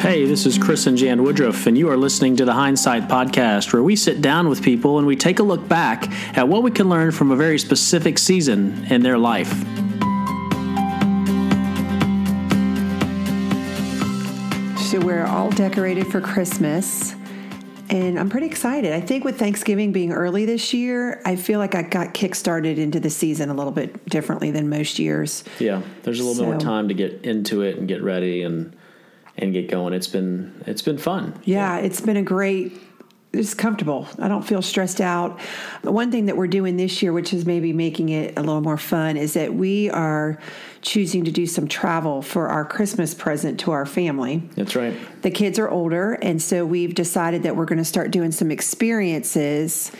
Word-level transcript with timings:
Hey, 0.00 0.24
this 0.24 0.46
is 0.46 0.56
Chris 0.56 0.86
and 0.86 0.96
Jan 0.96 1.22
Woodruff, 1.22 1.66
and 1.66 1.76
you 1.76 1.90
are 1.90 1.96
listening 1.98 2.34
to 2.36 2.46
the 2.46 2.54
Hindsight 2.54 3.06
Podcast, 3.06 3.70
where 3.74 3.82
we 3.82 3.96
sit 3.96 4.22
down 4.22 4.48
with 4.48 4.62
people 4.62 4.96
and 4.96 5.06
we 5.06 5.14
take 5.14 5.40
a 5.40 5.42
look 5.42 5.68
back 5.68 6.10
at 6.38 6.48
what 6.48 6.62
we 6.62 6.70
can 6.70 6.88
learn 6.88 7.12
from 7.12 7.30
a 7.30 7.36
very 7.36 7.58
specific 7.58 8.16
season 8.16 8.86
in 8.88 9.02
their 9.02 9.18
life. 9.18 9.50
So 14.88 15.00
we're 15.00 15.26
all 15.26 15.50
decorated 15.50 16.06
for 16.06 16.22
Christmas. 16.22 17.14
And 17.90 18.18
I'm 18.18 18.30
pretty 18.30 18.46
excited. 18.46 18.94
I 18.94 19.02
think 19.02 19.24
with 19.24 19.38
Thanksgiving 19.38 19.92
being 19.92 20.12
early 20.12 20.46
this 20.46 20.72
year, 20.72 21.20
I 21.26 21.36
feel 21.36 21.58
like 21.58 21.74
I 21.74 21.82
got 21.82 22.14
kickstarted 22.14 22.78
into 22.78 23.00
the 23.00 23.10
season 23.10 23.50
a 23.50 23.54
little 23.54 23.72
bit 23.72 24.06
differently 24.06 24.50
than 24.50 24.70
most 24.70 24.98
years. 24.98 25.44
Yeah, 25.58 25.82
there's 26.04 26.20
a 26.20 26.24
little 26.24 26.42
bit 26.42 26.50
more 26.52 26.58
time 26.58 26.88
to 26.88 26.94
get 26.94 27.26
into 27.26 27.60
it 27.60 27.76
and 27.76 27.86
get 27.86 28.02
ready 28.02 28.44
and 28.44 28.74
and 29.36 29.52
get 29.52 29.68
going. 29.68 29.92
It's 29.92 30.06
been 30.06 30.62
it's 30.66 30.82
been 30.82 30.98
fun. 30.98 31.40
Yeah, 31.44 31.78
it's 31.78 32.00
been 32.00 32.16
a 32.16 32.22
great. 32.22 32.72
It's 33.32 33.54
comfortable. 33.54 34.08
I 34.18 34.26
don't 34.26 34.42
feel 34.42 34.60
stressed 34.60 35.00
out. 35.00 35.38
The 35.82 35.92
one 35.92 36.10
thing 36.10 36.26
that 36.26 36.36
we're 36.36 36.48
doing 36.48 36.76
this 36.76 37.00
year, 37.00 37.12
which 37.12 37.32
is 37.32 37.46
maybe 37.46 37.72
making 37.72 38.08
it 38.08 38.36
a 38.36 38.40
little 38.40 38.60
more 38.60 38.76
fun, 38.76 39.16
is 39.16 39.34
that 39.34 39.54
we 39.54 39.88
are 39.90 40.40
choosing 40.82 41.24
to 41.26 41.30
do 41.30 41.46
some 41.46 41.68
travel 41.68 42.22
for 42.22 42.48
our 42.48 42.64
Christmas 42.64 43.14
present 43.14 43.60
to 43.60 43.70
our 43.70 43.86
family. 43.86 44.42
That's 44.56 44.74
right. 44.74 44.96
The 45.22 45.30
kids 45.30 45.60
are 45.60 45.68
older, 45.68 46.14
and 46.14 46.42
so 46.42 46.66
we've 46.66 46.92
decided 46.92 47.44
that 47.44 47.54
we're 47.54 47.66
going 47.66 47.78
to 47.78 47.84
start 47.84 48.10
doing 48.10 48.32
some 48.32 48.50
experiences. 48.50 49.92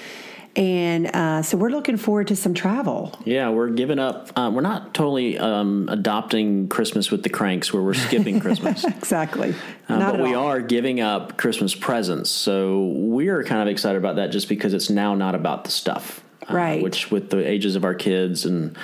And 0.57 1.07
uh, 1.07 1.43
so 1.43 1.57
we're 1.57 1.71
looking 1.71 1.97
forward 1.97 2.29
to 2.29 2.37
some 2.37 2.55
travel. 2.55 3.17
Yeah, 3.25 3.51
we're 3.51 3.69
giving 3.71 4.01
up. 4.01 4.31
Uh, 4.37 4.51
we're 4.53 4.63
not 4.63 4.95
totally 4.95 5.39
um, 5.39 5.89
adopting 5.89 6.69
Christmas 6.69 7.11
with 7.11 7.23
the 7.23 7.29
Kranks, 7.29 7.73
where 7.73 7.83
we're 7.83 7.95
skipping 7.95 8.41
Christmas. 8.41 8.85
Exactly. 8.85 9.55
Uh, 9.89 9.99
but 10.13 10.21
we 10.21 10.35
all. 10.35 10.49
are 10.49 10.61
giving 10.61 11.01
up 11.01 11.37
Christmas 11.37 11.75
presents, 11.75 12.31
so 12.31 12.87
we 12.87 13.29
are 13.29 13.45
kind 13.45 13.63
of 13.63 13.69
excited 13.69 13.97
about 13.99 14.17
that, 14.17 14.33
just 14.33 14.49
because 14.49 14.75
it's 14.75 14.91
now 14.91 15.15
not 15.15 15.37
about 15.37 15.65
the 15.65 15.71
stuff, 15.71 16.23
uh, 16.49 16.55
Right. 16.55 16.83
Which, 16.83 17.13
with 17.13 17.31
the 17.31 17.47
ages 17.49 17.77
of 17.77 17.85
our 17.85 17.95
kids 17.95 18.45
and 18.45 18.77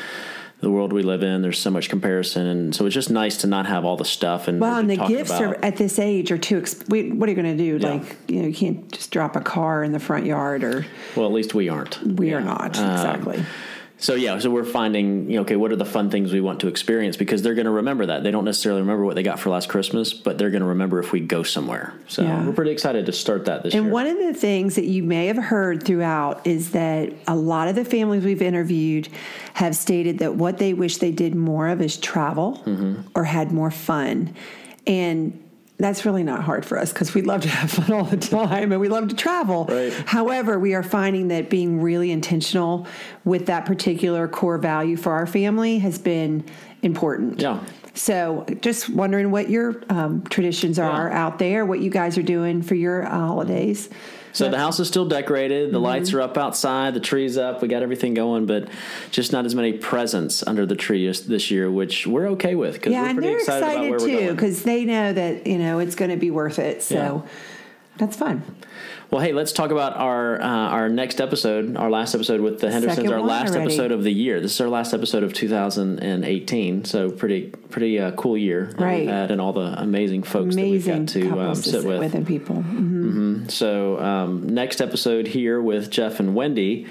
the 0.61 0.71
world 0.71 0.93
we 0.93 1.03
live 1.03 1.23
in, 1.23 1.43
there's 1.43 1.59
so 1.59 1.71
much 1.71 1.89
comparison, 1.91 2.47
and 2.47 2.75
so 2.75 2.87
it's 2.87 2.95
just 2.95 3.11
nice 3.11 3.37
to 3.39 3.47
not 3.47 3.67
have 3.67 3.85
all 3.85 3.97
the 3.97 4.05
stuff 4.07 4.49
and 4.49 4.59
Well, 4.61 4.79
and 4.79 4.89
the 4.89 4.97
gifts 4.97 5.31
about- 5.31 5.43
are 5.43 5.65
at 5.65 5.77
this 5.77 5.99
age 5.99 6.31
are 6.33 6.39
too. 6.39 6.61
Exp- 6.61 6.89
what 7.15 7.29
are 7.29 7.33
you 7.33 7.41
going 7.41 7.57
to 7.57 7.63
do? 7.63 7.79
Yeah. 7.85 7.93
Like, 7.95 8.17
you 8.29 8.41
know, 8.43 8.49
you 8.49 8.55
can't 8.55 8.91
just 8.91 9.11
drop 9.11 9.37
a 9.37 9.41
car 9.41 9.85
in 9.85 9.93
the 9.93 9.99
front 10.01 10.25
yard, 10.25 10.65
or 10.65 10.87
well, 11.15 11.27
at 11.27 11.33
least 11.33 11.55
we 11.55 11.69
aren't. 11.69 12.03
we 12.03 12.31
Yeah. 12.31 12.37
are 12.37 12.41
not 12.41 12.79
Um, 12.79 12.91
exactly. 12.91 13.43
So 13.99 14.15
yeah, 14.15 14.39
so 14.39 14.51
we're 14.51 14.65
finding, 14.65 15.31
you 15.31 15.37
know, 15.37 15.43
okay, 15.43 15.57
what 15.57 15.73
are 15.73 15.77
the 15.77 15.87
fun 15.87 16.11
things 16.11 16.31
we 16.31 16.43
want 16.43 16.61
to 16.61 16.69
experience 16.69 17.17
because 17.17 17.41
they're 17.41 17.55
going 17.55 17.65
to 17.65 17.71
remember 17.71 18.05
that. 18.07 18.23
They 18.23 18.31
don't 18.31 18.45
necessarily 18.45 18.83
remember 18.83 19.05
what 19.07 19.15
they 19.15 19.23
got 19.23 19.41
for 19.41 19.49
last 19.49 19.71
Christmas, 19.71 20.13
but 20.13 20.37
they're 20.37 20.51
going 20.51 20.61
to 20.61 20.69
remember 20.69 20.99
if 21.01 21.13
we 21.13 21.21
go 21.21 21.43
somewhere. 21.43 21.95
So 22.07 22.23
Yeah. 22.23 22.45
we're 22.45 22.53
pretty 22.53 22.73
excited 22.73 23.07
to 23.07 23.13
start 23.13 23.47
that 23.47 23.63
this 23.63 23.73
And 23.73 23.85
year. 23.85 23.85
And 23.85 23.93
one 23.93 24.07
of 24.07 24.19
the 24.19 24.35
things 24.35 24.75
that 24.75 24.85
you 24.85 25.03
may 25.03 25.27
have 25.29 25.39
heard 25.39 25.83
throughout 25.83 26.47
is 26.47 26.73
that 26.73 27.15
a 27.27 27.35
lot 27.35 27.69
of 27.69 27.75
the 27.75 27.87
families 27.87 28.23
we've 28.23 28.43
interviewed 28.43 29.09
have 29.55 29.75
stated 29.75 30.19
that 30.19 30.35
what 30.35 30.59
they 30.59 30.75
wish 30.75 30.99
they 30.99 31.11
did 31.13 31.35
more 31.35 31.69
of 31.69 31.81
is 31.81 31.97
travel 31.97 32.63
Mm-hmm. 32.67 33.01
or 33.15 33.25
had 33.25 33.51
more 33.51 33.71
fun. 33.71 34.35
And 34.87 35.43
that's 35.79 36.05
really 36.07 36.23
not 36.23 36.43
hard 36.43 36.65
for 36.65 36.79
us 36.79 36.93
because 36.93 37.13
we 37.15 37.23
love 37.23 37.43
to 37.43 37.49
have 37.49 37.71
fun 37.71 37.93
all 37.97 38.05
the 38.05 38.17
time 38.17 38.73
and 38.73 38.81
we 38.81 38.89
love 38.89 39.09
to 39.09 39.15
travel. 39.15 39.67
Right. 39.67 39.93
However, 39.93 40.59
we 40.59 40.75
are 40.75 40.83
finding 40.83 41.29
that 41.29 41.51
being 41.51 41.81
really 41.83 42.11
intentional 42.11 42.87
with 43.25 43.47
that 43.47 43.67
particular 43.67 44.27
core 44.29 44.59
value 44.59 44.97
for 44.97 45.13
our 45.13 45.27
family 45.27 45.79
has 45.81 45.99
been 45.99 46.45
important. 46.83 47.41
Yeah. 47.41 47.63
So, 47.95 48.45
just 48.61 48.91
wondering 48.91 49.31
what 49.31 49.49
your 49.49 49.83
um, 49.89 50.23
traditions 50.25 50.79
are 50.79 51.09
Yeah. 51.09 51.25
out 51.27 51.39
there, 51.39 51.65
what 51.65 51.81
you 51.81 51.91
guys 51.91 52.19
are 52.19 52.23
doing 52.23 52.61
for 52.63 52.75
your 52.75 53.07
uh, 53.07 53.11
holidays. 53.11 53.89
So 54.37 54.51
the 54.51 54.59
house 54.59 54.79
is 54.81 54.89
still 54.89 55.07
decorated. 55.07 55.73
The 55.73 55.79
lights 55.81 56.11
Mm-hmm. 56.11 56.19
are 56.19 56.23
up 56.23 56.37
outside. 56.39 56.95
The 56.95 57.01
tree's 57.01 57.37
up. 57.39 57.63
We 57.63 57.69
got 57.69 57.83
everything 57.83 58.15
going, 58.15 58.47
but 58.47 58.69
just 59.11 59.33
not 59.33 59.47
as 59.47 59.55
many 59.55 59.73
presents 59.73 60.47
under 60.47 60.67
the 60.67 60.77
tree 60.77 61.07
this- 61.07 61.51
year, 61.51 61.71
which 61.71 62.07
we're 62.07 62.29
okay 62.31 62.55
with 62.55 62.75
because 62.75 62.93
Yeah, 62.93 63.03
we're 63.03 63.09
and 63.09 63.17
pretty 63.19 63.29
they're 63.33 63.39
excited, 63.39 63.67
excited, 63.67 63.89
about 63.95 64.01
where 64.09 64.29
too 64.29 64.33
because 64.35 64.63
they 64.63 64.85
know 64.85 65.13
that 65.13 65.47
you 65.47 65.59
know 65.59 65.79
it's 65.79 65.95
going 65.95 66.11
to 66.11 66.17
be 66.17 66.31
worth 66.31 66.59
it. 66.59 66.83
So 66.83 66.95
Yeah. 66.95 67.21
that's 67.99 68.17
fun. 68.17 68.43
Well, 69.09 69.21
hey, 69.21 69.33
let's 69.33 69.53
talk 69.53 69.71
about 69.71 69.97
our 69.97 70.41
uh, 70.43 70.47
our 70.47 70.89
next 70.89 71.21
episode, 71.21 71.77
our 71.77 71.89
last 71.89 72.13
episode 72.15 72.41
with 72.41 72.59
the 72.61 72.73
Hendersons, 72.73 72.97
Second 72.97 73.13
our 73.13 73.21
last 73.21 73.51
already. 73.55 73.67
episode 73.67 73.93
of 73.93 74.03
the 74.03 74.11
year. 74.13 74.41
This 74.41 74.53
is 74.55 74.61
our 74.61 74.69
last 74.69 74.93
episode 74.93 75.23
of 75.23 75.33
2018, 75.33 76.85
so 76.85 77.11
pretty 77.11 77.51
pretty 77.71 78.01
uh, 78.01 78.11
cool 78.13 78.37
year 78.37 78.75
Right. 78.77 79.09
and 79.09 79.41
all 79.41 79.53
the 79.53 79.81
amazing 79.81 80.25
folks 80.25 80.57
Amazing 80.57 81.07
that 81.07 81.15
we've 81.15 81.31
got 81.33 81.37
to 81.37 81.41
um, 81.51 81.55
to 81.55 81.63
sit 81.63 81.85
with. 81.85 82.15
and 82.15 82.27
people. 82.27 82.57
Mhm. 82.57 82.96
So 83.51 83.99
um, 84.01 84.49
next 84.49 84.81
episode 84.81 85.27
here 85.27 85.61
with 85.61 85.91
Jeff 85.91 86.21
and 86.21 86.35
Wendy, 86.35 86.87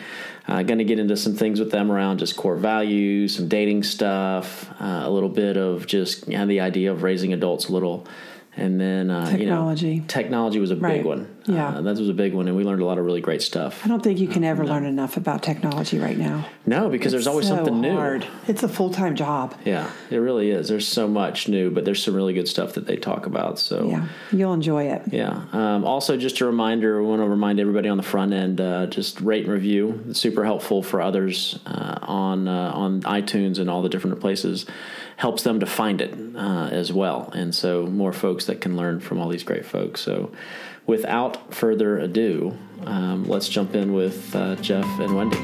uh, 0.47 0.63
going 0.63 0.77
to 0.77 0.83
get 0.83 0.99
into 0.99 1.17
some 1.17 1.35
things 1.35 1.59
with 1.59 1.71
them 1.71 1.91
around 1.91 2.19
just 2.19 2.35
core 2.35 2.55
values, 2.55 3.35
some 3.35 3.47
dating 3.47 3.83
stuff, 3.83 4.69
uh, 4.79 5.01
a 5.03 5.09
little 5.09 5.29
bit 5.29 5.57
of 5.57 5.87
just 5.87 6.27
you 6.27 6.37
know, 6.37 6.45
the 6.45 6.59
idea 6.59 6.91
of 6.91 7.03
raising 7.03 7.33
adults 7.33 7.67
a 7.69 7.73
little, 7.73 8.07
and 8.55 8.79
then 8.79 9.09
uh. 9.09 9.29
You 9.29 9.45
know, 9.45 9.73
technology 9.73 10.03
Technology 10.07 10.59
was 10.59 10.71
a 10.71 10.75
big 10.75 11.03
one. 11.05 11.34
Yeah. 11.47 11.69
uh, 11.77 11.81
that 11.81 11.97
was 11.97 12.09
a 12.09 12.13
big 12.13 12.33
one, 12.33 12.47
and 12.47 12.55
we 12.57 12.63
learned 12.63 12.81
a 12.81 12.85
lot 12.85 12.97
of 12.97 13.05
really 13.05 13.21
great 13.21 13.41
stuff. 13.41 13.81
I 13.85 13.87
don't 13.87 14.03
think 14.03 14.19
you 14.19 14.27
can 14.27 14.43
ever 14.43 14.65
learn 14.65 14.85
enough 14.85 15.17
about 15.17 15.43
technology 15.43 15.99
right 15.99 16.17
now. 16.17 16.47
No, 16.65 16.89
because 16.89 17.11
there's 17.11 17.27
always 17.27 17.47
So 17.47 17.55
something 17.57 17.81
new. 17.81 17.91
hard. 17.95 18.25
It's 18.47 18.63
a 18.63 18.67
full 18.67 18.89
time 18.89 19.15
job. 19.15 19.55
Yeah, 19.65 19.89
it 20.09 20.17
really 20.17 20.49
is. 20.51 20.67
There's 20.67 20.87
so 20.87 21.07
much 21.07 21.47
new, 21.47 21.69
but 21.69 21.85
there's 21.85 22.01
some 22.03 22.15
really 22.15 22.33
good 22.33 22.47
stuff 22.47 22.73
that 22.73 22.87
they 22.87 22.95
talk 22.97 23.25
about. 23.25 23.59
So 23.59 23.87
Yeah, 23.89 24.07
you'll 24.31 24.53
enjoy 24.53 24.85
it. 24.85 25.03
Yeah. 25.11 25.43
Um, 25.53 25.85
also, 25.85 26.17
just 26.17 26.41
a 26.41 26.45
reminder, 26.45 27.01
we 27.01 27.07
want 27.07 27.21
to 27.21 27.27
remind 27.29 27.59
everybody 27.59 27.89
on 27.89 27.97
the 27.97 28.03
front 28.03 28.33
end, 28.33 28.59
uh, 28.59 28.87
just 28.87 29.21
rate 29.21 29.43
and 29.45 29.53
review. 29.53 30.03
It's 30.09 30.19
super 30.19 30.43
helpful 30.45 30.81
for 30.83 31.01
others 31.01 31.59
uh, 31.65 31.99
on 32.01 32.47
uh, 32.47 32.71
on 32.73 33.01
iTunes 33.03 33.59
and 33.59 33.69
all 33.69 33.81
the 33.81 33.89
different 33.89 34.19
places. 34.19 34.65
Helps 35.17 35.43
them 35.43 35.61
to 35.61 35.65
find 35.65 36.01
it 36.01 36.13
uh, 36.35 36.67
as 36.73 36.91
well, 36.91 37.29
and 37.33 37.55
so 37.55 37.85
more 37.85 38.11
folks 38.11 38.45
that 38.47 38.59
can 38.59 38.75
learn 38.75 38.99
from 38.99 39.17
all 39.17 39.29
these 39.29 39.43
great 39.43 39.65
folks. 39.65 40.01
So, 40.01 40.31
without 40.85 41.53
further 41.53 41.97
ado, 41.99 42.57
um, 42.85 43.25
let's 43.25 43.49
jump 43.49 43.75
in 43.75 43.93
with 43.93 44.35
uh, 44.35 44.55
Jeff 44.57 44.85
and 44.99 45.15
Wendy. 45.15 45.37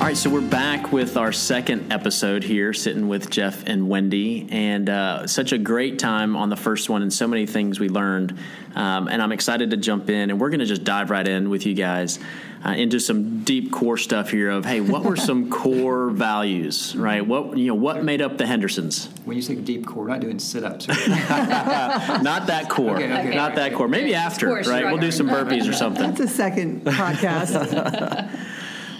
All 0.00 0.08
right, 0.08 0.16
so 0.18 0.28
we're 0.28 0.42
back 0.42 0.92
with 0.92 1.16
our 1.16 1.32
second 1.32 1.90
episode 1.90 2.44
here, 2.44 2.74
sitting 2.74 3.08
with 3.08 3.30
Jeff 3.30 3.66
and 3.66 3.88
Wendy, 3.88 4.46
and 4.50 4.90
uh, 4.90 5.26
such 5.26 5.52
a 5.52 5.56
great 5.58 5.98
time 5.98 6.36
on 6.36 6.50
the 6.50 6.56
first 6.56 6.90
one, 6.90 7.00
and 7.00 7.10
so 7.10 7.26
many 7.26 7.46
things 7.46 7.80
we 7.80 7.88
learned. 7.88 8.38
Um, 8.74 9.08
and 9.08 9.22
I'm 9.22 9.32
excited 9.32 9.70
to 9.70 9.78
jump 9.78 10.10
in, 10.10 10.28
and 10.28 10.38
we're 10.38 10.50
going 10.50 10.60
to 10.60 10.66
just 10.66 10.84
dive 10.84 11.10
right 11.10 11.26
in 11.26 11.48
with 11.48 11.64
you 11.64 11.72
guys 11.72 12.18
uh, 12.64 12.70
into 12.70 12.98
some 12.98 13.44
deep 13.44 13.70
core 13.70 13.98
stuff 13.98 14.30
here. 14.30 14.50
Of 14.50 14.64
hey, 14.64 14.80
what 14.80 15.04
were 15.04 15.16
some 15.16 15.50
core 15.64 16.10
values, 16.10 16.96
right? 16.96 17.26
What 17.26 17.58
you 17.58 17.66
know, 17.68 17.74
what 17.74 18.02
made 18.02 18.22
up 18.22 18.38
the 18.38 18.46
Hendersons? 18.46 19.08
When 19.24 19.36
you 19.36 19.42
say 19.42 19.54
deep 19.54 19.86
core, 19.86 20.04
we're 20.04 20.08
not 20.10 20.20
doing 20.20 20.38
sit-ups. 20.38 20.88
Not 20.88 22.46
that 22.46 22.68
core, 22.68 22.96
Okay, 22.96 23.12
okay. 23.12 23.34
not 23.34 23.54
that 23.56 23.74
core. 23.74 23.88
Maybe 23.88 24.14
after, 24.14 24.46
Core 24.46 24.60
right? 24.62 24.84
We'll 24.86 24.98
do 24.98 25.10
some 25.10 25.28
burpees 25.28 25.68
or 25.68 25.72
something. 25.72 26.10
That's 26.10 26.20
a 26.20 26.28
second 26.28 26.84
podcast. 26.84 28.30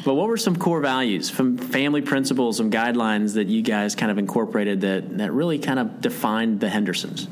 But 0.04 0.16
what 0.16 0.28
were 0.28 0.36
some 0.36 0.56
core 0.56 0.80
values, 0.80 1.30
from 1.30 1.56
family 1.56 2.02
principles, 2.02 2.58
some 2.58 2.70
guidelines 2.70 3.34
that 3.34 3.46
you 3.46 3.62
guys 3.62 3.94
kind 3.94 4.12
of 4.12 4.18
incorporated 4.18 4.82
that 4.82 5.16
that 5.16 5.32
really 5.32 5.58
kind 5.58 5.78
of 5.78 6.02
defined 6.02 6.60
the 6.60 6.68
Hendersons? 6.68 7.26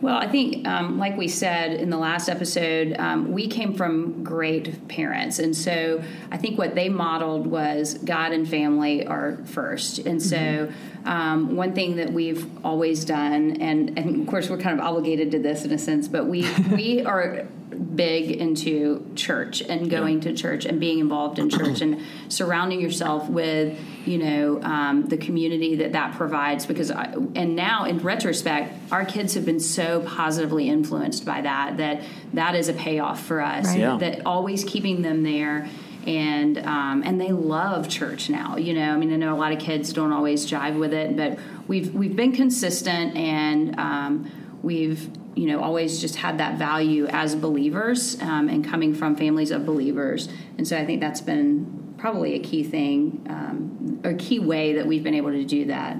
Well, 0.00 0.16
I 0.16 0.28
think, 0.28 0.66
um, 0.68 0.98
like 0.98 1.16
we 1.16 1.26
said 1.26 1.72
in 1.72 1.90
the 1.90 1.96
last 1.96 2.28
episode, 2.28 2.94
um, 3.00 3.32
we 3.32 3.48
came 3.48 3.74
from 3.74 4.22
great 4.22 4.86
parents. 4.86 5.40
And 5.40 5.56
so 5.56 6.02
I 6.30 6.36
think 6.36 6.56
what 6.56 6.76
they 6.76 6.88
modeled 6.88 7.48
was 7.48 7.94
God 7.94 8.32
and 8.32 8.48
family 8.48 9.04
are 9.04 9.38
first. 9.46 9.98
And 9.98 10.22
so 10.22 10.70
um, 11.04 11.56
one 11.56 11.74
thing 11.74 11.96
that 11.96 12.12
we've 12.12 12.46
always 12.64 13.04
done, 13.04 13.60
and, 13.60 13.98
and 13.98 14.20
of 14.20 14.26
course 14.28 14.48
we're 14.48 14.58
kind 14.58 14.78
of 14.78 14.86
obligated 14.86 15.32
to 15.32 15.40
this 15.40 15.64
in 15.64 15.72
a 15.72 15.78
sense, 15.78 16.06
but 16.06 16.26
we, 16.26 16.48
we 16.72 17.04
are 17.04 17.48
big 17.68 18.30
into 18.30 19.10
church 19.14 19.60
and 19.60 19.90
going 19.90 20.20
to 20.20 20.32
church 20.34 20.64
and 20.64 20.80
being 20.80 20.98
involved 20.98 21.38
in 21.38 21.50
church 21.50 21.80
and 21.80 22.00
surrounding 22.28 22.80
yourself 22.80 23.28
with 23.28 23.78
you 24.06 24.18
know 24.18 24.60
um, 24.62 25.06
the 25.06 25.16
community 25.16 25.76
that 25.76 25.92
that 25.92 26.14
provides 26.14 26.66
because 26.66 26.90
I, 26.90 27.12
and 27.34 27.56
now 27.56 27.84
in 27.84 27.98
retrospect 27.98 28.72
our 28.92 29.04
kids 29.04 29.34
have 29.34 29.44
been 29.44 29.60
so 29.60 30.00
positively 30.02 30.68
influenced 30.68 31.24
by 31.24 31.42
that 31.42 31.76
that 31.76 32.02
that 32.34 32.54
is 32.54 32.68
a 32.68 32.72
payoff 32.74 33.24
for 33.24 33.40
us 33.40 33.66
Right. 33.66 33.80
Yeah. 33.80 33.96
that 33.98 34.24
always 34.26 34.64
keeping 34.64 35.02
them 35.02 35.22
there 35.22 35.68
and 36.06 36.56
um, 36.58 37.02
and 37.04 37.20
they 37.20 37.32
love 37.32 37.88
church 37.88 38.30
now. 38.30 38.56
You 38.56 38.72
know, 38.72 38.92
I 38.94 38.96
mean, 38.96 39.12
I 39.12 39.16
know 39.16 39.34
a 39.34 39.36
lot 39.36 39.52
of 39.52 39.58
kids 39.58 39.92
don't 39.92 40.12
always 40.12 40.50
jive 40.50 40.78
with 40.78 40.94
it, 40.94 41.16
but 41.16 41.38
we've 41.66 41.92
we've 41.92 42.16
been 42.16 42.32
consistent 42.32 43.14
and 43.16 43.78
um, 43.78 44.30
we've 44.62 45.10
you 45.38 45.46
know 45.46 45.60
always 45.62 46.00
just 46.00 46.16
had 46.16 46.38
that 46.38 46.58
value 46.58 47.06
as 47.06 47.34
believers 47.34 48.20
um, 48.22 48.48
and 48.48 48.64
coming 48.64 48.92
from 48.94 49.14
families 49.16 49.50
of 49.50 49.64
believers, 49.64 50.28
and 50.56 50.66
so 50.68 50.76
I 50.76 50.84
think 50.86 51.00
that's 51.00 51.20
been 51.20 51.94
probably 51.98 52.34
a 52.34 52.40
key 52.40 52.62
thing 52.64 53.24
um, 53.28 54.00
or 54.04 54.14
key 54.14 54.38
way 54.38 54.74
that 54.74 54.86
we've 54.86 55.02
been 55.04 55.14
able 55.22 55.30
to 55.32 55.44
do 55.44 55.64
that. 55.66 55.96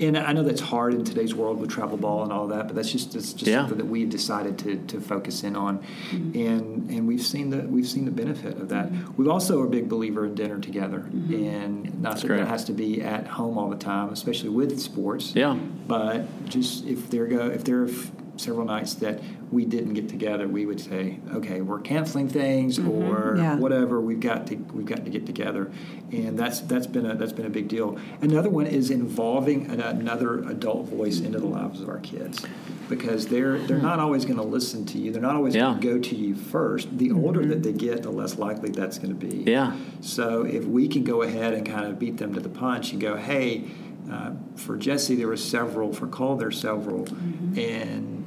And 0.00 0.16
I 0.16 0.32
know 0.32 0.42
that's 0.42 0.62
hard 0.62 0.94
in 0.94 1.04
today's 1.04 1.34
world 1.34 1.60
with 1.60 1.68
travel 1.70 1.98
ball 1.98 2.22
and 2.22 2.32
all 2.32 2.46
that, 2.48 2.66
but 2.68 2.74
that's 2.74 2.90
just 2.90 3.12
that's 3.12 3.34
just 3.34 3.46
Yeah. 3.46 3.58
something 3.60 3.76
that 3.76 3.86
we've 3.86 4.08
decided 4.08 4.56
to, 4.60 4.76
to 4.92 4.98
focus 4.98 5.44
in 5.44 5.56
on, 5.56 5.80
and 6.10 6.90
and 6.90 7.06
we've 7.06 7.20
seen 7.20 7.50
the 7.50 7.58
we've 7.68 7.86
seen 7.86 8.06
the 8.06 8.10
benefit 8.10 8.56
of 8.56 8.70
that. 8.70 8.90
We 9.18 9.28
also 9.28 9.60
are 9.60 9.66
a 9.66 9.68
big 9.68 9.90
believer 9.90 10.24
in 10.24 10.34
dinner 10.34 10.58
together, 10.58 11.00
and 11.12 12.00
not 12.00 12.16
that 12.16 12.26
great. 12.26 12.40
it 12.40 12.48
has 12.48 12.64
to 12.64 12.72
be 12.72 13.02
at 13.02 13.26
home 13.26 13.58
all 13.58 13.68
the 13.68 13.76
time, 13.76 14.08
especially 14.10 14.48
with 14.48 14.80
sports. 14.80 15.34
Yeah. 15.34 15.54
But 15.86 16.24
just 16.48 16.86
if 16.86 17.10
there 17.10 17.26
go 17.26 17.48
if 17.48 17.64
there 17.64 17.82
are 17.82 17.88
f- 17.88 18.10
several 18.40 18.66
nights 18.66 18.94
that 18.94 19.20
we 19.50 19.64
didn't 19.64 19.94
get 19.94 20.08
together, 20.08 20.48
we 20.48 20.64
would 20.66 20.80
say, 20.80 21.18
okay, 21.34 21.60
we're 21.60 21.80
canceling 21.80 22.28
things 22.28 22.78
mm-hmm. 22.78 22.90
or 22.90 23.36
Yeah. 23.36 23.56
whatever. 23.56 24.00
We've 24.00 24.20
got 24.20 24.46
to 24.48 24.56
we've 24.56 24.86
got 24.86 25.04
to 25.04 25.10
get 25.10 25.26
together, 25.26 25.70
and 26.12 26.38
that's 26.38 26.60
that's 26.60 26.86
been 26.86 27.06
a 27.06 27.14
that's 27.14 27.32
been 27.32 27.46
a 27.46 27.50
big 27.50 27.68
deal. 27.68 27.98
Another 28.20 28.48
one 28.50 28.66
is 28.66 28.90
involving 28.90 29.70
an, 29.70 29.80
another 29.80 30.38
adult 30.48 30.86
voice 30.86 31.20
into 31.20 31.38
the 31.38 31.46
lives 31.46 31.80
of 31.80 31.88
our 31.88 31.98
kids, 31.98 32.44
because 32.88 33.26
they're 33.28 33.58
they're 33.58 33.78
not 33.78 33.98
always 33.98 34.24
going 34.24 34.38
to 34.38 34.42
listen 34.44 34.86
to 34.86 34.98
you. 34.98 35.12
They're 35.12 35.22
not 35.22 35.36
always 35.36 35.54
Yeah. 35.54 35.62
going 35.62 35.80
to 35.80 35.86
go 35.94 35.98
to 35.98 36.16
you 36.16 36.34
first. 36.34 36.96
The 36.96 37.08
mm-hmm. 37.08 37.24
older 37.24 37.44
that 37.46 37.62
they 37.62 37.72
get, 37.72 38.02
the 38.02 38.10
less 38.10 38.38
likely 38.38 38.70
that's 38.70 38.98
going 38.98 39.18
to 39.18 39.26
be. 39.26 39.50
Yeah. 39.50 39.76
So 40.00 40.44
if 40.44 40.64
we 40.64 40.88
can 40.88 41.04
go 41.04 41.22
ahead 41.22 41.54
and 41.54 41.66
kind 41.66 41.86
of 41.86 41.98
beat 41.98 42.18
them 42.18 42.34
to 42.34 42.40
the 42.40 42.48
punch 42.48 42.92
and 42.92 43.00
go, 43.00 43.16
hey, 43.16 43.64
uh, 44.10 44.32
for 44.56 44.76
Jesse 44.76 45.14
there 45.14 45.28
were 45.28 45.36
several, 45.36 45.92
for 45.92 46.06
Cole 46.06 46.36
there's 46.36 46.58
several, 46.60 47.04
mm-hmm. 47.04 47.58
and 47.58 48.19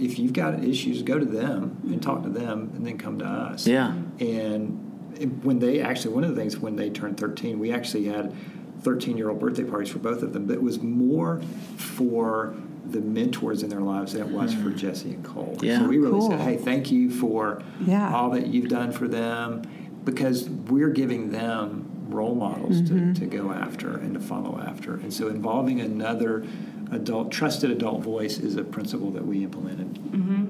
if 0.00 0.18
you've 0.18 0.32
got 0.32 0.64
issues, 0.64 1.02
go 1.02 1.18
to 1.18 1.24
them 1.24 1.80
and 1.84 2.02
talk 2.02 2.22
to 2.22 2.28
them, 2.28 2.72
and 2.74 2.86
then 2.86 2.98
come 2.98 3.18
to 3.18 3.24
us. 3.24 3.66
Yeah. 3.66 3.92
And 4.18 5.44
when 5.44 5.58
they 5.58 5.80
actually, 5.80 6.14
one 6.14 6.24
of 6.24 6.30
the 6.34 6.36
things 6.36 6.56
when 6.58 6.76
they 6.76 6.90
turned 6.90 7.18
13, 7.18 7.58
we 7.58 7.72
actually 7.72 8.04
had 8.04 8.34
13 8.82 9.16
year 9.16 9.28
old 9.28 9.38
birthday 9.38 9.64
parties 9.64 9.90
for 9.90 9.98
both 9.98 10.22
of 10.22 10.32
them, 10.32 10.46
but 10.46 10.54
it 10.54 10.62
was 10.62 10.80
more 10.80 11.42
for 11.76 12.54
the 12.86 13.00
mentors 13.00 13.62
in 13.62 13.68
their 13.68 13.80
lives 13.80 14.14
than 14.14 14.22
it 14.22 14.28
was 14.28 14.52
for 14.54 14.70
hmm. 14.70 14.76
Jesse 14.76 15.10
and 15.10 15.24
Cole. 15.24 15.56
Yeah. 15.60 15.78
So 15.78 15.88
we 15.88 15.98
really 15.98 16.18
Cool. 16.18 16.30
said, 16.30 16.40
hey, 16.40 16.56
thank 16.56 16.90
you 16.90 17.10
for 17.10 17.62
Yeah. 17.84 18.14
all 18.14 18.30
that 18.30 18.48
you've 18.48 18.68
done 18.68 18.90
for 18.90 19.06
them 19.06 19.62
because 20.04 20.48
we're 20.48 20.88
giving 20.90 21.30
them 21.30 21.89
role 22.14 22.34
models 22.34 22.80
Mm-hmm. 22.82 23.12
to, 23.14 23.20
to 23.20 23.26
go 23.26 23.50
after 23.52 23.96
and 23.96 24.14
to 24.14 24.20
follow 24.20 24.58
after. 24.60 24.94
And 24.94 25.12
so 25.12 25.28
involving 25.28 25.80
another 25.80 26.44
adult, 26.92 27.30
trusted 27.30 27.70
adult 27.70 28.02
voice 28.02 28.38
is 28.38 28.56
a 28.56 28.64
principle 28.64 29.10
that 29.12 29.24
we 29.26 29.44
implemented. 29.44 29.86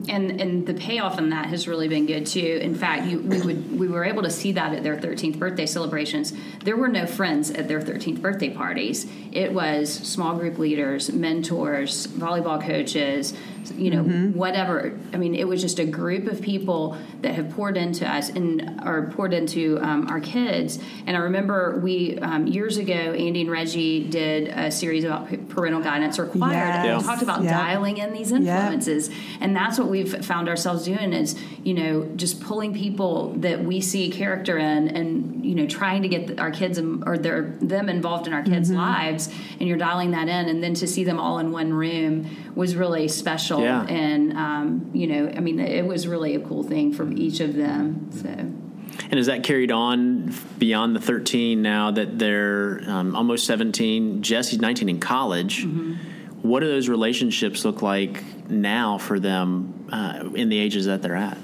and 0.08 0.40
and 0.40 0.66
the 0.66 0.74
payoff 0.74 1.18
in 1.18 1.30
that 1.30 1.46
has 1.46 1.68
really 1.68 1.88
been 1.88 2.06
good 2.06 2.26
too. 2.26 2.58
In 2.62 2.74
fact, 2.74 3.06
you, 3.06 3.20
we 3.20 3.40
would 3.42 3.78
we 3.78 3.88
were 3.88 4.04
able 4.04 4.22
to 4.22 4.30
see 4.30 4.52
that 4.52 4.72
at 4.72 4.82
their 4.82 4.96
13th 4.96 5.38
birthday 5.38 5.66
celebrations. 5.66 6.32
There 6.64 6.76
were 6.76 6.88
no 6.88 7.06
friends 7.06 7.50
at 7.50 7.68
their 7.68 7.80
13th 7.80 8.20
birthday 8.20 8.50
parties. 8.50 9.06
It 9.32 9.52
was 9.52 9.92
small 9.92 10.36
group 10.36 10.58
leaders, 10.58 11.10
mentors, 11.12 12.06
volleyball 12.08 12.62
coaches, 12.62 13.34
you 13.76 13.90
know, 13.90 14.02
whatever. 14.02 14.98
I 15.12 15.16
mean, 15.16 15.34
it 15.34 15.46
was 15.46 15.60
just 15.60 15.78
a 15.78 15.84
group 15.84 16.26
of 16.26 16.40
people 16.42 16.96
that 17.22 17.34
have 17.34 17.50
poured 17.50 17.76
into 17.76 18.08
us 18.08 18.28
and 18.30 18.80
or 18.84 19.10
poured 19.14 19.32
into 19.32 19.78
um, 19.82 20.08
our 20.08 20.20
kids. 20.20 20.78
And 21.06 21.16
I 21.16 21.20
remember 21.20 21.78
we 21.82 22.18
um, 22.18 22.46
years 22.46 22.76
ago, 22.78 22.92
Andy 22.92 23.42
and 23.42 23.50
Reggie 23.50 24.04
did 24.04 24.48
a 24.48 24.70
series 24.70 25.04
about 25.04 25.28
parental 25.48 25.80
guidance 25.82 26.18
required. 26.18 26.54
And 26.56 26.84
Yes. 26.84 27.02
we 27.02 27.06
talked 27.06 27.22
about 27.22 27.42
Yeah. 27.42 27.52
dialing 27.58 27.98
in 27.98 28.12
these 28.12 28.30
Yeah. 28.30 28.38
influences 28.38 29.10
and 29.40 29.54
that's 29.54 29.78
what 29.78 29.88
we've 29.88 30.24
found 30.24 30.48
ourselves 30.48 30.84
doing 30.84 31.12
is 31.12 31.36
you 31.64 31.74
know 31.74 32.08
just 32.16 32.40
pulling 32.40 32.72
people 32.74 33.32
that 33.38 33.64
we 33.64 33.80
see 33.80 34.10
character 34.10 34.58
in 34.58 34.88
and 34.88 35.39
you 35.50 35.56
know 35.56 35.66
trying 35.66 36.02
to 36.02 36.08
get 36.08 36.38
our 36.38 36.52
kids 36.52 36.78
or 36.78 37.18
their 37.18 37.42
them 37.60 37.88
involved 37.88 38.28
in 38.28 38.32
our 38.32 38.42
kids 38.42 38.68
Mm-hmm. 38.70 38.78
lives 38.78 39.22
and 39.58 39.68
you're 39.68 39.76
dialing 39.88 40.12
that 40.12 40.28
in 40.28 40.48
and 40.48 40.62
then 40.62 40.74
to 40.74 40.86
see 40.86 41.02
them 41.02 41.18
all 41.18 41.38
in 41.40 41.50
one 41.50 41.72
room 41.74 42.12
was 42.54 42.76
really 42.76 43.08
special 43.08 43.60
Yeah. 43.60 43.84
and 43.86 44.32
um, 44.46 44.90
you 44.94 45.06
know 45.08 45.22
i 45.36 45.40
mean 45.40 45.58
it 45.58 45.84
was 45.84 46.06
really 46.06 46.36
a 46.36 46.40
cool 46.40 46.62
thing 46.62 46.92
for 46.92 47.10
each 47.10 47.40
of 47.40 47.54
them 47.56 48.10
so 48.12 48.28
And 49.10 49.18
is 49.18 49.26
that 49.26 49.42
carried 49.42 49.72
on 49.72 50.32
beyond 50.58 50.94
the 50.94 51.00
13 51.00 51.62
now 51.62 51.90
that 51.90 52.16
they're 52.18 52.82
um, 52.86 53.16
almost 53.16 53.44
17? 53.46 54.22
Jesse's 54.22 54.60
19 54.60 54.88
in 54.88 55.00
college. 55.00 55.66
What 56.42 56.60
do 56.60 56.66
those 56.68 56.88
relationships 56.88 57.64
look 57.64 57.82
like 57.82 58.22
now 58.48 58.98
for 58.98 59.18
them 59.18 59.86
uh, 59.90 60.28
in 60.34 60.48
the 60.48 60.58
ages 60.58 60.86
that 60.86 61.02
they're 61.02 61.16
at? 61.30 61.38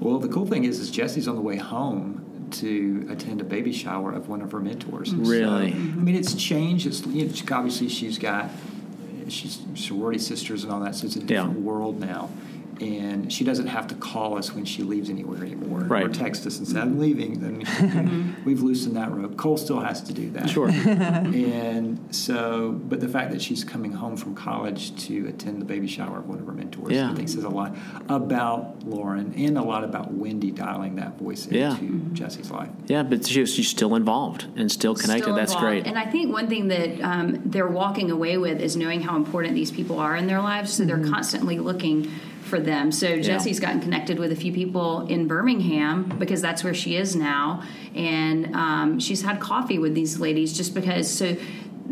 Well, 0.00 0.18
the 0.20 0.28
cool 0.28 0.46
thing 0.46 0.64
is, 0.64 0.78
is 0.80 0.90
Jesse's 0.90 1.26
on 1.28 1.34
the 1.36 1.40
way 1.50 1.56
home 1.56 2.24
to 2.54 3.06
attend 3.10 3.40
a 3.40 3.44
baby 3.44 3.72
shower 3.72 4.12
of 4.12 4.28
one 4.28 4.42
of 4.42 4.52
her 4.52 4.60
mentors. 4.60 5.10
Mm-hmm. 5.10 5.24
So, 5.24 5.30
Really? 5.30 5.72
I 5.72 5.76
mean, 5.76 6.14
it's 6.14 6.34
changed. 6.34 6.86
It's 6.86 7.04
you 7.06 7.26
know, 7.26 7.32
obviously 7.56 7.88
she's 7.88 8.18
got 8.18 8.50
she's 9.28 9.60
sorority 9.74 10.18
sisters 10.18 10.64
and 10.64 10.72
all 10.72 10.80
that, 10.80 10.94
so 10.94 11.06
it's 11.06 11.16
a 11.16 11.20
different 11.20 11.58
Yeah. 11.58 11.62
world 11.64 12.00
now. 12.00 12.28
And 12.82 13.32
she 13.32 13.44
doesn't 13.44 13.68
have 13.68 13.86
to 13.88 13.94
call 13.94 14.36
us 14.36 14.52
when 14.54 14.64
she 14.64 14.82
leaves 14.82 15.08
anywhere 15.08 15.42
anymore, 15.42 15.86
or 15.90 16.08
text 16.08 16.46
us 16.46 16.58
and 16.58 16.66
say 16.66 16.80
I'm 16.80 16.98
leaving. 16.98 17.40
Then 17.40 17.64
mm-hmm. 17.64 18.44
we've 18.44 18.62
loosened 18.62 18.96
that 18.96 19.12
rope. 19.12 19.36
Cole 19.36 19.56
still 19.56 19.80
has 19.80 20.02
to 20.02 20.12
do 20.12 20.30
that. 20.30 20.50
Sure. 20.50 20.68
and 20.70 22.14
so, 22.14 22.72
but 22.72 23.00
the 23.00 23.08
fact 23.08 23.30
that 23.30 23.40
she's 23.40 23.62
coming 23.64 23.92
home 23.92 24.16
from 24.16 24.34
college 24.34 24.96
to 25.06 25.28
attend 25.28 25.60
the 25.60 25.64
baby 25.64 25.86
shower 25.86 26.18
of 26.18 26.28
one 26.28 26.40
of 26.40 26.46
her 26.46 26.52
mentors, 26.52 26.92
Yeah. 26.92 27.10
I 27.10 27.14
think 27.14 27.28
says 27.28 27.44
a 27.44 27.48
lot 27.48 27.76
about 28.08 28.82
Lauren 28.84 29.32
and 29.36 29.56
a 29.56 29.62
lot 29.62 29.84
about 29.84 30.12
Wendy 30.12 30.50
dialing 30.50 30.96
that 30.96 31.18
voice 31.18 31.46
into 31.46 31.58
Yeah. 31.58 31.76
Mm-hmm. 31.76 32.14
Jesse's 32.14 32.50
life. 32.50 32.70
yeah, 32.86 33.02
but 33.02 33.26
she, 33.26 33.46
she's 33.46 33.68
still 33.68 33.94
involved 33.94 34.46
and 34.56 34.70
still 34.70 34.94
connected. 34.94 35.24
Still 35.24 35.36
That's 35.36 35.52
involved. 35.52 35.84
great. 35.84 35.86
And 35.86 35.98
I 35.98 36.10
think 36.10 36.32
one 36.32 36.48
thing 36.48 36.68
that 36.68 37.00
um, 37.00 37.42
they're 37.44 37.68
walking 37.68 38.10
away 38.10 38.36
with 38.38 38.60
is 38.60 38.76
knowing 38.76 39.00
how 39.00 39.16
important 39.16 39.54
these 39.54 39.70
people 39.70 39.98
are 39.98 40.16
in 40.16 40.26
their 40.26 40.40
lives. 40.40 40.72
So 40.72 40.84
they're 40.84 40.96
mm-hmm. 40.96 41.12
constantly 41.12 41.58
looking 41.58 42.10
for 42.42 42.60
them. 42.60 42.92
So 42.92 43.20
Jesse's 43.20 43.60
gotten 43.60 43.80
connected 43.80 44.18
with 44.18 44.32
a 44.32 44.36
few 44.36 44.52
people 44.52 45.06
in 45.06 45.26
Birmingham 45.26 46.04
because 46.18 46.42
that's 46.42 46.62
where 46.62 46.74
she 46.74 46.96
is 46.96 47.16
now, 47.16 47.62
and 47.94 48.54
um, 48.54 49.00
she's 49.00 49.22
had 49.22 49.40
coffee 49.40 49.78
with 49.78 49.94
these 49.94 50.18
ladies 50.20 50.52
just 50.52 50.74
because. 50.74 51.10
So 51.10 51.36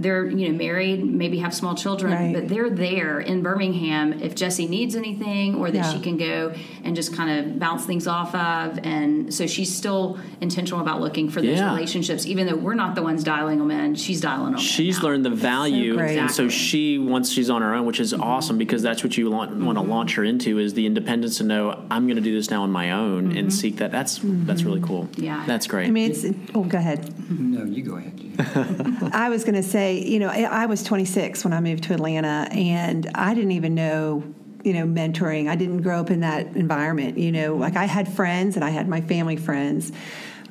they're 0.01 0.27
you 0.27 0.49
know 0.49 0.57
married, 0.57 1.05
maybe 1.05 1.39
have 1.39 1.55
small 1.55 1.75
children, 1.75 2.13
Right. 2.13 2.35
but 2.35 2.49
they're 2.49 2.71
there 2.71 3.21
in 3.21 3.43
Birmingham 3.43 4.21
if 4.23 4.35
Jesse 4.35 4.67
needs 4.67 4.97
anything 4.97 5.57
or 5.57 5.71
that 5.71 5.77
Yeah. 5.77 5.93
she 5.93 6.01
can 6.01 6.17
go 6.17 6.53
and 6.85 6.97
just 6.97 7.15
kind 7.15 7.31
of 7.31 7.59
bounce 7.59 7.85
things 7.85 8.07
off 8.07 8.35
of. 8.35 8.79
And 8.83 9.33
so 9.33 9.47
she's 9.47 9.75
still 9.75 10.19
intentional 10.41 10.81
about 10.81 11.01
looking 11.01 11.29
for 11.29 11.41
those 11.41 11.59
Yeah. 11.59 11.75
relationships, 11.75 12.27
even 12.27 12.47
though 12.47 12.57
we're 12.57 12.75
not 12.75 12.95
the 12.95 13.03
ones 13.03 13.23
dialing 13.23 13.59
them 13.59 13.71
in. 13.71 13.95
She's 13.95 14.21
dialing 14.21 14.53
them. 14.53 14.61
She's 14.61 14.97
in 14.97 15.03
now. 15.03 15.09
learned 15.09 15.25
the 15.25 15.31
value, 15.31 15.97
great. 15.97 16.19
and 16.19 16.31
so 16.31 16.49
she 16.49 16.99
once 16.99 17.31
she's 17.31 17.51
on 17.51 17.63
her 17.63 17.75
own, 17.75 17.87
which 17.87 18.01
is 18.01 18.13
mm-hmm. 18.13 18.23
awesome 18.23 18.59
because 18.59 18.83
that's 18.83 19.05
what 19.05 19.17
you 19.17 19.31
want, 19.31 19.55
want 19.57 19.79
to 19.79 19.85
launch 19.85 20.15
her 20.15 20.25
into 20.25 20.59
is 20.59 20.75
the 20.75 20.87
independence 20.87 21.39
to 21.39 21.45
know 21.45 21.85
I'm 21.91 22.07
going 22.07 22.17
to 22.17 22.23
do 22.23 22.35
this 22.35 22.51
now 22.51 22.63
on 22.63 22.71
my 22.71 22.93
own 22.93 23.27
and 23.27 23.35
mm-hmm. 23.35 23.49
seek 23.51 23.77
that. 23.77 23.93
That's 23.93 24.21
that's 24.23 24.63
really 24.63 24.81
mm-hmm. 24.81 24.87
cool. 24.87 25.09
Yeah. 25.17 25.45
that's 25.47 25.67
great. 25.67 25.89
I 25.89 25.91
mean, 25.91 26.11
it's, 26.11 26.25
oh, 26.55 26.65
go 26.65 26.79
ahead. 26.79 27.31
No, 27.31 27.65
you 27.65 27.83
go 27.83 27.97
ahead. 27.97 28.21
I 29.13 29.29
was 29.29 29.45
going 29.45 29.55
to 29.55 29.63
say, 29.63 29.90
you 29.91 30.19
know, 30.19 30.29
I 30.29 30.43
I 30.43 30.67
was 30.67 30.83
26 30.83 31.45
when 31.45 31.53
I 31.53 31.61
moved 31.61 31.85
to 31.85 31.95
Atlanta, 31.95 32.49
and 32.53 33.11
I 33.15 33.35
didn't 33.35 33.53
even 33.53 33.75
know, 33.75 34.23
you 34.65 34.73
know, 34.73 34.85
mentoring. 34.85 35.49
I 35.49 35.57
didn't 35.57 35.83
grow 35.83 36.01
up 36.01 36.11
in 36.11 36.21
that 36.21 36.57
environment. 36.57 37.19
You 37.19 37.33
know, 37.33 37.57
like 37.57 37.77
I 37.77 37.85
had 37.85 38.13
friends 38.13 38.57
and 38.57 38.65
I 38.65 38.71
had 38.71 38.89
my 38.89 39.01
family 39.01 39.37
friends. 39.37 39.93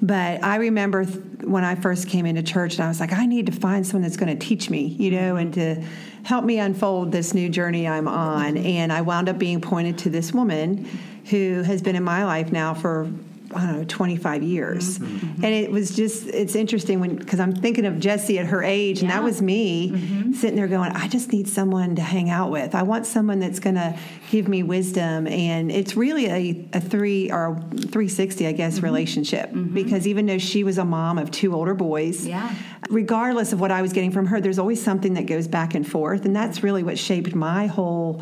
But 0.02 0.44
I 0.44 0.56
remember 0.56 1.04
th- 1.04 1.20
when 1.44 1.66
I 1.66 1.76
first 1.76 2.08
came 2.08 2.26
into 2.26 2.42
church, 2.42 2.76
and 2.76 2.84
I 2.84 2.88
was 2.88 3.00
like, 3.00 3.12
I 3.12 3.26
need 3.26 3.48
to 3.48 3.52
find 3.52 3.86
someone 3.86 4.04
that's 4.04 4.18
going 4.18 4.38
to 4.38 4.46
teach 4.46 4.70
me, 4.70 4.88
you 4.88 5.12
know, 5.12 5.36
and 5.36 5.54
to 5.56 5.84
help 6.24 6.46
me 6.46 6.60
unfold 6.60 7.12
this 7.12 7.34
new 7.34 7.50
journey 7.50 7.88
I'm 7.88 8.08
on. 8.08 8.58
And 8.58 8.94
I 8.94 9.02
wound 9.02 9.28
up 9.28 9.38
being 9.38 9.60
pointed 9.60 9.98
to 10.00 10.10
this 10.10 10.32
woman 10.32 10.88
who 11.30 11.64
has 11.64 11.82
been 11.82 11.96
in 11.96 12.04
my 12.04 12.24
life 12.24 12.52
now 12.52 12.74
for 12.74 13.12
I 13.54 13.66
don't 13.66 13.78
know, 13.80 13.86
25 13.86 14.44
years. 14.44 15.00
Mm-hmm. 15.00 15.16
Mm-hmm. 15.16 15.46
And 15.46 15.54
it 15.54 15.72
was 15.72 15.96
just, 15.96 16.28
it's 16.28 16.56
interesting 16.56 17.00
when, 17.00 17.16
because 17.16 17.40
I'm 17.40 17.54
thinking 17.54 17.86
of 17.86 18.00
Jesse 18.00 18.38
at 18.40 18.46
her 18.48 18.64
age, 18.64 19.02
and 19.02 19.10
that 19.10 19.24
was 19.24 19.42
me 19.42 19.92
mm-hmm. 19.92 20.34
sitting 20.34 20.56
there 20.56 20.68
going, 20.68 20.92
I 20.92 21.08
just 21.08 21.32
need 21.32 21.48
someone 21.48 21.96
to 21.96 22.02
hang 22.02 22.30
out 22.30 22.52
with. 22.52 22.76
I 22.76 22.84
want 22.84 23.06
someone 23.06 23.40
that's 23.40 23.60
going 23.60 23.76
to 23.76 23.98
give 24.30 24.48
me 24.48 24.64
wisdom. 24.64 25.28
And 25.28 25.72
it's 25.72 25.96
really 25.96 26.28
a, 26.28 26.66
a 26.74 26.82
three 26.82 27.32
or 27.32 27.52
a 27.52 27.56
360, 27.56 28.48
I 28.48 28.52
guess, 28.52 28.82
relationship. 28.82 29.52
Because 29.54 30.08
even 30.08 30.26
though 30.26 30.38
she 30.38 30.64
was 30.64 30.78
a 30.78 30.86
mom 30.86 31.18
of 31.18 31.32
two 31.32 31.54
older 31.56 31.74
boys, 31.74 32.26
Yeah. 32.26 32.54
regardless 32.90 33.54
of 33.54 33.60
what 33.60 33.72
I 33.72 33.82
was 33.82 33.94
getting 33.94 34.12
from 34.12 34.28
her, 34.28 34.40
there's 34.42 34.60
always 34.60 34.84
something 34.84 35.14
that 35.16 35.26
goes 35.26 35.48
back 35.48 35.76
and 35.76 35.88
forth. 35.88 36.26
And 36.26 36.36
that's 36.36 36.64
really 36.64 36.84
what 36.84 36.98
shaped 36.98 37.34
my 37.36 37.68
whole 37.68 38.22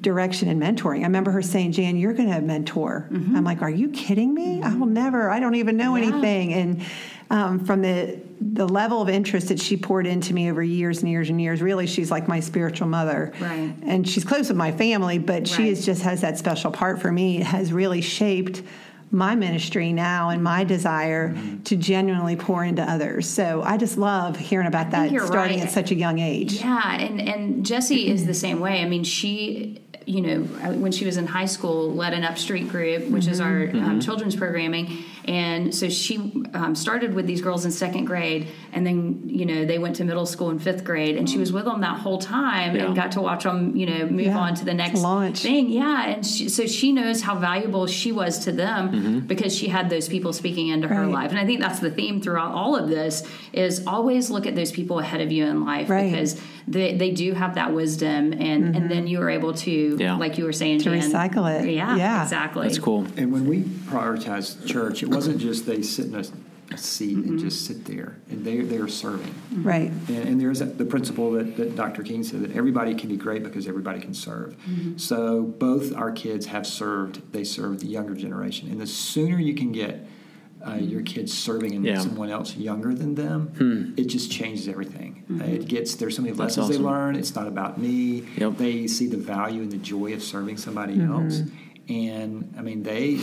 direction 0.00 0.48
and 0.48 0.60
mentoring. 0.62 1.00
I 1.00 1.02
remember 1.04 1.30
her 1.32 1.42
saying, 1.42 1.72
Jan, 1.72 1.96
you're 1.96 2.12
going 2.12 2.30
to 2.30 2.40
mentor. 2.40 3.06
I'm 3.10 3.44
like, 3.44 3.62
are 3.62 3.70
you 3.70 3.90
kidding 3.90 4.32
me? 4.34 4.62
I 4.62 4.74
will 4.74 4.86
never, 4.86 5.30
I 5.30 5.40
don't 5.40 5.54
even 5.56 5.76
know 5.76 5.96
Yeah. 5.96 6.06
anything. 6.08 6.52
And 6.54 6.82
um, 7.30 7.64
from 7.64 7.82
the, 7.82 8.18
the 8.40 8.66
level 8.66 9.02
of 9.02 9.08
interest 9.08 9.48
that 9.48 9.60
she 9.60 9.76
poured 9.76 10.06
into 10.06 10.32
me 10.32 10.50
over 10.50 10.62
years 10.62 11.00
and 11.02 11.10
years 11.10 11.28
and 11.28 11.40
years, 11.40 11.60
really, 11.60 11.86
she's 11.86 12.10
like 12.10 12.28
my 12.28 12.40
spiritual 12.40 12.88
mother. 12.88 13.32
Right. 13.40 13.74
And 13.82 14.08
she's 14.08 14.24
close 14.24 14.48
with 14.48 14.56
my 14.56 14.72
family, 14.72 15.18
but 15.18 15.46
she 15.46 15.68
is 15.68 15.84
just 15.84 16.02
has 16.02 16.20
that 16.22 16.38
special 16.38 16.70
part 16.70 17.00
for 17.02 17.10
me. 17.12 17.38
It 17.40 17.46
has 17.46 17.72
really 17.72 18.00
shaped 18.00 18.62
my 19.10 19.34
ministry 19.34 19.90
now 19.92 20.28
and 20.28 20.42
my 20.44 20.64
desire 20.64 21.30
Mm-hmm. 21.30 21.62
to 21.62 21.76
genuinely 21.76 22.36
pour 22.36 22.62
into 22.62 22.82
others. 22.82 23.26
So 23.26 23.62
I 23.62 23.78
just 23.78 23.96
love 23.96 24.36
hearing 24.38 24.66
about 24.66 24.90
that 24.90 25.08
starting 25.24 25.58
right. 25.58 25.66
at 25.66 25.70
such 25.72 25.90
a 25.90 25.94
young 25.94 26.18
age. 26.18 26.54
Yeah, 26.60 26.94
and 27.00 27.18
and 27.20 27.64
Jessie 27.64 28.10
is 28.10 28.26
the 28.26 28.34
same 28.34 28.60
way. 28.60 28.82
I 28.82 28.84
mean, 28.86 29.04
she, 29.04 29.80
you 30.08 30.22
know, 30.22 30.40
uh, 30.62 30.72
when 30.72 30.90
she 30.90 31.04
was 31.04 31.18
in 31.18 31.26
high 31.26 31.44
school, 31.44 31.92
led 31.92 32.14
an 32.14 32.24
Upstreet 32.24 32.68
group, 32.70 33.08
which 33.10 33.26
is 33.26 33.40
our 33.40 33.48
um, 33.48 33.66
mm-hmm. 33.68 33.78
Mm-hmm. 33.78 34.00
children's 34.00 34.34
programming, 34.34 35.04
and 35.24 35.74
so 35.74 35.88
she 35.88 36.16
um, 36.54 36.74
started 36.74 37.14
with 37.14 37.26
these 37.26 37.40
girls 37.40 37.64
in 37.64 37.70
second 37.70 38.04
grade, 38.06 38.48
and 38.72 38.86
then 38.86 39.22
you 39.26 39.44
know 39.46 39.64
they 39.64 39.78
went 39.78 39.96
to 39.96 40.04
middle 40.04 40.26
school 40.26 40.50
and 40.50 40.62
fifth 40.62 40.84
grade, 40.84 41.16
and 41.16 41.28
she 41.28 41.38
was 41.38 41.52
with 41.52 41.64
them 41.64 41.80
that 41.80 41.98
whole 42.00 42.18
time, 42.18 42.74
Yeah. 42.76 42.86
and 42.86 42.96
got 42.96 43.12
to 43.12 43.20
watch 43.20 43.44
them, 43.44 43.76
you 43.76 43.86
know, 43.86 44.06
move 44.06 44.26
Yeah, 44.26 44.38
on 44.38 44.54
to 44.56 44.64
the 44.64 44.74
next 44.74 45.00
launch. 45.00 45.40
thing. 45.40 45.68
Yeah, 45.70 46.06
and 46.06 46.26
she, 46.26 46.48
so 46.48 46.66
she 46.66 46.92
knows 46.92 47.22
how 47.22 47.36
valuable 47.38 47.86
she 47.86 48.12
was 48.12 48.38
to 48.40 48.52
them 48.52 48.90
Mm-hmm. 48.92 49.18
because 49.20 49.54
she 49.56 49.68
had 49.68 49.90
those 49.90 50.08
people 50.08 50.32
speaking 50.32 50.68
into 50.68 50.88
her 50.88 51.06
life, 51.06 51.30
and 51.30 51.38
I 51.38 51.46
think 51.46 51.60
that's 51.60 51.80
the 51.80 51.90
theme 51.90 52.20
throughout 52.20 52.52
all 52.52 52.76
of 52.76 52.88
this 52.88 53.26
is 53.52 53.86
always 53.86 54.30
look 54.30 54.46
at 54.46 54.54
those 54.54 54.72
people 54.72 54.98
ahead 54.98 55.20
of 55.20 55.32
you 55.32 55.44
in 55.46 55.64
life 55.64 55.88
Right. 55.90 56.10
because 56.10 56.40
they, 56.66 56.94
they 56.96 57.10
do 57.10 57.32
have 57.32 57.54
that 57.54 57.72
wisdom 57.72 58.32
and, 58.32 58.76
and 58.76 58.90
then 58.90 59.06
you 59.06 59.20
are 59.22 59.30
able 59.30 59.54
to 59.54 59.96
Yeah. 59.98 60.16
like 60.16 60.36
you 60.38 60.44
were 60.44 60.52
saying 60.52 60.80
To 60.80 60.84
Jan, 60.90 61.00
recycle 61.00 61.60
it. 61.62 61.70
yeah, 61.72 61.96
Yeah. 61.96 62.22
exactly 62.22 62.66
That's 62.66 62.78
cool. 62.78 63.06
And 63.16 63.32
when 63.32 63.46
we 63.46 63.62
prioritized 63.62 64.66
church, 64.66 65.02
it 65.02 65.08
wasn't 65.18 65.38
just 65.40 65.66
they 65.66 65.82
sit 65.82 66.06
in 66.06 66.14
a, 66.14 66.24
a 66.72 66.76
seat 66.78 67.16
Mm-hmm. 67.16 67.28
and 67.30 67.38
just 67.38 67.64
sit 67.66 67.84
there, 67.86 68.18
and 68.30 68.44
they 68.44 68.58
they 68.60 68.76
are 68.76 68.88
serving. 68.88 69.34
Right. 69.52 69.90
And, 70.08 70.28
and 70.28 70.40
there's 70.40 70.60
the 70.60 70.84
principle 70.84 71.32
that, 71.32 71.56
that 71.56 71.74
Dr. 71.76 72.02
King 72.02 72.22
said 72.22 72.40
that 72.42 72.52
everybody 72.54 72.94
can 72.94 73.08
be 73.08 73.16
great 73.16 73.42
because 73.42 73.66
everybody 73.66 74.00
can 74.00 74.14
serve. 74.14 74.54
So 74.96 75.42
both 75.42 75.94
our 75.96 76.12
kids 76.12 76.46
have 76.46 76.66
served, 76.66 77.32
they 77.32 77.44
serve 77.44 77.80
the 77.80 77.86
younger 77.86 78.14
generation. 78.14 78.70
And 78.70 78.78
the 78.80 78.86
sooner 78.86 79.38
you 79.38 79.54
can 79.54 79.72
get 79.72 80.06
uh, 80.66 80.74
your 80.74 81.02
kids 81.02 81.32
serving 81.32 81.72
in 81.72 81.84
Yeah. 81.84 82.00
someone 82.00 82.30
else 82.30 82.56
younger 82.56 82.92
than 82.92 83.14
them, 83.14 83.94
it 83.96 84.06
just 84.08 84.30
changes 84.30 84.68
everything. 84.68 85.24
Uh, 85.40 85.44
it 85.44 85.68
gets, 85.68 85.94
there's 85.94 86.16
so 86.16 86.22
many 86.22 86.34
lessons 86.34 86.68
they 86.68 86.76
learn. 86.78 87.14
It's 87.16 87.34
not 87.34 87.46
about 87.46 87.78
me. 87.78 88.26
Yep. 88.36 88.56
They 88.58 88.86
see 88.88 89.06
the 89.06 89.16
value 89.36 89.62
and 89.62 89.70
the 89.72 89.76
joy 89.78 90.12
of 90.14 90.22
serving 90.22 90.56
somebody 90.58 91.00
else. 91.00 91.42
And 91.88 92.52
I 92.58 92.62
mean, 92.62 92.82
they, 92.82 93.20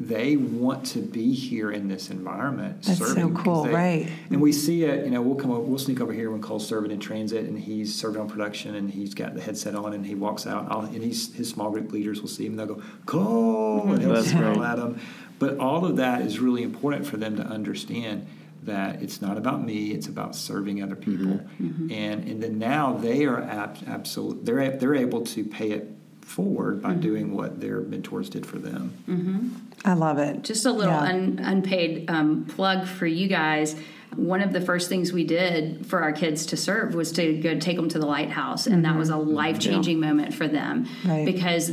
they 0.00 0.36
want 0.36 0.84
to 0.86 0.98
be 0.98 1.32
here 1.32 1.70
in 1.70 1.86
this 1.86 2.10
environment. 2.10 2.82
That's 2.82 2.98
so 2.98 3.04
serving 3.06 3.28
because 3.28 3.44
cool, 3.44 3.62
they- 3.64 3.72
right. 3.72 4.08
and 4.30 4.40
we 4.40 4.50
see 4.50 4.82
it, 4.84 5.04
you 5.04 5.10
know, 5.12 5.22
we'll 5.22 5.36
come, 5.36 5.52
o- 5.52 5.60
we'll 5.60 5.78
sneak 5.78 6.00
over 6.00 6.12
here 6.12 6.30
when 6.32 6.42
Cole's 6.42 6.66
serving 6.66 6.90
in 6.90 6.98
transit, 6.98 7.44
and 7.46 7.56
he's 7.58 7.94
serving 7.94 8.20
on 8.20 8.28
production, 8.28 8.74
and 8.74 8.90
he's 8.90 9.14
got 9.14 9.34
the 9.34 9.40
headset 9.40 9.74
on, 9.76 9.92
and 9.92 10.04
he 10.04 10.14
walks 10.16 10.46
out, 10.48 10.66
I'll, 10.68 10.80
and 10.80 11.02
he's 11.02 11.32
his 11.34 11.48
small 11.48 11.70
group 11.70 11.92
leaders 11.92 12.20
will 12.20 12.28
see 12.28 12.44
him, 12.46 12.58
and 12.58 12.60
they'll 12.68 12.74
go 12.76 12.82
Cole, 13.06 13.92
and 13.92 14.02
he'll 14.02 14.14
That's 14.14 14.30
smile 14.30 14.54
great. 14.56 14.66
at 14.66 14.78
him. 14.78 15.00
But 15.38 15.58
all 15.58 15.84
of 15.84 15.96
that 15.96 16.22
is 16.22 16.38
really 16.40 16.62
important 16.64 17.06
for 17.06 17.16
them 17.16 17.36
to 17.36 17.42
understand 17.42 18.26
that 18.64 19.00
it's 19.02 19.20
not 19.22 19.36
about 19.36 19.62
me; 19.64 19.92
it's 19.92 20.08
about 20.08 20.34
serving 20.34 20.82
other 20.82 20.96
people, 20.96 21.40
Mm-hmm. 21.62 21.92
and 21.92 22.24
and 22.28 22.42
then 22.42 22.58
now 22.58 22.94
they 22.96 23.26
are 23.26 23.40
ab- 23.42 23.76
absolute, 23.86 24.44
they're 24.44 24.76
they're 24.76 24.94
able 24.96 25.20
to 25.26 25.44
pay 25.44 25.70
it 25.70 25.88
forward 26.24 26.82
Mm-hmm. 26.82 26.88
by 26.88 26.94
doing 26.94 27.34
what 27.34 27.60
their 27.60 27.80
mentors 27.80 28.28
did 28.30 28.44
for 28.46 28.58
them. 28.58 29.70
I 29.84 29.92
love 29.92 30.18
it. 30.18 30.42
just 30.42 30.64
a 30.66 30.72
little 30.72 30.92
Yeah. 30.94 31.00
un, 31.12 31.38
unpaid 31.42 32.08
um, 32.10 32.46
plug 32.46 32.86
for 32.86 33.06
you 33.06 33.28
guys 33.28 33.76
one 34.16 34.40
of 34.40 34.52
the 34.52 34.60
first 34.60 34.88
things 34.88 35.12
we 35.12 35.24
did 35.24 35.86
for 35.86 36.02
our 36.02 36.12
kids 36.12 36.46
to 36.46 36.56
serve 36.56 36.94
was 36.94 37.12
to 37.12 37.36
go 37.40 37.58
take 37.58 37.76
them 37.76 37.88
to 37.88 37.98
the 37.98 38.06
lighthouse 38.06 38.66
and 38.66 38.84
that 38.84 38.96
was 38.96 39.08
a 39.10 39.16
life-changing 39.16 39.98
moment 40.00 40.34
for 40.34 40.46
them 40.48 40.84
Mm-hmm. 40.84 41.08
Right. 41.10 41.24
because 41.26 41.70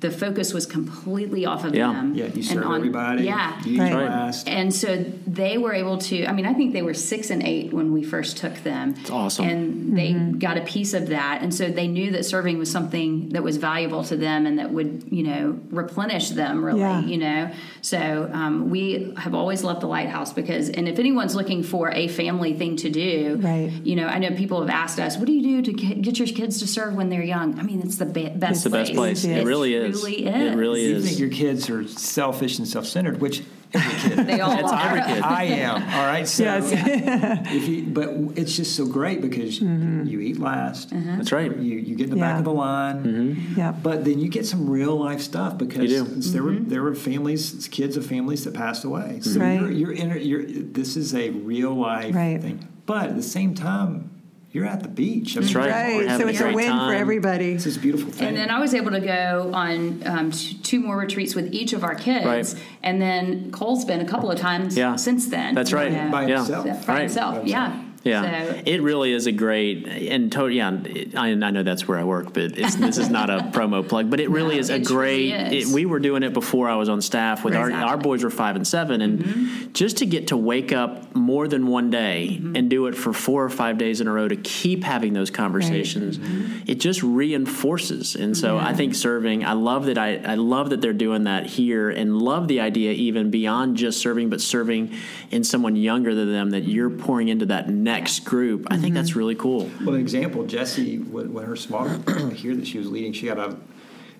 the 0.00 0.10
focus 0.10 0.52
was 0.52 0.66
completely 0.66 1.46
off 1.46 1.64
of 1.64 1.74
Yeah. 1.74 1.92
them 1.92 2.14
Yeah, 2.14 2.26
you 2.26 2.32
and 2.34 2.44
serve 2.44 2.66
on- 2.66 2.76
everybody. 2.76 3.24
yeah 3.24 3.60
you 3.64 3.74
eat 3.74 3.80
Right. 3.80 3.94
last. 3.94 4.48
And 4.48 4.72
so 4.74 5.04
they 5.26 5.58
were 5.58 5.72
able 5.72 5.98
to, 5.98 6.26
I 6.26 6.32
mean, 6.32 6.46
I 6.46 6.54
think 6.54 6.72
they 6.72 6.82
were 6.82 6.94
six 6.94 7.30
and 7.30 7.42
eight 7.42 7.72
when 7.72 7.92
we 7.92 8.02
first 8.02 8.36
took 8.36 8.54
them. 8.62 8.94
It's 9.00 9.10
awesome. 9.10 9.46
And 9.48 9.96
they 9.98 10.12
got 10.12 10.56
a 10.58 10.62
piece 10.62 10.92
of 10.94 11.08
that. 11.08 11.40
And 11.42 11.54
so 11.54 11.68
they 11.70 11.88
knew 11.88 12.10
that 12.12 12.24
serving 12.24 12.58
was 12.58 12.70
something 12.70 13.30
that 13.30 13.42
was 13.42 13.56
valuable 13.56 14.04
to 14.04 14.16
them 14.16 14.46
and 14.46 14.58
that 14.58 14.70
would, 14.70 15.04
you 15.10 15.22
know, 15.22 15.58
replenish 15.70 16.30
them 16.30 16.64
really, 16.64 16.80
Yeah. 16.80 17.00
you 17.12 17.18
know. 17.18 17.50
So 17.82 18.30
um, 18.32 18.70
we 18.70 19.12
have 19.18 19.34
always 19.34 19.62
loved 19.64 19.80
the 19.82 19.86
lighthouse 19.86 20.32
because, 20.32 20.68
and 20.70 20.88
if 20.88 20.98
anyone's 20.98 21.34
looking 21.34 21.62
for 21.62 21.75
a 21.90 22.08
family 22.08 22.54
thing 22.54 22.76
to 22.76 22.90
do, 22.90 23.38
Right. 23.40 23.70
you 23.84 23.96
know, 23.96 24.06
I 24.06 24.18
know 24.18 24.30
people 24.30 24.60
have 24.60 24.70
asked 24.70 24.98
us, 24.98 25.16
what 25.16 25.26
do 25.26 25.32
you 25.32 25.42
do 25.42 25.62
to 25.62 25.72
get 25.72 26.02
get 26.02 26.18
your 26.18 26.28
kids 26.28 26.58
to 26.60 26.66
serve 26.66 26.94
when 26.94 27.08
they're 27.10 27.22
young? 27.22 27.58
I 27.58 27.62
mean, 27.62 27.80
it's 27.82 27.96
the 27.96 28.06
be- 28.06 28.28
best 28.28 28.38
place. 28.40 28.50
It's 28.52 28.62
the 28.64 28.70
best 28.70 28.94
place. 28.94 29.24
It 29.24 29.44
really 29.44 29.74
is. 29.74 30.00
truly 30.00 30.26
It 30.26 30.56
really 30.56 30.82
is. 30.82 30.88
you 30.90 30.96
is. 30.96 31.04
think 31.06 31.18
your 31.20 31.28
kids 31.30 31.68
are 31.70 31.86
selfish 31.86 32.58
and 32.58 32.66
self-centered, 32.66 33.20
which 33.20 33.42
every 33.74 34.16
kid. 34.16 34.26
They 34.26 34.40
all 34.40 34.58
It's 34.58 34.72
are. 34.72 34.86
every 34.96 35.02
kid. 35.14 35.22
I 35.22 35.44
am. 35.44 35.82
All 35.82 36.06
right. 36.06 36.26
So, 36.26 36.44
Yes. 36.44 36.70
if 37.52 37.68
you, 37.68 37.86
but 37.86 38.08
it's 38.38 38.54
just 38.56 38.76
so 38.76 38.86
great 38.86 39.20
because 39.20 39.60
you 39.60 39.68
mm-hmm. 39.68 40.20
eat 40.22 40.38
last. 40.38 40.90
Mm-hmm. 40.90 41.16
That's 41.18 41.32
right. 41.32 41.54
You 41.56 41.78
you 41.78 41.94
get 41.96 42.04
in 42.04 42.10
the 42.10 42.16
Yeah. 42.16 42.30
back 42.32 42.38
of 42.38 42.44
the 42.44 42.52
line. 42.52 43.04
Mm-hmm. 43.04 43.58
yeah. 43.58 43.72
But 43.72 44.04
then 44.04 44.18
you 44.18 44.28
get 44.28 44.46
some 44.46 44.68
real 44.68 44.96
life 44.96 45.20
stuff 45.20 45.56
because 45.58 45.90
You 45.90 46.04
do. 46.04 46.20
there 46.32 46.42
were 46.42 46.54
there 46.54 46.82
were 46.82 46.94
families, 46.94 47.68
kids 47.70 47.96
of 47.96 48.06
families 48.06 48.44
that 48.44 48.54
passed 48.54 48.84
away. 48.84 49.20
So 49.22 49.40
Right. 49.40 49.60
you're 49.60 49.70
you're, 49.70 49.92
in, 49.92 50.20
you're 50.26 50.44
this 50.46 50.96
is 50.96 51.14
a 51.14 51.30
real 51.30 51.74
life 51.74 52.14
Right. 52.14 52.40
thing. 52.40 52.66
But 52.86 53.10
at 53.10 53.16
the 53.16 53.22
same 53.22 53.54
time, 53.54 54.10
you're 54.56 54.64
at 54.64 54.82
the 54.82 54.88
beach. 54.88 55.34
That's 55.34 55.54
right. 55.54 55.70
Right. 55.70 56.18
So 56.18 56.26
it's 56.26 56.40
a 56.40 56.44
great 56.44 56.54
win 56.54 56.64
for 56.64 56.70
time. 56.70 56.96
everybody. 56.96 57.50
It's 57.52 57.64
this 57.64 57.76
beautiful 57.76 58.10
thing. 58.10 58.28
And 58.28 58.36
then 58.38 58.48
I 58.50 58.58
was 58.58 58.72
able 58.74 58.90
to 58.92 59.00
go 59.00 59.50
on 59.52 60.02
um, 60.06 60.30
t- 60.30 60.56
two 60.62 60.80
more 60.80 60.96
retreats 60.96 61.34
with 61.34 61.52
each 61.52 61.74
of 61.74 61.84
our 61.84 61.94
kids. 61.94 62.24
Right. 62.24 62.64
And 62.82 63.00
then 63.00 63.52
Cole's 63.52 63.84
been 63.84 64.00
a 64.00 64.08
couple 64.08 64.30
of 64.30 64.38
times 64.38 64.74
Yeah. 64.74 64.96
since 64.96 65.28
then. 65.28 65.54
That's 65.54 65.74
right. 65.74 65.92
Yeah. 65.92 66.10
by 66.10 66.26
Yeah. 66.26 66.36
himself. 66.38 66.86
By 66.86 66.92
Right. 66.94 67.00
himself, 67.02 67.42
By 67.42 67.48
yeah. 67.48 67.82
Yeah, 68.06 68.52
So, 68.54 68.62
it 68.64 68.80
really 68.82 69.12
is 69.12 69.26
a 69.26 69.32
great 69.32 69.86
and 69.86 70.30
totally. 70.32 70.56
yeah. 70.56 70.70
I, 71.16 71.28
I 71.30 71.34
know 71.34 71.62
that's 71.62 71.86
where 71.88 71.98
I 71.98 72.04
work, 72.04 72.32
but 72.32 72.58
it's, 72.58 72.76
this 72.76 72.98
is 72.98 73.10
not 73.10 73.28
a 73.30 73.38
promo 73.52 73.86
plug. 73.86 74.08
But 74.10 74.20
it 74.20 74.30
really 74.30 74.54
No, 74.54 74.60
is 74.60 74.70
a 74.70 74.76
it 74.76 74.86
truly 74.86 75.30
great. 75.30 75.52
is. 75.52 75.70
It, 75.70 75.74
we 75.74 75.84
were 75.86 75.98
doing 75.98 76.22
it 76.22 76.32
before 76.32 76.68
I 76.68 76.76
was 76.76 76.88
on 76.88 77.00
staff 77.02 77.44
with 77.44 77.54
our 77.54 77.66
Exactly. 77.68 77.82
Mm-hmm. 77.84 77.88
our 77.90 77.96
boys 77.98 78.24
were 78.24 78.30
five 78.30 78.56
and 78.56 78.66
seven, 78.66 79.00
and 79.02 79.74
just 79.74 79.98
to 79.98 80.06
get 80.06 80.28
to 80.28 80.36
wake 80.36 80.72
up 80.72 81.14
more 81.14 81.48
than 81.48 81.66
one 81.66 81.90
day 81.90 82.40
and 82.54 82.70
do 82.70 82.86
it 82.86 82.94
for 82.96 83.12
four 83.12 83.44
or 83.44 83.50
five 83.50 83.78
days 83.78 84.00
in 84.00 84.06
a 84.08 84.12
row 84.12 84.28
to 84.28 84.36
keep 84.36 84.84
having 84.84 85.12
those 85.12 85.30
conversations, 85.30 86.18
Mm-hmm. 86.18 86.70
it 86.70 86.76
just 86.80 87.02
reinforces. 87.02 88.14
And 88.16 88.36
so 88.36 88.58
I 88.58 88.72
think 88.74 88.94
serving. 88.94 89.44
I 89.44 89.52
love 89.52 89.86
that. 89.86 89.98
I 89.98 90.16
I 90.16 90.34
love 90.36 90.70
that 90.70 90.80
they're 90.80 90.92
doing 90.92 91.24
that 91.24 91.46
here, 91.46 91.90
and 91.90 92.16
love 92.20 92.48
the 92.48 92.60
idea 92.60 92.92
even 92.92 93.30
beyond 93.30 93.76
just 93.76 93.98
serving, 94.00 94.30
but 94.30 94.40
serving 94.40 94.92
in 95.30 95.44
someone 95.44 95.76
younger 95.76 96.14
than 96.14 96.30
them 96.32 96.50
that 96.50 96.64
you're 96.64 96.90
pouring 96.90 97.28
into 97.28 97.46
that 97.46 97.68
next 97.68 97.95
group. 98.24 98.66
I 98.70 98.76
think 98.76 98.94
that's 98.94 99.10
mm-hmm. 99.10 99.18
really 99.18 99.34
cool. 99.34 99.70
Well, 99.84 99.94
an 99.94 100.00
example, 100.00 100.44
Jesse, 100.46 100.98
when, 100.98 101.32
when 101.32 101.44
her 101.44 101.56
small 101.56 101.88
group 101.88 102.32
here 102.32 102.54
that 102.54 102.66
she 102.66 102.78
was 102.78 102.90
leading, 102.90 103.12
she 103.12 103.26
got 103.26 103.38
an 103.38 103.62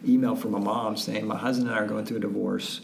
email 0.06 0.36
from 0.36 0.54
a 0.54 0.60
mom 0.60 0.96
saying, 0.96 1.26
"My 1.26 1.36
husband 1.36 1.68
and 1.68 1.78
I 1.78 1.82
are 1.82 1.86
going 1.86 2.04
through 2.04 2.18
a 2.18 2.20
divorce, 2.20 2.80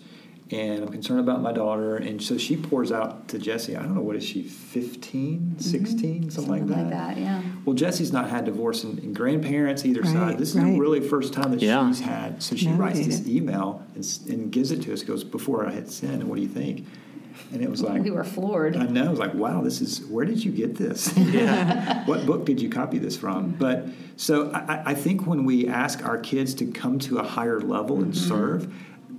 and 0.50 0.82
I'm 0.82 0.88
concerned 0.90 1.20
about 1.20 1.40
my 1.42 1.52
daughter." 1.52 1.96
And 1.96 2.22
so 2.22 2.36
she 2.38 2.56
pours 2.56 2.92
out 2.92 3.28
to 3.28 3.38
Jesse, 3.38 3.76
I 3.76 3.82
don't 3.82 3.94
know 3.94 4.02
what 4.02 4.16
is 4.16 4.24
she, 4.24 4.42
15, 4.42 5.40
mm-hmm. 5.40 5.58
16, 5.58 6.30
something, 6.30 6.30
something 6.30 6.52
like 6.52 6.66
that. 6.66 6.78
like 6.78 6.90
that, 6.90 7.18
yeah. 7.18 7.42
Well, 7.64 7.74
Jesse's 7.74 8.12
not 8.12 8.28
had 8.28 8.44
divorce 8.44 8.84
and, 8.84 8.98
and 8.98 9.14
grandparents 9.14 9.84
either 9.84 10.02
Right, 10.02 10.12
side. 10.12 10.38
This 10.38 10.50
is 10.50 10.56
right. 10.56 10.72
the 10.72 10.78
really 10.78 11.00
first 11.00 11.32
time 11.32 11.50
that 11.52 11.62
Yeah. 11.62 11.88
she's 11.88 12.00
had. 12.00 12.42
So 12.42 12.56
she 12.56 12.68
writes 12.68 13.04
this 13.04 13.26
email 13.26 13.82
and, 13.94 14.18
and 14.28 14.50
gives 14.50 14.70
it 14.70 14.82
to 14.82 14.92
us. 14.92 15.02
Goes 15.02 15.24
before 15.24 15.66
I 15.66 15.72
hit 15.72 15.90
send. 15.90 16.24
What 16.24 16.36
do 16.36 16.42
you 16.42 16.48
think? 16.48 16.86
And 17.52 17.62
it 17.62 17.70
was 17.70 17.82
like 17.82 18.02
We 18.02 18.10
were 18.10 18.24
floored. 18.24 18.76
I 18.76 18.86
know. 18.86 19.06
I 19.06 19.08
was 19.08 19.18
like, 19.18 19.34
wow, 19.34 19.62
this 19.62 19.80
is, 19.80 20.04
where 20.06 20.24
did 20.24 20.44
you 20.44 20.52
get 20.52 20.76
this? 20.76 21.08
what 22.06 22.26
book 22.26 22.44
did 22.44 22.60
you 22.60 22.68
copy 22.68 22.98
this 22.98 23.16
from? 23.16 23.50
But 23.52 23.86
so 24.16 24.50
I, 24.50 24.58
I- 24.58 24.82
I 24.86 24.94
think 24.94 25.26
when 25.26 25.44
we 25.44 25.68
ask 25.68 26.04
our 26.04 26.18
kids 26.18 26.54
to 26.54 26.66
come 26.66 26.98
to 27.00 27.18
a 27.18 27.22
higher 27.22 27.60
level 27.60 28.02
and 28.02 28.12
mm-hmm. 28.12 28.28
serve, 28.28 28.74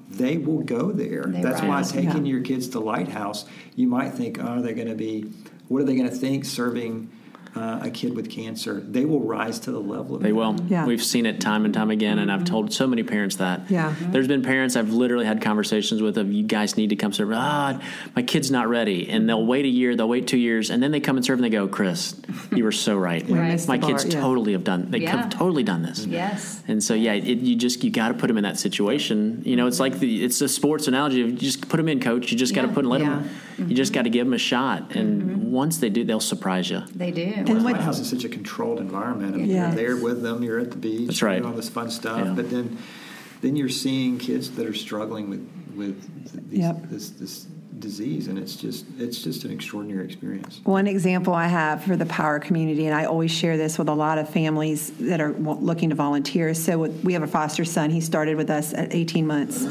they 0.10 0.38
will 0.38 0.62
go 0.62 0.92
there. 0.92 1.24
They 1.24 1.42
That's 1.42 1.62
why 1.62 1.78
rise. 1.78 1.92
taking 1.92 2.26
Yeah. 2.26 2.34
your 2.34 2.42
kids 2.42 2.68
to 2.70 2.80
Lighthouse, 2.80 3.46
you 3.76 3.88
might 3.88 4.12
think, 4.12 4.38
oh, 4.40 4.62
they're 4.62 4.76
going 4.76 4.88
to 4.88 4.96
be, 4.96 5.32
what 5.68 5.82
are 5.82 5.86
they 5.86 5.96
going 5.96 6.10
to 6.10 6.16
think 6.16 6.46
serving 6.46 7.10
uh, 7.56 7.80
a 7.84 7.90
kid 7.92 8.16
with 8.16 8.30
cancer? 8.30 8.80
They 8.80 9.06
will 9.06 9.22
rise 9.22 9.60
to 9.62 9.72
the 9.72 9.80
level 9.80 10.16
of 10.16 10.22
They 10.24 10.30
that. 10.30 10.36
will. 10.36 10.56
Yeah. 10.68 10.86
We've 10.86 11.04
seen 11.04 11.26
it 11.26 11.40
time 11.42 11.66
and 11.66 11.74
time 11.74 11.92
again, 11.92 12.20
and 12.20 12.32
I've 12.32 12.46
told 12.46 12.74
so 12.74 12.88
many 12.88 13.04
parents 13.04 13.38
that. 13.38 13.70
Yeah. 13.70 13.94
There's 14.00 14.28
been 14.28 14.42
parents 14.42 14.76
I've 14.76 14.92
literally 14.92 15.26
had 15.26 15.42
conversations 15.42 16.02
with 16.02 16.18
of 16.18 16.32
you 16.32 16.44
guys 16.44 16.78
need 16.78 16.90
to 16.90 16.96
come 16.96 17.14
serve. 17.14 17.32
Ah, 17.34 17.82
my 18.16 18.22
kid's 18.24 18.52
not 18.52 18.68
ready, 18.70 19.10
and 19.10 19.28
they'll 19.28 19.46
wait 19.46 19.66
a 19.66 19.70
year, 19.70 19.96
they'll 19.96 20.10
wait 20.10 20.28
two 20.28 20.38
years, 20.38 20.70
and 20.70 20.82
then 20.82 20.92
they 20.92 21.00
come 21.00 21.16
and 21.18 21.26
serve, 21.26 21.38
and 21.40 21.44
they 21.46 21.50
go, 21.50 21.68
Chris, 21.68 22.16
you 22.56 22.64
were 22.64 22.72
so 22.72 22.96
right. 22.98 23.24
Right. 23.34 23.68
My 23.68 23.78
kids 23.78 24.04
bar, 24.06 24.14
yeah. 24.14 24.22
totally 24.22 24.52
have 24.54 24.64
done. 24.64 24.92
They 24.92 25.00
Yeah. 25.00 25.18
have 25.18 25.30
totally 25.30 25.64
done 25.64 25.82
this. 25.82 26.06
Yes. 26.06 26.62
And 26.68 26.84
so 26.84 26.94
yeah, 26.94 27.14
it, 27.14 27.40
you 27.40 27.56
just 27.56 27.84
you 27.84 27.90
got 27.92 28.10
to 28.10 28.14
put 28.14 28.28
them 28.28 28.38
in 28.38 28.44
that 28.44 28.58
situation. 28.60 29.42
You 29.46 29.56
know, 29.56 29.68
it's 29.68 29.80
like 29.80 30.00
the 30.00 30.24
it's 30.24 30.40
a 30.42 30.48
sports 30.48 30.88
analogy 30.88 31.22
of 31.22 31.30
you 31.30 31.36
just 31.36 31.68
put 31.70 31.78
them 31.78 31.88
in, 31.90 32.00
coach. 32.00 32.32
You 32.32 32.38
just 32.38 32.54
got 32.56 32.62
to 32.64 32.68
put 32.70 32.74
put 32.76 32.86
let 32.86 33.02
Yeah. 33.02 33.20
them. 33.58 33.70
You 33.70 33.76
just 33.76 33.94
got 33.94 34.04
to 34.04 34.10
give 34.10 34.26
them 34.26 34.34
a 34.34 34.38
shot, 34.40 34.96
and 34.96 35.52
once 35.52 35.78
they 35.78 35.90
do, 35.90 36.04
they'll 36.04 36.20
surprise 36.20 36.70
you. 36.72 36.82
They 36.96 37.12
do. 37.12 37.43
The 37.46 37.54
what- 37.54 37.64
White 37.64 37.78
House 37.82 38.00
is 38.00 38.10
such 38.10 38.24
a 38.24 38.30
controlled 38.30 38.80
environment. 38.80 39.36
I 39.36 39.38
mean, 39.38 39.50
Yes. 39.50 39.76
You're 39.76 39.96
there 39.96 40.04
with 40.04 40.22
them. 40.22 40.44
You're 40.44 40.60
at 40.60 40.72
the 40.72 40.78
beach. 40.78 41.08
That's 41.08 41.22
right. 41.22 41.34
You're 41.34 41.42
doing 41.42 41.52
all 41.52 41.58
this 41.58 41.70
fun 41.70 41.90
stuff. 41.90 42.26
Yeah. 42.26 42.34
But 42.34 42.50
then, 42.50 42.78
then 43.42 43.56
you're 43.56 43.70
seeing 43.70 44.18
kids 44.18 44.52
that 44.52 44.66
are 44.66 44.74
struggling 44.74 45.30
with 45.30 45.50
with 45.76 46.50
these, 46.52 46.60
Yep. 46.62 46.90
this 46.90 47.10
this 47.12 47.48
disease, 47.80 48.28
and 48.28 48.38
it's 48.38 48.56
just 48.56 48.86
it's 48.98 49.22
just 49.24 49.44
an 49.44 49.52
extraordinary 49.52 50.06
experience. 50.06 50.62
One 50.64 50.88
example 50.88 51.34
I 51.34 51.48
have 51.48 51.84
for 51.84 51.96
the 51.96 52.06
Power 52.06 52.40
community, 52.40 52.86
and 52.86 52.96
I 52.96 53.06
always 53.06 53.32
share 53.32 53.58
this 53.58 53.78
with 53.78 53.90
a 53.90 53.94
lot 53.94 54.18
of 54.18 54.30
families 54.30 54.92
that 55.00 55.22
are 55.22 55.34
looking 55.34 55.90
to 55.90 55.96
volunteer. 55.96 56.54
So 56.54 56.80
we 56.80 57.14
have 57.14 57.24
a 57.24 57.28
foster 57.28 57.66
son. 57.66 57.90
He 57.90 58.02
started 58.02 58.38
with 58.38 58.50
us 58.50 58.74
at 58.74 58.94
18 58.94 59.26
months. 59.26 59.68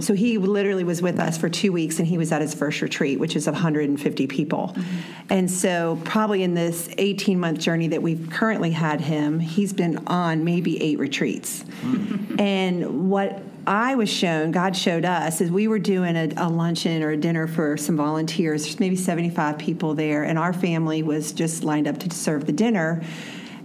So 0.00 0.14
he 0.14 0.38
literally 0.38 0.84
was 0.84 1.00
with 1.02 1.18
us 1.18 1.38
for 1.38 1.48
two 1.48 1.72
weeks, 1.72 1.98
and 1.98 2.06
he 2.06 2.18
was 2.18 2.32
at 2.32 2.40
his 2.40 2.54
first 2.54 2.80
retreat, 2.82 3.18
which 3.18 3.36
is 3.36 3.46
150 3.46 4.26
people. 4.26 4.72
Mm-hmm. 4.74 5.26
And 5.30 5.50
so 5.50 6.00
probably 6.04 6.42
in 6.42 6.54
this 6.54 6.88
18 6.98 7.38
month 7.38 7.60
journey 7.60 7.88
that 7.88 8.02
we've 8.02 8.28
currently 8.30 8.70
had 8.70 9.00
him, 9.00 9.40
he's 9.40 9.72
been 9.72 10.06
on 10.06 10.44
maybe 10.44 10.82
eight 10.82 10.98
retreats. 10.98 11.62
Hmm. 11.80 12.36
And 12.38 13.10
what 13.10 13.42
I 13.66 13.94
was 13.94 14.10
shown, 14.10 14.50
God 14.50 14.76
showed 14.76 15.04
us, 15.04 15.40
is 15.40 15.50
we 15.50 15.68
were 15.68 15.78
doing 15.78 16.16
a, 16.16 16.28
a 16.36 16.48
luncheon 16.48 17.02
or 17.02 17.10
a 17.10 17.16
dinner 17.16 17.46
for 17.46 17.76
some 17.76 17.96
volunteers. 17.96 18.64
There's 18.64 18.80
maybe 18.80 18.96
75 18.96 19.58
people 19.58 19.94
there, 19.94 20.24
and 20.24 20.38
our 20.38 20.52
family 20.52 21.02
was 21.02 21.32
just 21.32 21.64
lined 21.64 21.86
up 21.88 21.98
to 21.98 22.10
serve 22.10 22.46
the 22.46 22.52
dinner. 22.52 23.02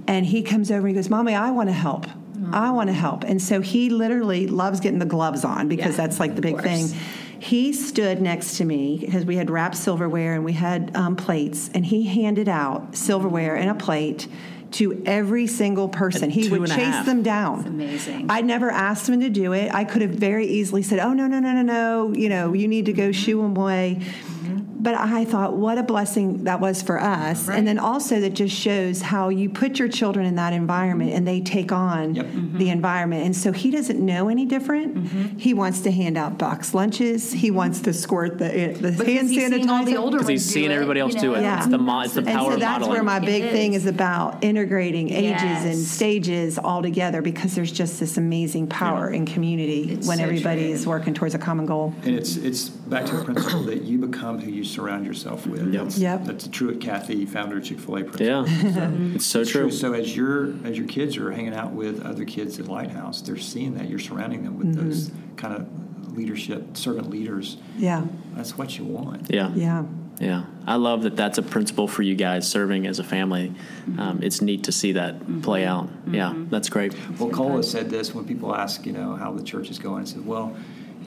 And 0.08 0.26
he 0.26 0.42
comes 0.42 0.72
over 0.72 0.80
and 0.80 0.90
he 0.90 0.94
goes, 0.94 1.10
Mommy, 1.10 1.36
I 1.36 1.52
want 1.52 1.70
to 1.70 1.74
help. 1.74 2.06
I 2.52 2.72
want 2.72 2.88
to 2.90 2.94
help. 2.94 3.24
And 3.26 3.40
so 3.42 3.62
he 3.62 3.90
literally 3.90 4.48
loves 4.48 4.80
getting 4.80 4.98
the 4.98 5.06
gloves 5.06 5.46
on 5.46 5.68
because 5.68 5.92
Yeah, 5.98 6.08
that's 6.08 6.20
like 6.20 6.36
the 6.36 6.42
big 6.42 6.54
course. 6.58 6.64
thing. 6.66 7.00
He 7.40 7.74
stood 7.74 8.22
next 8.22 8.58
to 8.58 8.66
me 8.66 8.98
because 9.00 9.24
we 9.24 9.36
had 9.36 9.50
wrapped 9.52 9.76
silverware 9.78 10.34
and 10.34 10.44
we 10.44 10.54
had 10.54 10.96
um, 10.96 11.16
plates, 11.16 11.70
and 11.74 11.86
he 11.86 12.04
handed 12.04 12.50
out 12.50 12.96
silverware 12.96 13.56
and 13.56 13.70
a 13.70 13.76
plate 13.76 14.28
to 14.72 15.02
every 15.06 15.48
single 15.48 15.90
person. 15.90 16.30
He 16.30 16.50
would 16.50 16.70
chase 16.70 17.06
them 17.06 17.24
down. 17.24 17.66
amazing. 17.66 18.28
I 18.30 18.42
never 18.42 18.70
asked 18.70 19.10
him 19.10 19.20
to 19.22 19.30
do 19.30 19.54
it. 19.54 19.74
I 19.74 19.84
could 19.84 20.02
have 20.02 20.12
very 20.12 20.48
easily 20.48 20.84
said, 20.84 21.00
"Oh 21.00 21.14
no, 21.14 21.28
no, 21.28 21.40
no, 21.40 21.54
no, 21.54 21.62
no! 21.62 22.14
You 22.14 22.30
know, 22.30 22.54
you 22.54 22.68
need 22.68 22.86
to 22.86 22.94
go 22.94 23.10
mm-hmm. 23.10 23.12
shoo 23.12 23.42
him 23.44 23.56
away." 23.58 23.98
Mm-hmm. 24.00 24.69
But 24.80 24.96
I 24.96 25.26
thought, 25.26 25.58
what 25.58 25.78
a 25.78 25.84
blessing 25.84 26.46
that 26.46 26.62
was 26.62 26.82
for 26.82 27.00
us, 27.02 27.48
Right. 27.48 27.58
and 27.58 27.68
then 27.68 27.78
also 27.78 28.20
that 28.22 28.34
just 28.34 28.56
shows 28.56 29.02
how 29.02 29.28
you 29.30 29.50
put 29.50 29.78
your 29.78 29.90
children 29.90 30.26
in 30.26 30.36
that 30.36 30.54
environment 30.54 31.12
and 31.14 31.28
they 31.28 31.42
take 31.42 31.72
on 31.72 32.16
Yep. 32.16 32.26
the 32.26 32.38
mm-hmm. 32.40 32.62
environment. 32.68 33.26
And 33.26 33.36
so 33.36 33.52
he 33.52 33.72
doesn't 33.72 34.00
know 34.00 34.30
any 34.30 34.46
different. 34.46 34.96
Mm-hmm. 34.96 35.38
He 35.38 35.54
wants 35.54 35.82
to 35.82 35.92
hand 35.92 36.18
out 36.18 36.38
box 36.38 36.74
lunches. 36.74 37.34
He 37.34 37.48
mm-hmm. 37.48 37.58
wants 37.58 37.82
to 37.82 37.94
squirt 37.94 38.38
the 38.38 38.46
eh, 38.58 38.74
the 38.74 38.92
because 38.92 39.06
hand 39.08 39.30
he's 39.30 39.50
seeing 39.52 39.70
all 39.70 39.84
the 39.84 39.92
sanitizer. 39.94 39.98
older 40.00 40.18
Because 40.20 40.30
he's 40.30 40.42
ones 40.46 40.54
seeing 40.54 40.72
everybody 40.72 41.00
else 41.02 41.14
you 41.16 41.20
do 41.20 41.34
it. 41.36 41.42
Yeah. 41.42 41.58
It's 41.58 41.68
the 41.68 41.78
mo- 41.78 42.02
it's 42.02 42.14
the 42.14 42.20
and 42.22 42.30
power 42.30 42.50
so 42.52 42.54
of 42.54 42.60
that's 42.62 42.80
modeling. 42.80 42.92
where 42.92 43.04
my 43.04 43.18
It 43.18 43.26
big 43.26 43.52
thing 43.52 43.74
is. 43.74 43.84
is 43.84 43.90
about 43.90 44.44
integrating 44.44 45.10
ages 45.10 45.66
and 45.66 45.78
stages 45.78 46.58
all 46.58 46.82
together 46.82 47.22
because 47.22 47.54
there's 47.56 47.72
just 47.72 48.00
this 48.00 48.18
amazing 48.18 48.68
power 48.68 49.10
in 49.10 49.26
community 49.26 49.92
It's 49.92 50.08
when 50.08 50.18
so 50.20 50.24
everybody 50.24 50.64
true. 50.64 50.72
is 50.74 50.88
working 50.88 51.14
towards 51.14 51.36
a 51.36 51.40
common 51.40 51.66
goal. 51.66 51.94
And 52.04 52.16
it's 52.16 52.38
it's 52.38 52.70
back 52.70 53.06
to 53.08 53.18
the 53.18 53.24
principle 53.26 53.64
that 53.64 53.82
you 53.84 53.98
become 53.98 54.40
who 54.40 54.52
you 54.52 54.64
surround 54.74 55.06
yourself 55.06 55.46
with. 55.48 55.74
Yep. 55.74 55.84
That's, 55.84 55.98
Yep. 55.98 56.24
that's 56.26 56.46
a 56.46 56.50
Truett 56.50 56.80
Cathy, 56.82 57.26
founder 57.26 57.58
of 57.58 57.64
Chick 57.64 57.80
Fil 57.80 57.98
A. 57.98 58.04
Principle. 58.04 58.26
Yeah, 58.26 58.46
it's 59.16 59.26
so 59.26 59.42
It's 59.42 59.52
true. 59.52 59.72
So 59.72 59.94
as 59.94 60.16
your 60.16 60.54
as 60.66 60.78
your 60.78 60.88
kids 60.88 61.18
are 61.18 61.32
hanging 61.32 61.54
out 61.54 61.72
with 61.74 62.06
other 62.06 62.26
kids 62.26 62.60
at 62.60 62.68
Lighthouse, 62.68 63.22
they're 63.22 63.38
seeing 63.38 63.76
that 63.76 63.90
you're 63.90 64.00
surrounding 64.00 64.44
them 64.44 64.58
with 64.58 64.76
Mm-hmm. 64.76 64.90
those 64.90 65.12
kind 65.38 65.54
of 65.56 66.16
leadership, 66.18 66.76
servant 66.76 67.10
leaders. 67.10 67.58
Yeah, 67.78 68.06
That's 68.36 68.58
what 68.58 68.78
you 68.78 68.84
want. 68.86 69.28
Yeah, 69.32 69.52
yeah. 69.56 69.86
Yeah, 70.20 70.44
I 70.68 70.76
love 70.76 71.04
that. 71.04 71.16
That's 71.16 71.38
a 71.38 71.42
principle 71.42 71.88
for 71.88 72.02
you 72.04 72.14
guys 72.14 72.46
serving 72.46 72.86
as 72.88 73.00
a 73.00 73.06
family. 73.06 73.54
Um, 73.98 74.20
it's 74.22 74.42
neat 74.42 74.66
to 74.66 74.74
see 74.74 74.92
that 74.94 75.42
play 75.44 75.64
out. 75.66 75.88
Yeah, 76.12 76.34
that's 76.50 76.68
great. 76.68 76.94
Well, 77.18 77.30
Cole 77.30 77.56
has 77.56 77.72
said 77.72 77.90
this 77.90 78.14
when 78.14 78.26
people 78.26 78.54
ask, 78.54 78.86
you 78.86 78.92
know, 78.92 79.16
how 79.16 79.32
the 79.32 79.42
church 79.44 79.70
is 79.70 79.80
going. 79.80 80.04
He 80.04 80.12
said, 80.12 80.26
well, 80.26 80.58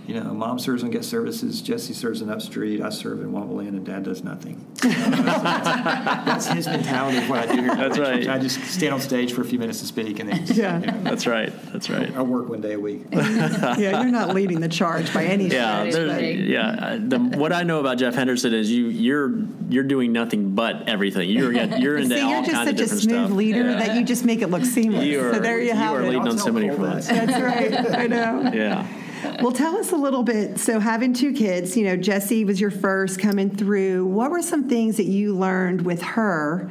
you 0.07 0.15
know, 0.15 0.35
mom 0.35 0.59
serves 0.59 0.83
on 0.83 0.91
guest 0.91 1.09
services, 1.09 1.63
Jesse 1.63 1.93
serves 1.95 2.21
in 2.23 2.29
Upstreet, 2.29 2.81
I 2.83 2.91
serve 2.91 3.21
in 3.21 3.33
Waumba 3.33 3.53
Land, 3.57 3.77
and 3.77 3.87
dad 3.87 4.03
does 4.03 4.25
nothing. 4.25 4.65
that's 4.83 6.47
his 6.49 6.67
mentality 6.67 7.19
of 7.19 7.29
what 7.29 7.49
I 7.49 7.55
do 7.55 7.63
here. 7.63 7.75
That's 7.75 7.99
right. 7.99 8.29
I 8.29 8.39
just 8.39 8.61
stand 8.65 8.95
on 8.95 9.01
stage 9.01 9.33
for 9.33 9.43
a 9.43 9.45
few 9.45 9.59
minutes 9.59 9.81
to 9.81 9.87
speak, 9.87 10.19
and 10.21 10.29
then 10.31 10.45
just, 10.47 10.59
Yeah. 10.59 10.81
you 10.81 10.87
know, 10.87 11.03
That's 11.05 11.27
right. 11.27 11.53
That's 11.73 11.89
right. 11.91 12.15
I 12.17 12.23
work 12.23 12.49
one 12.49 12.61
day 12.61 12.73
a 12.75 12.81
week. 12.81 13.03
yeah, 13.13 13.77
you're 14.03 14.07
not 14.11 14.35
leading 14.35 14.61
the 14.61 14.69
charge 14.69 15.13
by 15.15 15.25
any 15.25 15.47
Yeah, 15.49 15.89
stretch. 15.91 15.93
there- 15.95 16.07
but- 16.09 16.23
yeah. 16.25 16.69
uh, 16.71 16.99
The, 17.01 17.19
what 17.39 17.53
I 17.53 17.63
know 17.63 17.81
about 17.81 17.99
Jeff 17.99 18.15
Henderson 18.15 18.53
is 18.55 18.71
you 18.71 18.87
you're 18.87 19.33
you're 19.69 19.85
doing 19.85 20.13
nothing 20.13 20.55
but 20.55 20.89
everything. 20.89 21.31
You're 21.31 21.53
you're 21.53 21.97
into 21.97 22.15
See, 22.17 22.21
all 22.21 22.31
you're 22.31 22.41
just 22.43 22.53
kinds 22.53 22.71
of 22.71 22.79
such 22.79 22.87
a 22.99 23.01
smooth 23.01 23.27
stuff. 23.27 23.31
leader 23.31 23.71
Yeah. 23.71 23.79
that 23.87 23.97
you 23.97 24.05
just 24.05 24.25
make 24.25 24.43
it 24.43 24.49
look 24.49 24.65
seamless. 24.65 25.05
You 25.05 25.21
are, 25.21 25.35
so 25.35 25.41
there 25.41 25.61
you 25.61 25.73
have 25.75 25.95
are 25.95 26.01
it. 26.03 26.07
leading 26.07 26.23
I'll 26.23 26.33
on 26.33 26.39
so 26.39 26.53
many 26.53 26.69
Cole 26.69 26.77
fronts. 26.79 27.07
That's 27.09 27.41
right. 27.41 27.95
I 27.99 28.07
know. 28.07 28.51
Yeah. 28.53 28.87
Well, 29.43 29.53
tell 29.53 29.77
us 29.77 29.93
a 29.93 29.97
little 29.97 30.23
bit. 30.23 30.59
So, 30.59 30.79
having 30.79 31.15
two 31.15 31.33
kids, 31.33 31.77
you 31.77 31.85
know, 31.85 31.97
Jesse 31.97 32.45
was 32.45 32.61
your 32.61 32.71
first 32.71 33.19
coming 33.19 33.51
through. 33.51 34.07
What 34.07 34.31
were 34.31 34.43
some 34.43 34.69
things 34.69 34.97
that 34.97 35.07
you 35.07 35.37
learned 35.37 35.83
with 35.85 36.03
her 36.03 36.71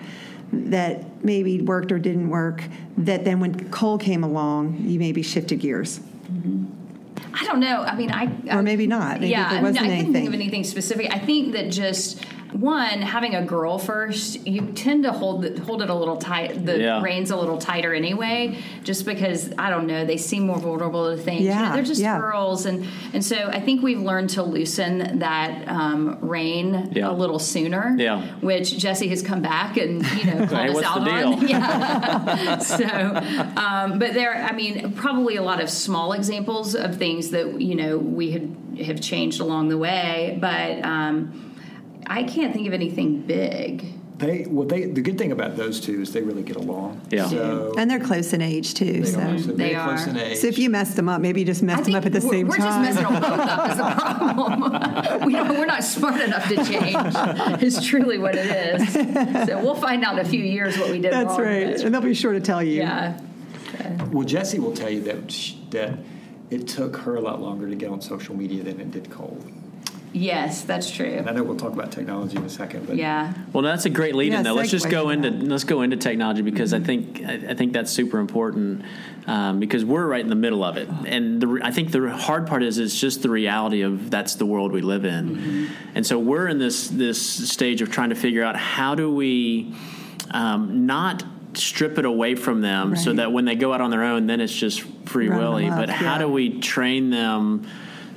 that 0.51 1.23
maybe 1.23 1.61
worked 1.61 1.91
or 1.91 1.99
didn't 1.99 2.29
work? 2.29 2.63
That 2.97 3.25
then, 3.25 3.39
when 3.39 3.69
Cole 3.71 3.97
came 3.97 4.23
along, 4.23 4.85
you 4.85 4.99
maybe 4.99 5.21
shifted 5.21 5.59
gears, 5.59 5.99
mm-hmm. 5.99 6.65
I 7.33 7.45
don't 7.45 7.59
know. 7.59 7.83
I 7.83 7.95
mean, 7.95 8.11
I 8.11 8.29
or 8.49 8.61
maybe 8.61 8.87
not. 8.87 9.19
Maybe 9.19 9.31
yeah, 9.31 9.49
there 9.49 9.59
I, 9.59 9.61
mean, 9.61 9.77
I 9.77 9.79
couldn't 9.79 9.91
anything. 9.91 10.13
think 10.13 10.27
of 10.27 10.33
anything 10.33 10.63
specific. 10.63 11.13
I 11.13 11.19
think 11.19 11.53
that 11.53 11.71
just 11.71 12.25
one 12.53 13.01
having 13.01 13.35
a 13.35 13.43
girl 13.43 13.77
first, 13.77 14.45
you 14.47 14.71
tend 14.73 15.03
to 15.03 15.11
hold 15.11 15.45
it, 15.45 15.59
hold 15.59 15.81
it 15.81 15.89
a 15.89 15.93
little 15.95 16.17
tight, 16.17 16.65
the 16.65 16.79
Yeah. 16.79 17.01
reins 17.01 17.31
a 17.31 17.35
little 17.37 17.57
tighter 17.57 17.93
anyway, 17.93 18.57
just 18.83 19.05
because 19.05 19.51
I 19.57 19.69
don't 19.69 19.87
know, 19.87 20.05
they 20.05 20.17
seem 20.17 20.45
more 20.47 20.57
vulnerable 20.59 21.15
to 21.15 21.21
things. 21.21 21.41
You 21.41 21.49
know, 21.49 21.55
Yeah, 21.55 21.73
they're 21.73 21.83
just 21.83 22.01
yeah. 22.01 22.19
girls, 22.19 22.65
and 22.65 22.85
and 23.13 23.23
so 23.23 23.35
I 23.49 23.59
think 23.59 23.81
we've 23.83 24.01
learned 24.01 24.31
to 24.31 24.43
loosen 24.43 25.19
that 25.19 25.67
um, 25.67 26.17
rein 26.21 26.91
Yeah. 26.93 27.09
a 27.09 27.13
little 27.13 27.39
sooner. 27.39 27.95
Yeah. 27.97 28.21
which 28.41 28.77
Jesse 28.77 29.07
has 29.09 29.21
come 29.21 29.41
back 29.41 29.77
and 29.77 30.05
you 30.17 30.25
know 30.25 30.37
called 30.47 30.51
Hey, 30.51 30.69
us 30.69 30.83
out 30.83 31.03
the 31.05 31.11
on. 31.11 31.47
Yeah. 31.47 32.57
so, 32.59 32.85
um, 33.61 33.99
but 33.99 34.13
there, 34.13 34.33
I 34.35 34.51
mean, 34.53 34.93
probably 34.93 35.35
a 35.35 35.41
lot 35.43 35.61
of 35.61 35.69
small 35.69 36.13
examples 36.13 36.75
of 36.75 36.97
things 36.97 37.29
that 37.31 37.61
you 37.61 37.75
know 37.75 37.97
we 37.97 38.31
had 38.31 38.55
have 38.85 39.01
changed 39.01 39.39
along 39.41 39.69
the 39.69 39.77
way, 39.77 40.37
but 40.41 40.83
um, 40.85 41.50
I 42.07 42.23
can't 42.23 42.53
think 42.53 42.67
of 42.67 42.73
anything 42.73 43.21
big. 43.21 43.85
They 44.17 44.45
well, 44.47 44.67
they 44.67 44.85
the 44.85 45.01
good 45.01 45.17
thing 45.17 45.31
about 45.31 45.57
those 45.57 45.79
two 45.79 46.01
is 46.01 46.11
they 46.13 46.21
really 46.21 46.43
get 46.43 46.55
along. 46.55 47.01
Yeah. 47.09 47.25
So 47.27 47.73
and 47.75 47.89
they're 47.89 47.99
close 47.99 48.33
in 48.33 48.41
age 48.41 48.75
too. 48.75 49.01
they 49.01 49.05
So. 49.05 49.19
are 49.19 49.39
so 49.39 49.47
They 49.53 49.73
very 49.73 49.83
close 49.83 50.05
are. 50.05 50.09
in 50.11 50.17
age. 50.17 50.37
so 50.37 50.45
if 50.47 50.59
you 50.59 50.69
messed 50.69 50.95
them 50.95 51.09
up, 51.09 51.21
maybe 51.21 51.39
you 51.39 51.45
just 51.47 51.63
messed 51.63 51.85
them 51.85 51.95
up 51.95 52.05
at 52.05 52.13
the 52.13 52.19
we're, 52.21 52.29
same 52.31 52.47
we're 52.47 52.57
time. 52.57 52.85
just 52.85 53.01
messing 53.01 53.11
them 53.13 53.21
both 53.21 53.39
up. 53.39 53.71
Is 53.71 53.77
the 53.77 53.83
problem? 53.83 55.21
we 55.25 55.33
don't, 55.33 55.49
we're 55.57 55.65
not 55.65 55.83
smart 55.83 56.21
enough 56.21 56.47
to 56.49 56.55
change. 56.63 57.61
Is 57.63 57.83
truly 57.83 58.19
what 58.19 58.35
it 58.35 58.45
is. 58.81 58.93
So 58.93 59.59
we'll 59.59 59.73
find 59.73 60.03
out 60.03 60.19
in 60.19 60.25
a 60.25 60.29
few 60.29 60.43
years 60.43 60.77
what 60.77 60.91
we 60.91 60.99
did 60.99 61.11
That's 61.13 61.29
wrong. 61.29 61.41
right, 61.41 61.67
but- 61.75 61.81
and 61.85 61.93
they'll 61.93 62.01
be 62.01 62.13
sure 62.13 62.33
to 62.33 62.39
tell 62.41 62.61
you. 62.61 62.81
Yeah. 62.81 63.19
well, 64.11 64.23
Jesse 64.27 64.59
will 64.59 64.73
tell 64.75 64.89
you 64.91 65.01
that 65.01 65.31
sh- 65.31 65.53
that 65.71 65.97
it 66.51 66.67
took 66.67 66.97
her 66.97 67.15
a 67.15 67.21
lot 67.21 67.41
longer 67.41 67.67
to 67.67 67.75
get 67.75 67.89
on 67.89 68.01
social 68.01 68.35
media 68.35 68.61
than 68.63 68.79
it 68.79 68.91
did 68.91 69.09
Cole. 69.09 69.41
Yes, 70.13 70.63
that's 70.63 70.91
true. 70.91 71.05
And 71.05 71.29
I 71.29 71.31
know 71.33 71.43
we'll 71.43 71.55
talk 71.55 71.71
about 71.71 71.91
technology 71.91 72.35
in 72.35 72.43
a 72.43 72.49
second, 72.49 72.85
but 72.85 72.97
Yeah. 72.97 73.33
Well, 73.53 73.63
that's 73.63 73.85
a 73.85 73.89
great 73.89 74.13
lead 74.13 74.31
Yeah, 74.33 74.39
in. 74.39 74.43
Though, 74.43 74.53
let's 74.53 74.69
just 74.71 74.89
go 74.89 75.09
into 75.09 75.29
that. 75.31 75.43
let's 75.43 75.63
go 75.63 75.81
into 75.83 75.95
technology 75.95 76.41
because 76.41 76.73
I 76.73 76.79
think 76.81 77.23
I, 77.25 77.51
I 77.51 77.53
think 77.53 77.71
that's 77.71 77.91
super 77.91 78.19
important 78.19 78.83
um, 79.25 79.59
because 79.59 79.85
we're 79.85 80.05
right 80.05 80.19
in 80.21 80.29
the 80.29 80.35
middle 80.35 80.63
of 80.63 80.75
it, 80.77 80.89
and 81.05 81.39
the, 81.41 81.59
I 81.63 81.71
think 81.71 81.91
the 81.91 82.09
hard 82.09 82.47
part 82.47 82.61
is 82.63 82.77
it's 82.77 82.99
just 82.99 83.21
the 83.21 83.29
reality 83.29 83.81
of 83.81 84.09
that's 84.09 84.35
the 84.35 84.45
world 84.45 84.71
we 84.73 84.81
live 84.81 85.05
in, 85.05 85.69
and 85.95 86.05
so 86.05 86.19
we're 86.19 86.47
in 86.47 86.57
this 86.59 86.87
this 86.87 87.21
stage 87.49 87.81
of 87.81 87.89
trying 87.91 88.09
to 88.09 88.15
figure 88.15 88.43
out 88.43 88.55
how 88.57 88.95
do 88.95 89.13
we 89.13 89.73
um, 90.31 90.85
not 90.87 91.23
strip 91.53 91.97
it 91.99 92.05
away 92.05 92.35
from 92.35 92.61
them 92.61 92.95
so 92.95 93.13
that 93.13 93.31
when 93.31 93.45
they 93.45 93.55
go 93.55 93.73
out 93.73 93.81
on 93.81 93.91
their 93.91 94.03
own, 94.03 94.25
then 94.25 94.39
it's 94.41 94.53
just 94.55 94.81
free 95.05 95.27
Run 95.29 95.39
willy. 95.39 95.65
amok, 95.67 95.79
But 95.79 95.89
how 95.89 96.17
do 96.17 96.27
we 96.27 96.59
train 96.59 97.09
them? 97.11 97.67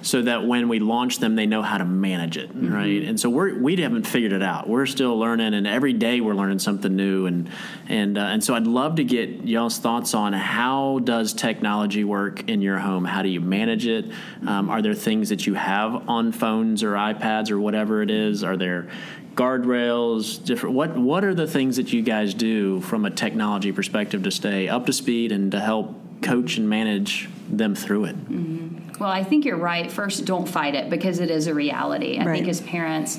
So 0.05 0.21
that 0.21 0.47
when 0.47 0.69
we 0.69 0.79
launch 0.81 1.19
them, 1.19 1.35
they 1.35 1.47
know 1.47 1.62
how 1.62 1.79
to 1.79 1.85
manage 1.85 2.37
it, 2.37 2.51
Mm-hmm. 2.55 2.73
right? 2.73 3.03
And 3.03 3.19
so 3.19 3.31
we're, 3.31 3.59
we 3.59 3.75
haven't 3.77 4.07
figured 4.07 4.33
it 4.33 4.43
out. 4.43 4.69
We're 4.69 4.85
still 4.87 5.19
learning, 5.19 5.55
and 5.55 5.67
every 5.67 5.95
day 5.95 6.21
we're 6.21 6.35
learning 6.35 6.59
something 6.59 6.95
new. 6.95 7.27
And 7.27 7.51
and 7.88 8.19
uh, 8.19 8.21
and 8.21 8.45
so 8.45 8.55
I'd 8.55 8.67
love 8.67 8.97
to 8.97 9.05
get 9.05 9.45
y'all's 9.45 9.79
thoughts 9.79 10.14
on 10.14 10.33
how 10.35 11.01
does 11.03 11.33
technology 11.33 12.05
work 12.05 12.49
in 12.49 12.61
your 12.61 12.79
home? 12.79 13.05
How 13.05 13.23
do 13.23 13.29
you 13.29 13.40
manage 13.40 13.87
it? 13.87 14.05
Um, 14.47 14.69
are 14.69 14.83
there 14.83 14.95
things 14.95 15.31
that 15.31 15.47
you 15.47 15.55
have 15.55 16.09
on 16.09 16.33
phones 16.33 16.83
or 16.83 16.93
iPads 16.93 17.51
or 17.51 17.59
whatever 17.59 18.03
it 18.03 18.11
is? 18.11 18.45
Are 18.45 18.57
there 18.59 18.88
guardrails 19.35 20.45
different 20.45 20.77
what 20.77 20.97
what 20.97 21.25
are 21.25 21.35
the 21.35 21.47
things 21.47 21.77
that 21.77 21.93
you 21.93 22.03
guys 22.03 22.35
do 22.35 22.81
from 22.83 23.05
a 23.05 23.11
technology 23.11 23.73
perspective 23.73 24.23
to 24.23 24.31
stay 24.31 24.69
up 24.69 24.87
to 24.87 24.93
speed 24.93 25.33
and 25.33 25.51
to 25.51 25.59
help 25.59 25.93
coach 26.23 26.57
and 26.57 26.69
manage 26.69 27.29
them 27.51 27.75
through 27.75 28.05
it 28.05 28.14
Well, 28.99 29.11
I 29.11 29.25
think 29.25 29.45
you're 29.45 29.57
right. 29.57 29.91
First, 29.91 30.25
don't 30.25 30.49
fight 30.49 30.75
it 30.75 30.89
because 30.89 31.21
it 31.21 31.31
is 31.31 31.47
a 31.47 31.55
reality. 31.55 32.19
I 32.19 32.25
Right. 32.25 32.37
think 32.37 32.49
as 32.49 32.61
parents 32.61 33.19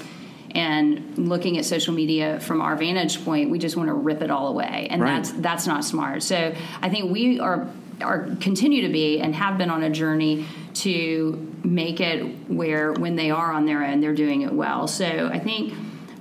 and 0.52 1.18
looking 1.18 1.58
at 1.58 1.66
social 1.66 1.94
media 1.94 2.40
from 2.40 2.62
our 2.62 2.76
vantage 2.78 3.24
point, 3.26 3.50
we 3.50 3.60
just 3.60 3.76
want 3.76 3.90
to 3.90 3.94
rip 3.94 4.22
it 4.22 4.32
all 4.32 4.48
away, 4.48 4.88
and 4.90 5.02
Right. 5.02 5.16
that's 5.16 5.32
that's 5.32 5.68
not 5.68 5.84
smart. 5.84 6.24
So 6.24 6.54
I 6.82 6.90
think 6.90 7.12
we 7.12 7.40
are 7.40 7.68
are 8.02 8.28
continue 8.42 8.82
to 8.86 8.90
be 8.92 9.20
and 9.22 9.34
have 9.36 9.58
been 9.58 9.70
on 9.70 9.82
a 9.84 9.90
journey 9.90 10.46
to 10.74 11.48
make 11.64 12.02
it 12.02 12.22
where 12.50 12.92
when 12.92 13.16
they 13.16 13.32
are 13.32 13.54
on 13.54 13.66
their 13.66 13.86
own, 13.86 14.02
they're 14.02 14.14
doing 14.14 14.42
it 14.42 14.52
well. 14.52 14.86
So 14.88 15.30
I 15.32 15.40
think 15.40 15.74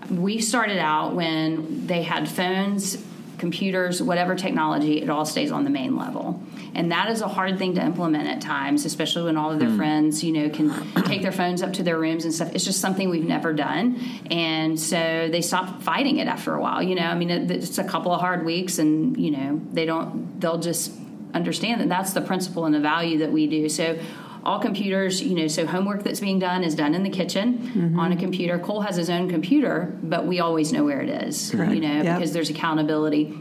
we 0.08 0.38
started 0.38 0.78
out 0.78 1.14
when 1.16 1.86
they 1.88 2.02
had 2.02 2.28
phones, 2.28 2.96
computers, 3.38 4.00
whatever 4.00 4.36
technology, 4.36 5.02
it 5.02 5.10
all 5.10 5.24
stays 5.24 5.50
on 5.50 5.64
the 5.64 5.70
main 5.70 5.96
level. 5.96 6.40
And 6.76 6.90
that 6.92 7.08
is 7.10 7.20
a 7.20 7.28
hard 7.28 7.58
thing 7.58 7.74
to 7.76 7.82
implement 7.84 8.26
at 8.28 8.40
times, 8.40 8.84
especially 8.84 9.24
when 9.24 9.36
all 9.36 9.52
of 9.52 9.58
their 9.60 9.68
Hmm. 9.70 9.76
friends, 9.76 10.24
you 10.24 10.32
know, 10.32 10.48
can 10.50 10.72
take 11.04 11.22
their 11.22 11.32
phones 11.32 11.62
up 11.62 11.72
to 11.74 11.82
their 11.82 11.98
rooms 11.98 12.24
and 12.24 12.34
stuff. 12.34 12.54
It's 12.54 12.64
just 12.64 12.80
something 12.80 13.08
we've 13.10 13.24
never 13.26 13.52
done. 13.52 13.98
And 14.30 14.78
so 14.78 15.28
they 15.30 15.40
stop 15.40 15.82
fighting 15.82 16.18
it 16.18 16.26
after 16.26 16.54
a 16.54 16.60
while. 16.60 16.82
You 16.82 16.96
know, 16.96 17.02
I 17.06 17.14
mean, 17.14 17.30
it's 17.30 17.78
a 17.78 17.84
couple 17.84 18.12
of 18.12 18.20
hard 18.20 18.44
weeks 18.44 18.78
and, 18.78 19.16
you 19.16 19.30
know, 19.30 19.60
they 19.72 19.86
don't, 19.86 20.40
they'll 20.40 20.58
just 20.58 20.92
understand 21.32 21.80
that 21.80 21.88
that's 21.88 22.12
the 22.12 22.20
principle 22.20 22.64
and 22.64 22.74
the 22.74 22.80
value 22.80 23.18
that 23.18 23.32
we 23.32 23.46
do. 23.46 23.68
So 23.68 23.98
all 24.44 24.58
computers, 24.58 25.22
you 25.22 25.34
know, 25.34 25.48
so 25.48 25.66
homework 25.66 26.02
that's 26.02 26.20
being 26.20 26.38
done 26.38 26.64
is 26.64 26.74
done 26.74 26.94
in 26.94 27.02
the 27.02 27.10
kitchen 27.10 27.58
Mm-hmm. 27.74 27.98
on 27.98 28.12
a 28.12 28.16
computer. 28.16 28.58
Cole 28.58 28.82
has 28.82 28.94
his 28.96 29.08
own 29.10 29.30
computer, 29.30 29.96
but 30.02 30.26
we 30.26 30.40
always 30.40 30.72
know 30.72 30.84
where 30.84 31.00
it 31.00 31.08
is, 31.08 31.52
you 31.52 31.58
know, 31.80 32.02
Yep. 32.02 32.16
because 32.18 32.32
there's 32.32 32.50
accountability. 32.50 33.32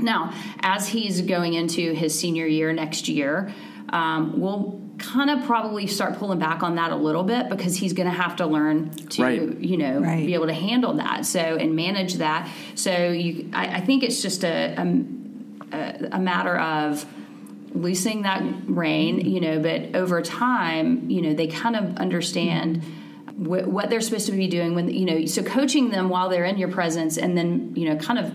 Now, 0.00 0.32
as 0.62 0.88
he's 0.88 1.20
going 1.22 1.54
into 1.54 1.92
his 1.92 2.18
senior 2.18 2.46
year 2.46 2.72
next 2.72 3.08
year, 3.08 3.52
um, 3.90 4.40
we'll 4.40 4.80
kind 4.98 5.30
of 5.30 5.44
probably 5.44 5.86
start 5.86 6.16
pulling 6.18 6.38
back 6.38 6.62
on 6.62 6.74
that 6.76 6.90
a 6.90 6.96
little 6.96 7.22
bit 7.22 7.48
because 7.48 7.76
he's 7.76 7.92
going 7.92 8.08
to 8.08 8.14
have 8.14 8.36
to 8.36 8.46
learn 8.46 8.90
to, 8.90 9.22
Right. 9.22 9.60
you 9.60 9.76
know, 9.76 10.00
Right. 10.00 10.26
be 10.26 10.34
able 10.34 10.46
to 10.48 10.52
handle 10.54 10.94
that. 10.94 11.24
So 11.24 11.38
and 11.40 11.74
manage 11.76 12.14
that. 12.14 12.48
So 12.74 13.10
you, 13.10 13.48
I, 13.52 13.76
I 13.76 13.80
think 13.80 14.02
it's 14.02 14.20
just 14.22 14.44
a, 14.44 14.74
a 14.76 15.18
a 16.12 16.18
matter 16.18 16.58
of 16.58 17.04
loosening 17.74 18.22
that 18.22 18.42
rein, 18.66 19.20
you 19.30 19.40
know, 19.40 19.58
but 19.60 19.94
over 19.94 20.22
time, 20.22 21.10
you 21.10 21.20
know, 21.20 21.34
they 21.34 21.46
kind 21.46 21.76
of 21.76 21.96
understand 21.98 22.82
wh- 23.36 23.68
what 23.68 23.90
they're 23.90 24.00
supposed 24.00 24.26
to 24.26 24.32
be 24.32 24.48
doing 24.48 24.74
when, 24.74 24.88
you 24.88 25.04
know, 25.04 25.26
so 25.26 25.42
coaching 25.42 25.90
them 25.90 26.08
while 26.08 26.28
they're 26.30 26.46
in 26.46 26.56
your 26.56 26.70
presence 26.70 27.18
and 27.18 27.36
then, 27.36 27.74
you 27.76 27.88
know, 27.88 27.96
kind 27.96 28.18
of, 28.18 28.32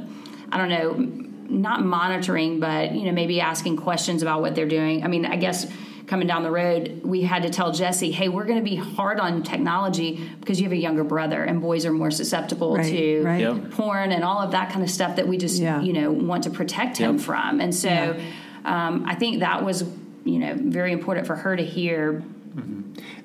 I 0.51 0.57
don't 0.59 0.69
know, 0.69 1.22
not 1.53 1.83
monitoring, 1.85 2.59
but, 2.59 2.93
you 2.93 3.03
know, 3.05 3.11
maybe 3.11 3.39
asking 3.39 3.77
questions 3.77 4.21
about 4.21 4.41
what 4.41 4.55
they're 4.55 4.67
doing. 4.67 5.03
I 5.03 5.07
mean, 5.07 5.25
I 5.25 5.35
guess 5.37 5.67
coming 6.07 6.27
down 6.27 6.43
the 6.43 6.51
road, 6.51 7.01
we 7.03 7.21
had 7.21 7.43
to 7.43 7.49
tell 7.49 7.71
Jesse, 7.71 8.11
hey, 8.11 8.27
we're 8.27 8.43
going 8.45 8.57
to 8.59 8.63
be 8.69 8.75
hard 8.75 9.19
on 9.19 9.41
technology 9.43 10.29
because 10.39 10.59
you 10.59 10.65
have 10.65 10.73
a 10.73 10.77
younger 10.77 11.03
brother 11.03 11.43
and 11.43 11.61
boys 11.61 11.85
are 11.85 11.93
more 11.93 12.11
susceptible 12.11 12.75
Right, 12.75 12.85
to 12.91 13.23
right. 13.23 13.39
Yep. 13.41 13.71
porn 13.71 14.11
and 14.11 14.23
all 14.23 14.39
of 14.39 14.51
that 14.51 14.69
kind 14.71 14.83
of 14.83 14.89
stuff 14.89 15.15
that 15.15 15.27
we 15.27 15.37
just, 15.37 15.61
Yeah. 15.61 15.81
you 15.81 15.93
know, 15.93 16.11
want 16.11 16.43
to 16.43 16.49
protect 16.49 16.97
him 16.97 17.17
from. 17.17 17.61
And 17.61 17.73
so 17.73 17.87
Yeah. 17.89 18.17
um, 18.65 19.05
I 19.07 19.15
think 19.15 19.39
that 19.39 19.63
was, 19.63 19.85
you 20.25 20.39
know, 20.39 20.55
very 20.57 20.91
important 20.91 21.25
for 21.25 21.35
her 21.35 21.55
to 21.55 21.63
hear. 21.63 22.21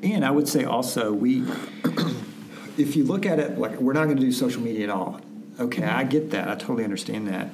And 0.03 0.25
I 0.25 0.31
would 0.31 0.47
say 0.47 0.63
also, 0.65 1.13
we, 1.13 1.43
if 2.77 2.95
you 2.95 3.03
look 3.05 3.27
at 3.27 3.41
it 3.41 3.59
like 3.59 3.81
we're 3.81 3.93
not 3.93 4.05
going 4.05 4.17
to 4.17 4.23
do 4.23 4.31
social 4.33 4.63
media 4.63 4.85
at 4.85 4.91
all. 4.91 5.21
Okay, 5.59 5.83
I 5.83 6.05
get 6.05 6.31
that. 6.31 6.49
I 6.49 6.55
totally 6.55 6.85
understand 6.85 7.27
that. 7.27 7.49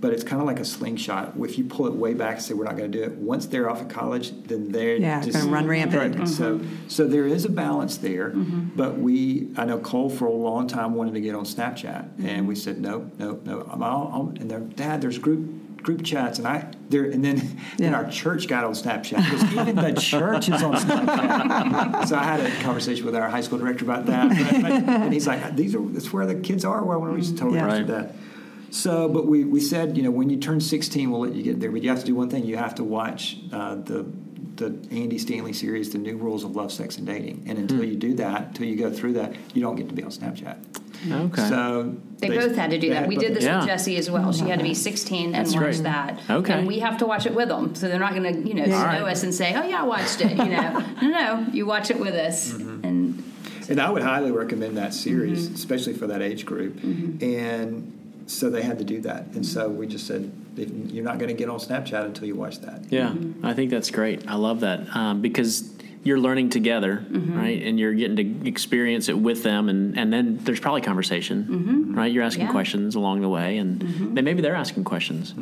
But 0.00 0.14
it's 0.14 0.24
kind 0.24 0.40
of 0.40 0.46
like 0.46 0.58
a 0.60 0.64
slingshot. 0.64 1.34
If 1.40 1.58
you 1.58 1.64
pull 1.64 1.86
it 1.86 1.92
way 1.92 2.14
back 2.14 2.36
and 2.36 2.42
say 2.42 2.54
we're 2.54 2.64
not 2.64 2.76
going 2.78 2.90
to 2.90 2.98
do 2.98 3.04
it, 3.04 3.12
once 3.18 3.44
they're 3.44 3.68
off 3.68 3.82
of 3.82 3.88
college, 3.88 4.32
then 4.44 4.72
they're 4.72 4.96
Yeah, 4.96 5.20
just 5.20 5.38
gonna 5.38 5.52
run 5.52 5.66
rampant. 5.66 6.00
Right. 6.00 6.12
Mm-hmm. 6.12 6.24
So, 6.26 6.60
so 6.88 7.06
there 7.06 7.26
is 7.26 7.44
a 7.44 7.50
balance 7.50 7.98
there. 7.98 8.30
Mm-hmm. 8.30 8.68
But 8.76 8.96
we, 8.96 9.48
I 9.58 9.66
know 9.66 9.78
Cole 9.78 10.08
for 10.08 10.24
a 10.26 10.32
long 10.32 10.68
time 10.68 10.94
wanted 10.94 11.12
to 11.14 11.20
get 11.20 11.34
on 11.34 11.44
Snapchat, 11.44 12.24
and 12.24 12.48
we 12.48 12.54
said 12.54 12.80
no, 12.80 13.10
no, 13.18 13.40
no. 13.44 13.68
I'm 13.70 13.82
all, 13.82 14.10
I'm, 14.30 14.40
and 14.40 14.50
they're, 14.50 14.60
Dad, 14.60 15.02
there's 15.02 15.18
group 15.18 15.82
group 15.82 16.02
chats, 16.04 16.38
and 16.38 16.46
I 16.46 16.70
there, 16.90 17.04
and 17.04 17.24
then 17.24 17.36
then 17.78 17.92
Yeah. 17.92 17.98
our 17.98 18.10
church 18.10 18.48
got 18.48 18.64
on 18.64 18.72
Snapchat 18.72 19.16
because 19.16 19.52
even 19.52 19.76
the 19.76 19.92
church 20.00 20.48
is 20.48 20.62
on 20.62 20.74
Snapchat. 20.76 22.06
so 22.08 22.16
I 22.16 22.22
had 22.24 22.40
a 22.40 22.50
conversation 22.62 23.04
with 23.04 23.14
our 23.16 23.28
high 23.28 23.40
school 23.42 23.58
director 23.58 23.84
about 23.84 24.06
that, 24.06 24.28
but, 24.30 24.62
but, 24.62 24.72
and 24.72 25.12
he's 25.12 25.26
like, 25.26 25.56
"These 25.56 25.74
are 25.74 25.82
that's 25.82 26.10
where 26.12 26.24
the 26.26 26.36
kids 26.36 26.64
are." 26.64 26.82
Well, 26.84 27.00
when 27.00 27.12
we 27.12 27.20
totally 27.22 27.56
Yeah. 27.56 27.64
understood 27.64 27.86
that. 27.88 28.14
So, 28.70 29.08
but 29.08 29.26
we, 29.26 29.44
we 29.44 29.60
said, 29.60 29.96
you 29.96 30.02
know, 30.02 30.10
when 30.10 30.30
you 30.30 30.36
turn 30.38 30.60
16, 30.60 31.10
we'll 31.10 31.20
let 31.22 31.34
you 31.34 31.42
get 31.42 31.58
there. 31.60 31.70
But 31.72 31.82
you 31.82 31.88
have 31.90 32.00
to 32.00 32.06
do 32.06 32.14
one 32.14 32.30
thing. 32.30 32.44
You 32.44 32.56
have 32.56 32.74
to 32.76 32.84
watch 32.84 33.38
uh, 33.52 33.76
the 33.76 34.06
the 34.56 34.66
Andy 34.90 35.16
Stanley 35.16 35.54
series, 35.54 35.90
The 35.90 35.96
New 35.96 36.18
Rules 36.18 36.44
of 36.44 36.54
Love, 36.54 36.70
Sex, 36.70 36.98
and 36.98 37.06
Dating. 37.06 37.44
And 37.48 37.56
until 37.58 37.82
you 37.82 37.96
do 37.96 38.12
that, 38.16 38.48
until 38.48 38.66
you 38.66 38.76
go 38.76 38.92
through 38.92 39.14
that, 39.14 39.32
you 39.54 39.62
don't 39.62 39.74
get 39.74 39.88
to 39.88 39.94
be 39.94 40.02
on 40.02 40.10
Snapchat. 40.10 40.58
Okay. 41.10 41.48
So 41.48 41.96
They, 42.18 42.28
both 42.28 42.54
had 42.56 42.68
to 42.72 42.78
do 42.78 42.90
that. 42.90 43.08
we 43.08 43.16
did 43.16 43.32
this 43.34 43.44
Yeah. 43.44 43.60
with 43.60 43.68
Jessie 43.68 43.96
as 43.96 44.10
well. 44.10 44.34
She 44.34 44.44
had 44.50 44.58
to 44.58 44.62
be 44.64 44.74
16 44.74 45.24
and 45.26 45.34
That's 45.34 45.54
watch 45.54 45.62
great. 45.62 45.82
that. 45.84 46.20
Okay. 46.28 46.52
And 46.52 46.66
we 46.66 46.80
have 46.80 46.98
to 46.98 47.06
watch 47.06 47.24
it 47.24 47.34
with 47.34 47.48
them. 47.48 47.74
So 47.74 47.88
they're 47.88 47.98
not 47.98 48.12
going 48.14 48.34
to, 48.42 48.46
you 48.46 48.52
know, 48.52 48.64
Yeah. 48.66 48.82
snow 48.82 48.98
All 48.98 49.02
right. 49.04 49.12
us 49.12 49.22
and 49.22 49.32
say, 49.34 49.54
oh, 49.54 49.62
yeah, 49.66 49.80
I 49.80 49.84
watched 49.84 50.20
it. 50.20 50.32
You 50.32 50.44
know, 50.44 50.84
no, 51.02 51.08
no, 51.08 51.46
you 51.54 51.64
watch 51.64 51.90
it 51.90 51.98
with 51.98 52.14
us. 52.14 52.52
Mm-hmm. 52.52 52.84
And 52.86 53.22
And 53.70 53.80
I 53.80 53.88
would 53.88 54.02
highly 54.02 54.30
recommend 54.30 54.76
that 54.76 54.92
series, 54.92 55.46
Mm-hmm. 55.46 55.54
especially 55.54 55.94
for 55.94 56.06
that 56.08 56.20
age 56.20 56.44
group. 56.44 56.82
And 56.84 57.96
so 58.30 58.48
they 58.50 58.62
had 58.62 58.78
to 58.78 58.84
do 58.84 59.00
that. 59.02 59.24
And 59.34 59.44
so 59.44 59.68
we 59.68 59.86
just 59.86 60.06
said, 60.06 60.30
if 60.56 60.70
you're 60.92 61.04
not 61.04 61.18
going 61.18 61.28
to 61.28 61.34
get 61.34 61.48
on 61.48 61.58
Snapchat 61.58 62.04
until 62.04 62.26
you 62.26 62.34
watch 62.36 62.60
that. 62.60 62.84
Yeah, 62.90 63.14
I 63.42 63.54
think 63.54 63.70
that's 63.70 63.90
great. 63.90 64.28
I 64.28 64.34
love 64.34 64.60
that 64.60 64.94
um, 64.94 65.20
because 65.20 65.72
you're 66.02 66.18
learning 66.18 66.48
together, 66.48 67.04
right? 67.10 67.62
And 67.62 67.78
you're 67.78 67.92
getting 67.92 68.16
to 68.16 68.48
experience 68.48 69.08
it 69.10 69.18
with 69.18 69.42
them, 69.42 69.68
and, 69.68 69.98
and 69.98 70.10
then 70.12 70.38
there's 70.42 70.58
probably 70.60 70.80
conversation, 70.80 71.94
right? 71.94 72.10
You're 72.10 72.22
asking 72.24 72.46
Yeah. 72.46 72.52
questions 72.52 72.94
along 72.94 73.20
the 73.20 73.28
way, 73.28 73.58
and 73.58 73.80
then 74.16 74.24
maybe 74.24 74.40
they're 74.40 74.54
asking 74.56 74.84
questions. 74.84 75.34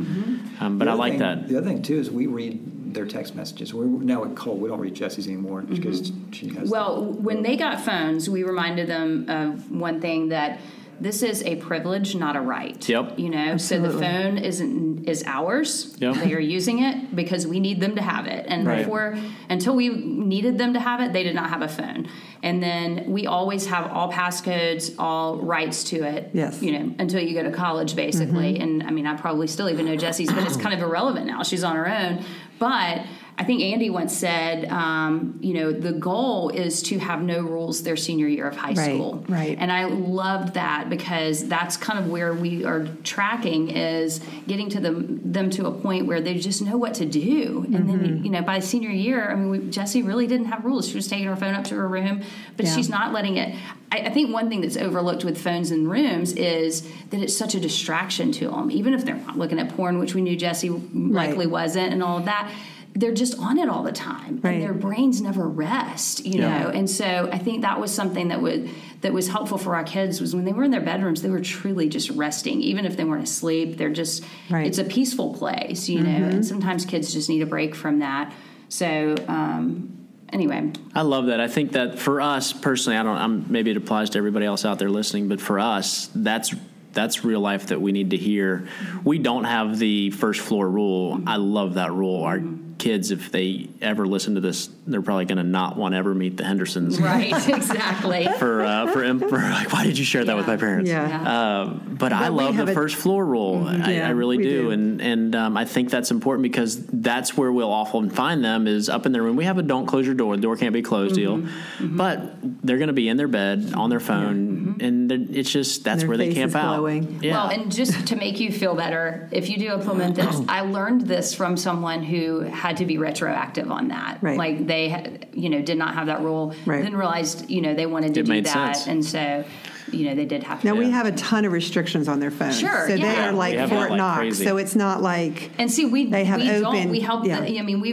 Um, 0.60 0.78
but 0.78 0.88
I 0.88 0.94
like 0.94 1.12
thing- 1.12 1.20
that. 1.20 1.46
The 1.48 1.58
other 1.58 1.66
thing, 1.68 1.82
too, 1.82 1.98
is 1.98 2.10
we 2.10 2.26
read 2.26 2.94
their 2.94 3.06
text 3.06 3.36
messages. 3.36 3.72
We're 3.72 3.84
now 3.84 4.24
at 4.24 4.34
Cole. 4.34 4.56
We 4.56 4.68
don't 4.68 4.80
read 4.80 4.94
Jesse's 4.94 5.26
anymore 5.28 5.62
because 5.62 6.10
she 6.32 6.46
has. 6.48 6.56
Mm-hmm. 6.56 6.68
Well, 6.70 7.04
when 7.04 7.42
they 7.42 7.56
got 7.56 7.80
phones, 7.80 8.28
we 8.28 8.42
reminded 8.42 8.88
them 8.88 9.28
of 9.28 9.70
one 9.70 10.00
thing 10.00 10.30
that 10.30 10.58
this 11.00 11.22
is 11.22 11.42
a 11.44 11.56
privilege, 11.56 12.14
not 12.14 12.36
a 12.36 12.40
right. 12.40 12.88
Yep. 12.88 13.18
You 13.18 13.30
know, 13.30 13.56
so 13.56 13.80
the 13.80 13.90
phone 13.90 14.38
isn't 14.38 15.08
is 15.08 15.22
ours. 15.26 15.96
Yep. 15.98 16.16
They 16.16 16.34
are 16.34 16.40
using 16.40 16.82
it 16.82 17.14
because 17.14 17.46
we 17.46 17.60
need 17.60 17.80
them 17.80 17.96
to 17.96 18.02
have 18.02 18.26
it. 18.26 18.46
And 18.48 18.66
Right. 18.66 18.78
before 18.78 19.16
until 19.48 19.74
we 19.76 19.88
needed 19.88 20.58
them 20.58 20.74
to 20.74 20.80
have 20.80 21.00
it, 21.00 21.12
they 21.12 21.22
did 21.22 21.34
not 21.34 21.50
have 21.50 21.62
a 21.62 21.68
phone. 21.68 22.08
And 22.42 22.62
then 22.62 23.04
we 23.08 23.26
always 23.26 23.66
have 23.66 23.90
all 23.90 24.12
passcodes, 24.12 24.94
all 24.98 25.38
rights 25.38 25.84
to 25.84 26.02
it. 26.02 26.30
Yes. 26.32 26.62
You 26.62 26.72
know, 26.78 26.94
until 26.98 27.20
you 27.20 27.34
go 27.34 27.42
to 27.42 27.50
college 27.50 27.96
basically. 27.96 28.54
Mm-hmm. 28.54 28.62
And 28.62 28.82
I 28.84 28.90
mean 28.90 29.06
I 29.06 29.16
probably 29.16 29.46
still 29.46 29.68
even 29.70 29.86
know 29.86 29.96
Jesse's, 29.96 30.32
but 30.32 30.44
it's 30.44 30.56
kind 30.56 30.74
of 30.74 30.80
irrelevant 30.80 31.26
now. 31.26 31.42
She's 31.42 31.64
on 31.64 31.76
her 31.76 31.88
own. 31.88 32.24
But 32.58 33.02
I 33.40 33.44
think 33.44 33.62
Andy 33.62 33.88
once 33.88 34.16
said, 34.16 34.64
um, 34.68 35.38
you 35.40 35.54
know, 35.54 35.70
the 35.70 35.92
goal 35.92 36.48
is 36.48 36.82
to 36.82 36.98
have 36.98 37.22
no 37.22 37.40
rules 37.40 37.84
their 37.84 37.96
senior 37.96 38.26
year 38.26 38.48
of 38.48 38.56
high 38.56 38.72
Right, 38.72 38.94
school. 38.96 39.24
right. 39.28 39.56
And 39.60 39.70
I 39.70 39.84
loved 39.84 40.54
that 40.54 40.90
because 40.90 41.46
that's 41.46 41.76
kind 41.76 42.00
of 42.00 42.10
where 42.10 42.34
we 42.34 42.64
are 42.64 42.88
tracking 43.04 43.70
is 43.70 44.20
getting 44.48 44.68
to 44.70 44.80
them 44.80 45.20
them 45.32 45.50
to 45.50 45.66
a 45.66 45.70
point 45.70 46.06
where 46.06 46.20
they 46.20 46.34
just 46.38 46.62
know 46.62 46.76
what 46.76 46.94
to 46.94 47.06
do. 47.06 47.62
And 47.66 47.74
Mm-hmm. 47.88 48.02
then 48.02 48.24
you 48.24 48.30
know 48.30 48.42
by 48.42 48.58
senior 48.58 48.90
year, 48.90 49.30
I 49.30 49.36
mean, 49.36 49.50
we, 49.50 49.58
Jessie 49.70 50.02
really 50.02 50.26
didn't 50.26 50.46
have 50.46 50.64
rules. 50.64 50.88
She 50.88 50.96
was 50.96 51.06
taking 51.06 51.26
her 51.28 51.36
phone 51.36 51.54
up 51.54 51.62
to 51.66 51.76
her 51.76 51.86
room, 51.86 52.22
but 52.56 52.66
Yeah. 52.66 52.74
she's 52.74 52.88
not 52.88 53.12
letting 53.12 53.36
it. 53.36 53.54
I, 53.92 53.98
I 54.00 54.10
think 54.10 54.32
one 54.32 54.48
thing 54.48 54.62
that's 54.62 54.76
overlooked 54.76 55.24
with 55.24 55.38
phones 55.40 55.70
in 55.70 55.86
rooms 55.88 56.32
is 56.32 56.82
that 57.10 57.20
it's 57.20 57.36
such 57.36 57.54
a 57.54 57.60
distraction 57.60 58.32
to 58.32 58.48
them. 58.50 58.72
Even 58.72 58.94
if 58.94 59.04
they're 59.04 59.14
not 59.14 59.38
looking 59.38 59.60
at 59.60 59.68
porn, 59.76 60.00
which 60.00 60.14
we 60.16 60.22
knew 60.22 60.34
Jessie 60.36 60.70
likely 60.70 61.46
wasn't, 61.46 61.92
and 61.92 62.02
all 62.02 62.18
of 62.18 62.24
that. 62.24 62.50
They're 62.98 63.14
just 63.14 63.38
on 63.38 63.58
it 63.58 63.68
all 63.68 63.84
the 63.84 63.92
time, 63.92 64.40
Right. 64.42 64.54
and 64.54 64.62
their 64.62 64.72
brains 64.74 65.20
never 65.20 65.46
rest. 65.48 66.26
You 66.26 66.40
Yeah. 66.40 66.64
know, 66.64 66.68
and 66.70 66.90
so 66.90 67.28
I 67.32 67.38
think 67.38 67.62
that 67.62 67.80
was 67.80 67.92
something 67.92 68.28
that 68.28 68.42
would 68.42 68.68
that 69.02 69.12
was 69.12 69.28
helpful 69.28 69.56
for 69.58 69.76
our 69.76 69.84
kids 69.84 70.20
was 70.20 70.34
when 70.34 70.44
they 70.44 70.52
were 70.52 70.64
in 70.64 70.72
their 70.72 70.80
bedrooms, 70.80 71.22
they 71.22 71.30
were 71.30 71.38
truly 71.38 71.88
just 71.88 72.10
resting, 72.10 72.60
even 72.60 72.84
if 72.84 72.96
they 72.96 73.04
weren't 73.04 73.22
asleep. 73.22 73.76
They're 73.76 73.90
just 73.92 74.24
Right. 74.50 74.66
it's 74.66 74.78
a 74.78 74.84
peaceful 74.84 75.32
place, 75.34 75.88
you 75.88 76.00
know. 76.02 76.10
And 76.10 76.44
sometimes 76.44 76.84
kids 76.84 77.12
just 77.12 77.28
need 77.28 77.40
a 77.40 77.46
break 77.46 77.76
from 77.76 78.00
that. 78.00 78.32
So 78.68 79.14
um, 79.28 79.90
anyway, 80.32 80.72
I 80.96 81.02
love 81.02 81.26
that. 81.26 81.40
I 81.40 81.46
think 81.46 81.72
that 81.72 82.00
for 82.00 82.20
us 82.20 82.52
personally, 82.52 82.98
I 82.98 83.04
don't. 83.04 83.16
I'm, 83.16 83.46
maybe 83.48 83.70
it 83.70 83.76
applies 83.76 84.10
to 84.10 84.18
everybody 84.18 84.44
else 84.46 84.64
out 84.64 84.80
there 84.80 84.90
listening, 84.90 85.28
but 85.28 85.40
for 85.40 85.60
us, 85.60 86.10
that's 86.16 86.52
that's 86.98 87.24
real 87.24 87.38
life 87.40 87.66
that 87.68 87.80
we 87.80 87.92
need 87.92 88.10
to 88.10 88.16
hear. 88.16 88.66
We 89.04 89.18
don't 89.20 89.44
have 89.44 89.78
the 89.78 90.10
first 90.10 90.40
floor 90.40 90.68
rule. 90.68 91.20
I 91.28 91.36
love 91.36 91.74
that 91.74 91.92
rule. 91.92 92.24
Our 92.24 92.40
kids, 92.78 93.10
if 93.10 93.30
they 93.32 93.68
ever 93.80 94.06
listen 94.06 94.34
to 94.36 94.40
this, 94.40 94.68
they're 94.86 95.02
probably 95.02 95.24
going 95.24 95.38
to 95.38 95.44
not 95.44 95.76
want 95.76 95.94
to 95.94 95.98
ever 95.98 96.14
meet 96.14 96.36
the 96.36 96.44
Hendersons. 96.44 97.00
right, 97.12 97.32
exactly. 97.48 98.26
For 98.38 98.62
uh, 98.62 98.90
for, 98.92 99.02
im- 99.04 99.18
for 99.20 99.36
like, 99.38 99.72
why 99.72 99.84
did 99.84 99.96
you 99.98 100.04
share 100.04 100.24
that 100.24 100.36
with 100.36 100.46
my 100.48 100.56
parents? 100.56 100.88
Yeah. 100.90 101.60
Um, 101.60 101.96
but 101.98 102.12
I 102.12 102.28
But 102.28 102.32
we 102.32 102.38
love 102.44 102.56
the 102.56 102.70
a- 102.70 102.74
first 102.74 102.94
floor 102.96 103.24
rule. 103.24 103.64
I, 103.66 103.92
Yeah, 103.94 104.06
I 104.06 104.10
really 104.10 104.36
do, 104.38 104.62
do. 104.64 104.70
and 104.70 105.00
and 105.00 105.34
um, 105.36 105.56
I 105.56 105.64
think 105.66 105.90
that's 105.90 106.10
important 106.12 106.42
because 106.44 106.84
that's 106.86 107.36
where 107.36 107.50
we'll 107.52 107.72
often 107.72 108.10
find 108.10 108.44
them 108.44 108.66
is 108.66 108.88
up 108.88 109.06
in 109.06 109.12
their 109.12 109.22
room. 109.22 109.36
We 109.36 109.44
have 109.44 109.58
a 109.58 109.62
don't 109.62 109.86
close 109.86 110.04
your 110.06 110.14
door, 110.14 110.34
the 110.36 110.42
door 110.42 110.56
can't 110.56 110.72
be 110.72 110.82
closed 110.82 111.14
deal, 111.14 111.38
Mm-hmm. 111.38 111.96
but 111.96 112.18
they're 112.64 112.78
going 112.78 112.88
to 112.88 113.00
be 113.04 113.08
in 113.08 113.16
their 113.16 113.28
bed 113.28 113.72
on 113.74 113.90
their 113.90 114.00
phone. 114.00 114.47
And 114.80 115.10
it's 115.36 115.50
just 115.50 115.84
that's 115.84 116.00
Their 116.00 116.08
where 116.08 116.16
they 116.18 116.26
face 116.28 116.36
camp 116.36 116.48
is 116.50 116.54
out. 116.56 116.76
glowing. 116.76 117.20
Yeah. 117.22 117.32
Well, 117.34 117.48
and 117.50 117.72
just 117.72 118.06
to 118.08 118.16
make 118.16 118.40
you 118.40 118.52
feel 118.52 118.74
better, 118.74 119.28
if 119.32 119.48
you 119.48 119.58
do 119.58 119.72
implement 119.72 120.14
this, 120.16 120.40
I 120.48 120.60
learned 120.62 121.02
this 121.02 121.34
from 121.34 121.56
someone 121.56 122.02
who 122.02 122.40
had 122.40 122.76
to 122.78 122.86
be 122.86 122.98
retroactive 122.98 123.70
on 123.70 123.88
that. 123.88 124.18
Right. 124.22 124.38
Like 124.38 124.66
they, 124.66 125.18
you 125.32 125.48
know, 125.50 125.62
did 125.62 125.78
not 125.78 125.94
have 125.94 126.06
that 126.06 126.20
rule. 126.22 126.54
Right. 126.66 126.82
Then 126.82 126.96
realized, 126.96 127.50
you 127.50 127.60
know, 127.60 127.74
they 127.74 127.86
wanted 127.86 128.14
to 128.14 128.20
It 128.20 128.26
do 128.26 128.32
made 128.32 128.44
that, 128.46 128.76
sense. 128.76 128.86
and 128.86 129.04
so, 129.04 129.44
you 129.90 130.04
know, 130.06 130.14
they 130.14 130.26
did 130.26 130.42
have 130.42 130.60
to. 130.60 130.66
Now 130.66 130.74
we 130.74 130.90
have 130.90 131.06
a 131.06 131.12
ton 131.12 131.44
of 131.46 131.52
restrictions 131.52 132.08
on 132.08 132.20
their 132.20 132.30
phones. 132.30 132.60
Sure, 132.60 132.88
So 132.88 132.96
they 132.96 133.16
are 133.16 133.32
like 133.32 133.56
Fort 133.58 133.70
that 133.70 133.90
like 133.90 133.96
Knox. 133.96 134.38
So 134.38 134.56
it's 134.58 134.74
not 134.76 135.00
like 135.02 135.50
And 135.58 135.70
see, 135.70 135.86
we 135.86 136.06
They 136.06 136.24
have 136.24 136.40
we 136.40 136.50
open- 136.50 136.62
don't. 136.62 136.90
We 136.90 137.00
help. 137.00 137.24
yeah. 137.24 137.40
The, 137.40 137.58
I 137.58 137.62
mean, 137.62 137.80
we 137.80 137.92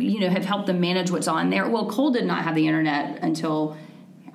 you 0.00 0.20
know 0.20 0.28
have 0.28 0.44
helped 0.44 0.66
them 0.66 0.80
manage 0.80 1.10
what's 1.10 1.28
on 1.28 1.50
there. 1.50 1.68
Well, 1.68 1.88
Cole 1.88 2.10
did 2.10 2.24
not 2.24 2.42
have 2.42 2.54
the 2.56 2.66
internet 2.66 3.22
until 3.22 3.76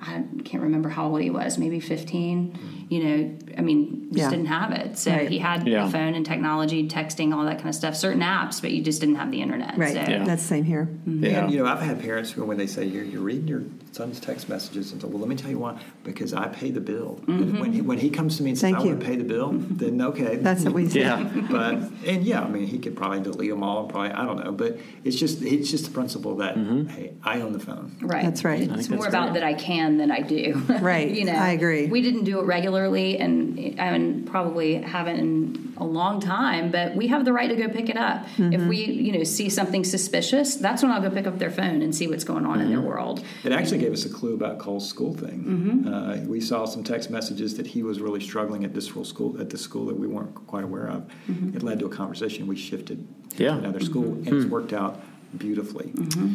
I 0.04 0.24
can't 0.44 0.64
remember 0.64 0.88
how 0.88 1.06
old 1.08 1.20
he 1.20 1.30
was. 1.30 1.58
Maybe 1.58 1.78
fifteen. 1.80 2.86
You 2.88 3.04
know, 3.04 3.38
I 3.56 3.60
mean, 3.62 4.08
just 4.10 4.18
Yeah. 4.18 4.30
didn't 4.30 4.46
have 4.46 4.72
it. 4.72 4.98
So 4.98 5.12
Right. 5.12 5.30
he 5.30 5.38
had 5.38 5.66
Yeah. 5.66 5.86
a 5.86 5.90
phone 5.90 6.14
and 6.14 6.26
technology, 6.26 6.88
texting, 6.88 7.34
all 7.34 7.44
that 7.46 7.56
kind 7.58 7.68
of 7.70 7.74
stuff. 7.74 7.96
Certain 7.96 8.20
apps, 8.20 8.60
but 8.60 8.72
you 8.72 8.82
just 8.82 9.00
didn't 9.00 9.14
have 9.14 9.30
the 9.30 9.40
internet. 9.40 9.78
right. 9.78 9.94
So. 9.94 10.00
Yeah. 10.00 10.24
That's 10.24 10.42
the 10.42 10.48
same 10.48 10.64
here. 10.64 10.88
Mm-hmm. 11.08 11.24
yeah. 11.24 11.44
And, 11.44 11.52
you 11.52 11.58
know, 11.60 11.66
I've 11.66 11.80
had 11.80 12.00
parents 12.02 12.32
who, 12.32 12.44
when 12.44 12.58
they 12.58 12.66
say, 12.66 12.84
you're, 12.84 13.04
you're 13.04 13.22
reading 13.22 13.48
your 13.48 13.62
son's 13.92 14.18
text 14.18 14.48
messages, 14.48 14.92
and 14.92 15.00
say, 15.00 15.06
well, 15.06 15.18
let 15.18 15.28
me 15.28 15.36
tell 15.36 15.50
you 15.50 15.58
why. 15.58 15.80
Because 16.02 16.34
I 16.34 16.48
pay 16.48 16.70
the 16.70 16.80
bill. 16.80 17.20
And 17.26 17.40
mm-hmm. 17.40 17.60
when 17.60 17.72
he, 17.72 17.80
when 17.80 17.98
he 17.98 18.10
comes 18.10 18.36
to 18.38 18.42
me 18.42 18.50
and 18.50 18.58
says, 18.58 18.70
Thank 18.70 18.78
I 18.78 18.82
you. 18.82 18.88
want 18.88 19.00
to 19.00 19.06
pay 19.06 19.16
the 19.16 19.24
bill, 19.24 19.50
mm-hmm. 19.50 19.76
then 19.76 20.02
okay. 20.02 20.36
That's 20.36 20.64
what 20.64 20.74
we 20.74 20.88
say. 20.88 21.00
yeah. 21.00 21.22
but 21.50 21.74
and 22.06 22.24
yeah, 22.24 22.42
I 22.42 22.48
mean, 22.48 22.66
he 22.66 22.78
could 22.78 22.96
probably 22.96 23.20
delete 23.20 23.50
them 23.50 23.62
all. 23.62 23.86
Probably, 23.86 24.10
I 24.10 24.24
don't 24.24 24.44
know. 24.44 24.52
But 24.52 24.78
it's 25.04 25.16
just 25.16 25.42
it's 25.42 25.70
just 25.70 25.84
the 25.84 25.90
principle 25.90 26.36
that 26.36 26.56
hey, 26.56 27.14
I 27.22 27.40
own 27.40 27.52
the 27.52 27.60
phone. 27.60 27.96
Right. 28.00 28.24
That's 28.24 28.44
right. 28.44 28.62
It's 28.62 28.88
more 28.88 29.06
about 29.06 29.32
great. 29.32 29.40
that 29.40 29.44
I 29.44 29.54
can 29.54 29.98
than 29.98 30.10
I 30.10 30.20
do. 30.20 30.60
Right. 30.82 31.10
you 31.10 31.24
know, 31.26 31.34
I 31.34 31.50
agree. 31.50 31.86
We 31.86 32.00
didn't 32.00 32.24
do 32.24 32.40
it 32.40 32.44
regularly, 32.44 33.18
and 33.18 33.78
I 33.78 33.96
mean, 33.96 34.24
probably 34.24 34.74
haven't 34.76 35.16
in 35.16 35.74
a 35.76 35.84
long 35.84 36.18
time. 36.18 36.72
But 36.72 36.96
we 36.96 37.08
have 37.08 37.24
the 37.24 37.32
right 37.32 37.48
to 37.48 37.54
go 37.54 37.68
pick 37.68 37.88
it 37.88 37.96
up 37.96 38.26
Mm-hmm. 38.36 38.52
if 38.52 38.62
we, 38.62 38.84
you 38.84 39.12
know, 39.12 39.24
see 39.24 39.48
something 39.48 39.84
suspicious. 39.84 40.56
That's 40.56 40.82
when 40.82 40.90
I'll 40.90 41.02
go 41.02 41.10
pick 41.10 41.26
up 41.26 41.38
their 41.38 41.50
phone 41.50 41.82
and 41.82 41.94
see 41.94 42.08
what's 42.08 42.24
going 42.24 42.46
on 42.46 42.60
in 42.60 42.70
their 42.70 42.80
world. 42.80 43.22
It 43.44 43.52
actually 43.52 43.78
gave 43.82 43.92
us 43.92 44.04
a 44.04 44.08
clue 44.08 44.34
about 44.34 44.58
Cole's 44.58 44.88
school 44.88 45.12
thing. 45.12 45.44
Mm-hmm. 45.44 45.92
Uh, 45.92 46.16
we 46.28 46.40
saw 46.40 46.64
some 46.64 46.84
text 46.84 47.10
messages 47.10 47.56
that 47.56 47.66
he 47.66 47.82
was 47.82 48.00
really 48.00 48.20
struggling 48.20 48.64
at 48.64 48.74
this 48.74 48.86
school 48.86 49.40
at 49.40 49.50
the 49.50 49.58
school 49.58 49.86
that 49.86 49.98
we 49.98 50.06
weren't 50.06 50.34
quite 50.46 50.64
aware 50.64 50.86
of. 50.86 51.08
Mm-hmm. 51.28 51.56
It 51.56 51.62
led 51.62 51.78
to 51.80 51.86
a 51.86 51.88
conversation. 51.90 52.46
We 52.46 52.56
shifted 52.56 53.06
Yeah. 53.36 53.52
to 53.52 53.58
another 53.58 53.80
school, 53.80 54.04
mm-hmm. 54.04 54.28
and 54.28 54.36
it's 54.36 54.44
hmm. 54.44 54.50
worked 54.50 54.72
out 54.72 55.00
beautifully. 55.36 55.92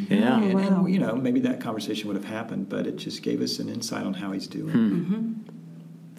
Yeah. 0.09 0.39
And, 0.41 0.53
oh, 0.53 0.57
wow. 0.57 0.85
and, 0.85 0.93
you 0.93 0.99
know, 0.99 1.15
maybe 1.15 1.39
that 1.41 1.61
conversation 1.61 2.07
would 2.07 2.15
have 2.15 2.25
happened, 2.25 2.67
but 2.67 2.87
it 2.87 2.97
just 2.97 3.21
gave 3.21 3.41
us 3.41 3.59
an 3.59 3.69
insight 3.69 4.05
on 4.05 4.15
how 4.15 4.31
he's 4.31 4.47
doing. 4.47 4.73
Hmm. 4.73 5.33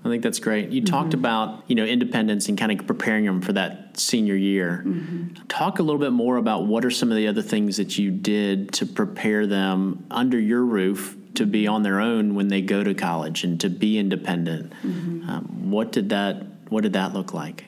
I 0.04 0.08
think 0.08 0.22
that's 0.22 0.38
great. 0.38 0.70
You 0.70 0.84
talked 0.84 1.10
mm-hmm. 1.10 1.18
about 1.18 1.64
you 1.66 1.74
know 1.74 1.84
independence 1.84 2.48
and 2.48 2.56
kind 2.56 2.72
of 2.72 2.86
preparing 2.86 3.24
them 3.24 3.40
for 3.40 3.52
that 3.54 3.98
senior 3.98 4.36
year. 4.36 4.84
Mm-hmm. 4.86 5.46
Talk 5.48 5.78
a 5.78 5.82
little 5.82 6.00
bit 6.00 6.12
more 6.12 6.36
about 6.36 6.66
what 6.66 6.84
are 6.84 6.90
some 6.90 7.10
of 7.10 7.16
the 7.16 7.26
other 7.26 7.42
things 7.42 7.76
that 7.78 7.98
you 7.98 8.10
did 8.10 8.72
to 8.74 8.86
prepare 8.86 9.46
them 9.46 10.06
under 10.10 10.38
your 10.38 10.64
roof 10.64 11.16
to 11.34 11.46
be 11.46 11.64
mm-hmm. 11.64 11.74
on 11.74 11.82
their 11.82 12.00
own 12.00 12.34
when 12.34 12.48
they 12.48 12.62
go 12.62 12.84
to 12.84 12.94
college 12.94 13.44
and 13.44 13.60
to 13.60 13.68
be 13.68 13.98
independent. 13.98 14.72
Um, 14.84 15.70
what 15.70 15.92
did 15.92 16.10
that 16.10 16.46
What 16.68 16.82
did 16.82 16.92
that 16.94 17.12
look 17.12 17.34
like? 17.34 17.64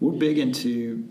We're 0.00 0.12
big 0.12 0.38
into, 0.38 1.06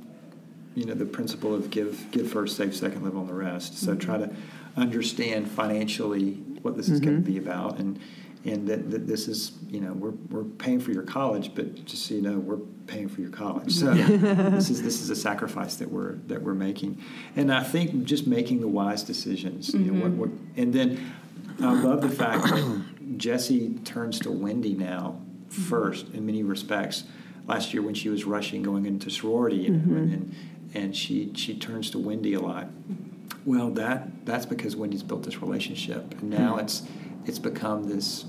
you 0.75 0.85
know, 0.85 0.93
the 0.93 1.05
principle 1.05 1.53
of 1.53 1.69
give 1.69 2.09
give 2.11 2.31
first, 2.31 2.57
save 2.57 2.75
second, 2.75 3.03
live 3.03 3.17
on 3.17 3.27
the 3.27 3.33
rest. 3.33 3.77
So 3.77 3.95
try 3.95 4.17
to 4.17 4.31
understand 4.77 5.49
financially 5.49 6.33
what 6.61 6.77
this 6.77 6.89
is 6.89 6.99
going 6.99 7.15
to 7.15 7.31
be 7.31 7.37
about, 7.37 7.79
and 7.79 7.99
and 8.45 8.67
that, 8.67 8.89
that 8.91 9.05
this 9.05 9.27
is, 9.27 9.51
you 9.67 9.81
know, 9.81 9.93
we're 9.93 10.13
we're 10.29 10.43
paying 10.43 10.79
for 10.79 10.91
your 10.91 11.03
college, 11.03 11.53
but 11.55 11.85
just 11.85 12.05
so 12.05 12.15
you 12.15 12.21
know, 12.21 12.39
we're 12.39 12.57
paying 12.87 13.09
for 13.09 13.21
your 13.21 13.31
college. 13.31 13.73
So 13.73 13.93
this 13.93 14.69
is 14.69 14.81
this 14.81 15.01
is 15.01 15.09
a 15.09 15.15
sacrifice 15.15 15.75
that 15.75 15.91
we're 15.91 16.13
that 16.27 16.41
we're 16.41 16.53
making, 16.53 17.01
and 17.35 17.53
I 17.53 17.63
think 17.63 18.05
just 18.05 18.27
making 18.27 18.61
the 18.61 18.67
wise 18.67 19.03
decisions. 19.03 19.73
You 19.73 19.79
know, 19.79 20.01
what, 20.01 20.11
mm-hmm. 20.11 20.19
what, 20.19 20.29
and 20.55 20.73
then 20.73 21.13
I 21.59 21.73
love 21.73 22.01
the 22.01 22.09
fact 22.09 22.45
that 22.45 23.17
Jesse 23.17 23.73
turns 23.83 24.19
to 24.19 24.31
Wendy 24.31 24.73
now 24.73 25.19
mm-hmm. 25.19 25.61
first 25.63 26.09
in 26.13 26.25
many 26.25 26.43
respects. 26.43 27.03
Last 27.45 27.73
year 27.73 27.81
when 27.81 27.95
she 27.95 28.09
was 28.09 28.25
rushing 28.25 28.61
going 28.61 28.85
into 28.85 29.09
sorority 29.09 29.69
mm-hmm. 29.69 29.97
and, 29.97 30.13
and 30.13 30.35
and 30.73 30.95
she 30.95 31.31
she 31.35 31.55
turns 31.55 31.89
to 31.91 31.99
Wendy 31.99 32.33
a 32.33 32.39
lot. 32.39 32.67
Well, 33.45 33.71
that 33.71 34.25
that's 34.25 34.45
because 34.45 34.75
Wendy's 34.75 35.03
built 35.03 35.23
this 35.23 35.41
relationship, 35.41 36.13
and 36.21 36.29
now 36.29 36.57
it's 36.57 36.83
it's 37.25 37.39
become 37.39 37.89
this 37.89 38.25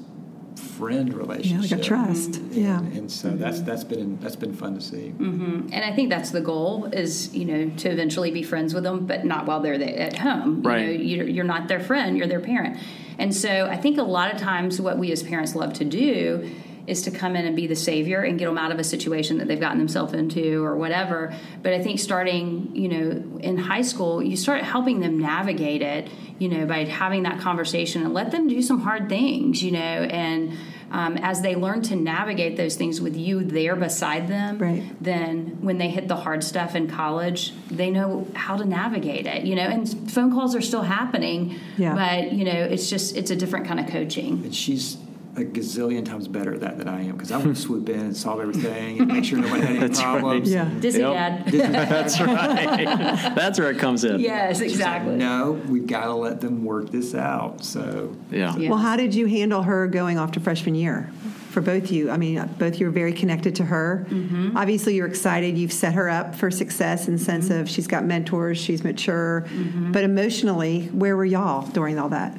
friend 0.57 1.09
Yeah, 1.11 1.16
relationship. 1.16 1.70
like 1.70 1.81
a 1.81 1.83
trust. 1.83 2.37
And, 2.37 2.55
Yeah. 2.55 2.79
and 2.81 3.11
so 3.11 3.29
mm-hmm. 3.29 3.38
that's 3.38 3.61
that's 3.61 3.85
been 3.85 4.18
that's 4.20 4.37
been 4.37 4.53
fun 4.55 4.74
to 4.74 4.81
see. 4.81 5.12
Mm-hmm. 5.16 5.68
And 5.72 5.85
I 5.85 5.94
think 5.94 6.11
that's 6.11 6.31
the 6.31 6.40
goal 6.40 6.87
is, 6.87 7.35
you 7.35 7.44
know, 7.44 7.70
to 7.79 7.88
eventually 7.90 8.31
be 8.31 8.42
friends 8.42 8.74
with 8.74 8.85
them, 8.85 9.07
but 9.07 9.24
not 9.24 9.46
while 9.46 9.61
they're 9.61 9.79
there 9.79 9.98
at 9.98 10.18
home. 10.18 10.62
Right. 10.62 10.81
You 10.81 10.87
know, 10.87 11.24
you're, 11.24 11.29
you're 11.29 11.44
not 11.44 11.68
their 11.68 11.81
friend, 11.81 12.16
you're 12.16 12.26
their 12.26 12.40
parent. 12.40 12.79
And 13.18 13.35
so 13.35 13.66
I 13.66 13.76
think 13.76 13.98
a 13.98 14.03
lot 14.03 14.33
of 14.35 14.40
times 14.40 14.81
what 14.81 14.98
we 14.98 15.12
as 15.12 15.22
parents 15.22 15.55
love 15.55 15.72
to 15.74 15.85
do 15.85 16.50
is 16.90 17.03
to 17.03 17.11
come 17.11 17.37
in 17.37 17.46
and 17.46 17.55
be 17.57 17.66
the 17.66 17.76
savior 17.76 18.20
and 18.22 18.38
get 18.38 18.46
them 18.46 18.59
out 18.59 18.72
of 18.72 18.79
a 18.79 18.85
situation 18.85 19.38
that 19.38 19.48
they've 19.48 19.61
gotten 19.61 19.79
themselves 19.79 20.12
into 20.12 20.62
or 20.64 20.76
whatever. 20.76 21.33
But 21.62 21.72
I 21.72 21.83
think 21.83 22.00
starting, 22.00 22.74
you 22.74 22.88
know, 22.88 23.38
in 23.40 23.57
high 23.57 23.83
school, 23.83 24.22
you 24.22 24.37
start 24.37 24.62
helping 24.62 25.00
them 25.00 25.18
navigate 25.18 25.83
it, 25.83 26.09
you 26.38 26.48
know, 26.48 26.66
by 26.66 26.85
having 26.85 27.22
that 27.22 27.40
conversation 27.40 28.03
and 28.03 28.12
let 28.12 28.31
them 28.33 28.48
do 28.48 28.61
some 28.62 28.81
hard 28.81 29.09
things, 29.09 29.62
you 29.62 29.70
know, 29.72 29.79
and 29.79 30.53
um, 30.92 31.16
as 31.18 31.40
they 31.42 31.55
learn 31.55 31.83
to 31.83 31.94
navigate 31.94 32.57
those 32.57 32.74
things 32.74 33.00
with 33.00 33.16
you 33.16 33.44
there 33.44 33.76
beside 33.76 34.26
them, 34.26 34.59
Right. 34.59 34.83
then 35.00 35.59
when 35.61 35.79
they 35.79 35.88
hit 35.88 36.09
the 36.09 36.16
hard 36.16 36.42
stuff 36.42 36.74
in 36.74 36.88
college, 36.88 37.53
they 37.70 37.90
know 37.90 38.26
how 38.35 38.57
to 38.57 38.64
navigate 38.64 39.26
it, 39.26 39.44
you 39.44 39.55
know, 39.55 39.62
and 39.62 40.11
phone 40.11 40.33
calls 40.33 40.57
are 40.57 40.61
still 40.61 40.83
happening, 40.83 41.55
Yeah. 41.79 41.94
but, 41.94 42.33
you 42.33 42.44
know, 42.44 42.50
it's 42.74 42.90
just, 42.90 43.16
it's 43.16 43.31
a 43.31 43.37
different 43.37 43.66
kind 43.68 43.79
of 43.79 43.87
coaching. 43.87 44.42
And 44.44 44.53
she's 44.55 44.96
a 45.37 45.40
gazillion 45.43 46.05
times 46.05 46.27
better 46.29 46.53
at 46.55 46.61
that 46.61 46.77
than 46.77 46.88
I 46.88 47.03
am 47.03 47.12
because 47.12 47.31
I 47.31 47.37
would 47.38 47.57
swoop 47.66 47.88
in 47.88 48.01
and 48.01 48.16
solve 48.16 48.40
everything 48.40 48.99
and 49.01 49.09
make 49.12 49.25
sure 49.25 49.38
nobody 49.38 49.61
had 49.62 49.71
any 49.71 49.79
That's 49.87 50.01
right. 50.03 50.21
problems. 50.21 50.51
Yeah. 50.53 50.64
Dizzy 50.81 50.99
Yep. 51.01 51.12
dad. 51.47 51.47
That's 51.88 52.21
right. 52.21 53.35
That's 53.35 53.59
where 53.59 53.71
it 53.71 53.79
comes 53.79 54.05
in. 54.05 54.21
yes, 54.21 54.61
exactly. 54.61 55.14
No, 55.16 55.53
we've 55.69 55.87
got 55.87 56.07
to 56.07 56.14
let 56.14 56.40
them 56.40 56.64
work 56.64 56.90
this 56.90 57.14
out. 57.14 57.64
So 57.64 58.14
Yeah. 58.31 58.57
Yeah. 58.57 58.71
Well, 58.71 58.79
how 58.79 58.97
did 58.97 59.14
you 59.14 59.27
handle 59.27 59.62
her 59.62 59.87
going 59.87 60.19
off 60.19 60.33
to 60.33 60.40
freshman 60.40 60.75
year? 60.75 61.11
For 61.51 61.61
both 61.61 61.90
you, 61.90 62.11
I 62.12 62.16
mean, 62.16 62.49
both 62.61 62.79
you 62.79 62.87
are 62.87 62.93
very 62.93 63.12
connected 63.12 63.57
to 63.57 63.64
her. 63.64 64.07
Mm-hmm. 64.09 64.57
Obviously, 64.57 64.95
you're 64.95 65.09
excited. 65.09 65.59
You've 65.59 65.73
set 65.73 65.95
her 65.95 66.09
up 66.09 66.37
for 66.37 66.49
success 66.49 67.09
in 67.09 67.14
the 67.14 67.21
sense 67.21 67.49
Mm-hmm. 67.49 67.61
of 67.62 67.69
she's 67.69 67.88
got 67.88 68.05
mentors, 68.05 68.57
she's 68.57 68.85
mature. 68.85 69.45
But 69.90 70.05
emotionally, 70.05 70.87
where 70.93 71.16
were 71.16 71.25
y'all 71.25 71.66
during 71.69 71.99
all 71.99 72.09
that? 72.11 72.37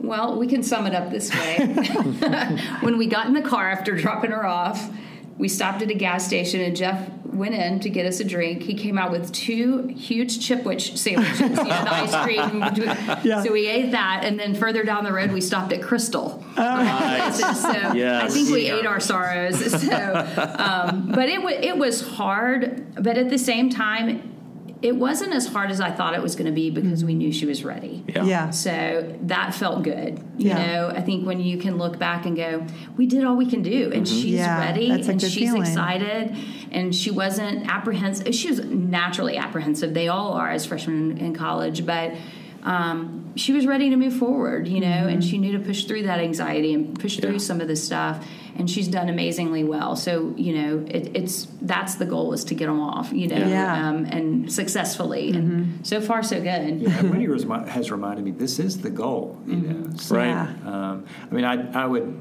Well, 0.00 0.38
we 0.38 0.46
can 0.46 0.62
sum 0.62 0.86
it 0.86 0.94
up 0.94 1.10
this 1.10 1.32
way. 1.32 1.58
when 2.80 2.96
we 2.96 3.06
got 3.06 3.26
in 3.26 3.34
the 3.34 3.42
car 3.42 3.70
after 3.70 3.94
dropping 3.94 4.30
her 4.30 4.46
off, 4.46 4.90
we 5.36 5.48
stopped 5.48 5.82
at 5.82 5.90
a 5.90 5.94
gas 5.94 6.26
station 6.26 6.60
and 6.60 6.76
Jeff 6.76 7.08
went 7.24 7.54
in 7.54 7.80
to 7.80 7.88
get 7.88 8.06
us 8.06 8.20
a 8.20 8.24
drink. 8.24 8.62
He 8.62 8.74
came 8.74 8.98
out 8.98 9.10
with 9.10 9.32
two 9.32 9.86
huge 9.88 10.46
Chipwich 10.46 10.96
sandwiches, 10.96 11.40
you 11.40 11.48
know, 11.48 11.64
the 11.64 11.94
ice 11.94 12.14
cream. 12.24 12.60
Yeah. 13.22 13.42
So 13.42 13.52
we 13.52 13.66
ate 13.66 13.90
that, 13.90 14.24
and 14.24 14.38
then 14.38 14.54
further 14.54 14.82
down 14.82 15.04
the 15.04 15.12
road, 15.12 15.32
we 15.32 15.40
stopped 15.40 15.72
at 15.72 15.80
Krystal. 15.80 16.42
Nice. 16.56 17.38
So 17.38 17.68
I 17.70 18.28
think 18.28 18.50
we 18.50 18.70
ate 18.70 18.86
our 18.86 19.00
sorrows. 19.00 19.58
So, 19.58 20.28
um, 20.58 21.10
but 21.12 21.28
it 21.28 21.42
was 21.42 21.54
it 21.60 21.76
was 21.76 22.06
hard, 22.06 22.94
but 23.02 23.16
at 23.16 23.28
the 23.30 23.38
same 23.38 23.70
time, 23.70 24.39
it 24.82 24.96
wasn't 24.96 25.34
as 25.34 25.46
hard 25.46 25.70
as 25.70 25.80
I 25.80 25.90
thought 25.90 26.14
it 26.14 26.22
was 26.22 26.34
going 26.34 26.46
to 26.46 26.52
be 26.52 26.70
because 26.70 27.04
we 27.04 27.12
mm-hmm. 27.12 27.18
knew 27.18 27.32
she 27.32 27.46
was 27.46 27.64
ready. 27.64 28.02
Yeah. 28.08 28.24
Yeah. 28.24 28.50
So 28.50 29.16
that 29.22 29.54
felt 29.54 29.82
good. 29.82 30.18
You 30.38 30.48
Yeah. 30.48 30.66
know, 30.66 30.88
I 30.88 31.02
think 31.02 31.26
when 31.26 31.40
you 31.40 31.58
can 31.58 31.76
look 31.76 31.98
back 31.98 32.24
and 32.24 32.36
go, 32.36 32.66
we 32.96 33.06
did 33.06 33.24
all 33.24 33.36
we 33.36 33.46
can 33.46 33.62
do, 33.62 33.90
and 33.92 34.06
mm-hmm. 34.06 34.14
she's 34.14 34.34
Yeah, 34.34 34.58
ready, 34.58 34.88
that's 34.88 35.08
a 35.08 35.12
and 35.12 35.20
good 35.20 35.30
she's 35.30 35.50
feeling. 35.50 35.62
excited, 35.62 36.36
and 36.70 36.94
she 36.94 37.10
wasn't 37.10 37.68
apprehensive. 37.70 38.34
She 38.34 38.48
was 38.48 38.60
naturally 38.64 39.36
apprehensive. 39.36 39.92
They 39.92 40.08
all 40.08 40.32
are 40.32 40.50
as 40.50 40.64
freshmen 40.66 41.18
in 41.18 41.34
college, 41.34 41.84
but. 41.84 42.14
Um, 42.62 43.32
she 43.36 43.52
was 43.52 43.66
ready 43.66 43.90
to 43.90 43.96
move 43.96 44.14
forward, 44.14 44.68
you 44.68 44.80
know, 44.80 44.86
and 44.86 45.24
she 45.24 45.38
knew 45.38 45.52
to 45.52 45.58
push 45.64 45.84
through 45.84 46.02
that 46.04 46.20
anxiety 46.20 46.74
and 46.74 46.98
push 46.98 47.18
through 47.18 47.38
some 47.38 47.60
of 47.60 47.68
this 47.68 47.82
stuff. 47.84 48.26
And 48.56 48.68
she's 48.68 48.88
done 48.88 49.08
amazingly 49.08 49.64
well. 49.64 49.96
So, 49.96 50.34
you 50.36 50.52
know, 50.54 50.84
it, 50.90 51.16
it's 51.16 51.46
that's 51.62 51.94
the 51.94 52.04
goal 52.04 52.32
is 52.34 52.44
to 52.44 52.54
get 52.54 52.66
them 52.66 52.80
off, 52.80 53.10
you 53.12 53.28
know, 53.28 53.36
Yeah. 53.48 53.88
um, 53.88 54.04
and 54.04 54.52
successfully. 54.52 55.30
And 55.30 55.86
so 55.86 56.00
far, 56.02 56.22
so 56.22 56.40
good. 56.42 56.80
yeah, 56.82 57.02
Wendy 57.02 57.28
was, 57.28 57.44
has 57.44 57.90
reminded 57.90 58.24
me 58.24 58.32
this 58.32 58.58
is 58.58 58.80
the 58.82 58.90
goal. 58.90 59.40
You 59.46 59.56
know, 59.56 59.90
So, 59.96 60.16
Right. 60.16 60.26
Yeah. 60.28 60.54
Um, 60.66 61.06
I 61.30 61.34
mean, 61.34 61.44
I, 61.44 61.84
I 61.84 61.86
would 61.86 62.18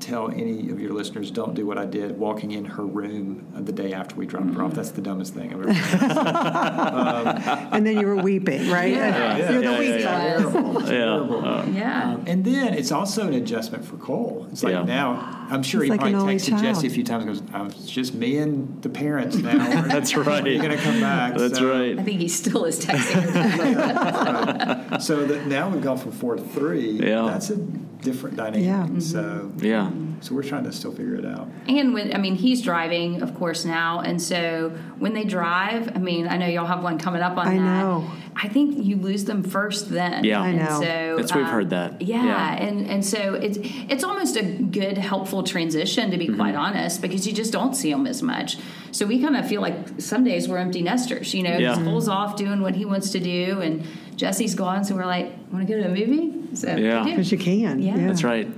tell 0.00 0.30
any 0.30 0.70
of 0.70 0.78
your 0.80 0.92
listeners 0.92 1.30
don't 1.30 1.54
do 1.54 1.66
what 1.66 1.76
I 1.78 1.84
did 1.84 2.18
walking 2.18 2.52
in 2.52 2.64
her 2.64 2.86
room 2.86 3.46
the 3.54 3.72
day 3.72 3.92
after 3.92 4.14
we 4.16 4.26
dropped 4.26 4.54
her 4.54 4.62
off. 4.62 4.74
That's 4.74 4.90
the 4.92 5.00
dumbest 5.02 5.34
thing 5.34 5.52
I've 5.52 5.60
ever 5.60 5.72
done. 6.04 7.38
and 7.72 7.86
then 7.86 7.98
you 7.98 8.06
were 8.06 8.16
weeping, 8.16 8.68
right? 8.70 8.92
Yeah, 8.92 9.36
You're 9.36 9.46
yeah, 9.46 9.52
the 9.52 9.62
yeah, 9.62 9.78
weep 9.78 10.00
yeah. 10.00 10.02
side. 10.02 10.38
Terrible. 10.52 10.80
Terrible. 10.86 11.44
Uh, 11.44 11.64
Yeah. 11.66 12.12
Um, 12.14 12.24
and 12.26 12.44
then 12.44 12.74
it's 12.74 12.92
also 12.92 13.26
an 13.26 13.34
adjustment 13.34 13.84
for 13.84 13.96
Cole. 13.96 14.46
It's 14.50 14.62
like 14.62 14.72
Yeah. 14.72 14.82
now, 14.84 15.46
I'm 15.50 15.62
sure 15.62 15.80
He's 15.82 15.86
he 15.88 15.90
like 15.90 16.00
probably 16.00 16.14
only 16.18 16.36
texted. 16.36 16.60
Jesse 16.60 16.86
a 16.86 16.90
few 16.90 17.04
times 17.04 17.24
and 17.24 17.32
goes, 17.34 17.42
oh, 17.54 17.66
it's 17.66 17.90
just 17.90 18.14
me 18.14 18.38
and 18.38 18.80
the 18.82 18.88
parents 18.88 19.36
now. 19.36 19.82
That's 19.82 20.14
right. 20.16 20.44
You're 20.46 20.62
going 20.62 20.76
to 20.76 20.82
come 20.82 21.00
back. 21.00 21.34
That's 21.36 21.58
So- 21.58 21.68
right. 21.70 21.98
I 21.98 22.02
think 22.02 22.20
he 22.20 22.28
still 22.28 22.64
is 22.64 22.78
texting 22.84 23.22
her. 23.32 24.98
So 25.00 25.24
that 25.26 25.46
now 25.46 25.68
we've 25.68 25.82
gone 25.82 25.98
from 25.98 26.12
four 26.12 26.36
to 26.36 26.42
three. 26.42 26.92
Yeah. 26.92 27.22
That's 27.26 27.50
a 27.50 27.56
different 28.02 28.36
dynamic. 28.36 28.64
Yeah. 28.64 28.86
So, 29.00 29.50
Yeah. 29.60 29.90
so 30.20 30.34
we're 30.34 30.42
trying 30.42 30.64
to 30.64 30.72
still 30.72 30.92
figure 30.92 31.16
it 31.16 31.24
out. 31.26 31.48
And 31.68 31.92
when 31.94 32.14
I 32.14 32.18
mean 32.18 32.36
he's 32.36 32.62
driving, 32.62 33.22
of 33.22 33.34
course 33.34 33.64
now, 33.64 34.00
and 34.00 34.20
so 34.22 34.72
when 34.98 35.14
they 35.14 35.24
drive, 35.24 35.94
I 35.96 35.98
mean 35.98 36.28
I 36.28 36.36
know 36.36 36.46
y'all 36.46 36.66
have 36.66 36.82
one 36.82 36.98
coming 36.98 37.22
up 37.22 37.36
on 37.36 37.48
I 37.48 37.54
that. 37.54 37.60
know. 37.60 38.10
I 38.40 38.46
think 38.46 38.84
you 38.84 38.96
lose 38.96 39.24
them 39.24 39.42
first 39.42 39.90
then. 39.90 40.22
Yeah. 40.22 40.40
I 40.40 40.48
And 40.50 40.58
know. 40.58 40.80
so 40.80 40.86
That's- 41.16 41.34
we've 41.34 41.44
um, 41.44 41.50
heard 41.50 41.70
that. 41.70 42.00
Yeah, 42.00 42.24
Yeah. 42.24 42.54
and 42.66 42.86
and 42.86 43.04
so 43.04 43.34
it's 43.34 43.58
it's 43.88 44.04
almost 44.04 44.36
a 44.36 44.42
good 44.44 44.96
helpful 44.98 45.42
transition 45.42 46.10
to 46.12 46.16
be 46.18 46.26
quite 46.28 46.54
Mm-hmm. 46.54 46.76
honest 46.76 47.02
because 47.02 47.26
you 47.26 47.32
just 47.32 47.52
don't 47.52 47.74
see 47.74 47.90
them 47.90 48.06
as 48.06 48.22
much. 48.22 48.58
So 48.92 49.06
we 49.06 49.20
kind 49.20 49.36
of 49.36 49.46
feel 49.48 49.60
like 49.60 50.00
some 50.00 50.22
days 50.24 50.48
we're 50.48 50.58
empty 50.58 50.82
nesters. 50.82 51.34
You 51.34 51.42
know, 51.42 51.58
Yeah. 51.58 51.74
he's 51.74 51.84
Cole's 51.84 52.08
off 52.08 52.36
doing 52.36 52.60
what 52.62 52.74
he 52.76 52.84
wants 52.84 53.10
to 53.10 53.20
do, 53.20 53.60
and 53.60 53.82
Jesse's 54.18 54.56
gone. 54.56 54.84
So 54.84 54.96
we're 54.96 55.06
like, 55.06 55.32
want 55.52 55.66
to 55.66 55.72
go 55.72 55.80
to 55.80 55.86
a 55.86 55.88
movie? 55.88 56.54
So 56.56 56.74
Yeah. 56.76 57.04
Because 57.04 57.30
you 57.30 57.38
can. 57.38 57.80
Yeah. 57.80 57.96
That's 57.96 58.24
right. 58.24 58.48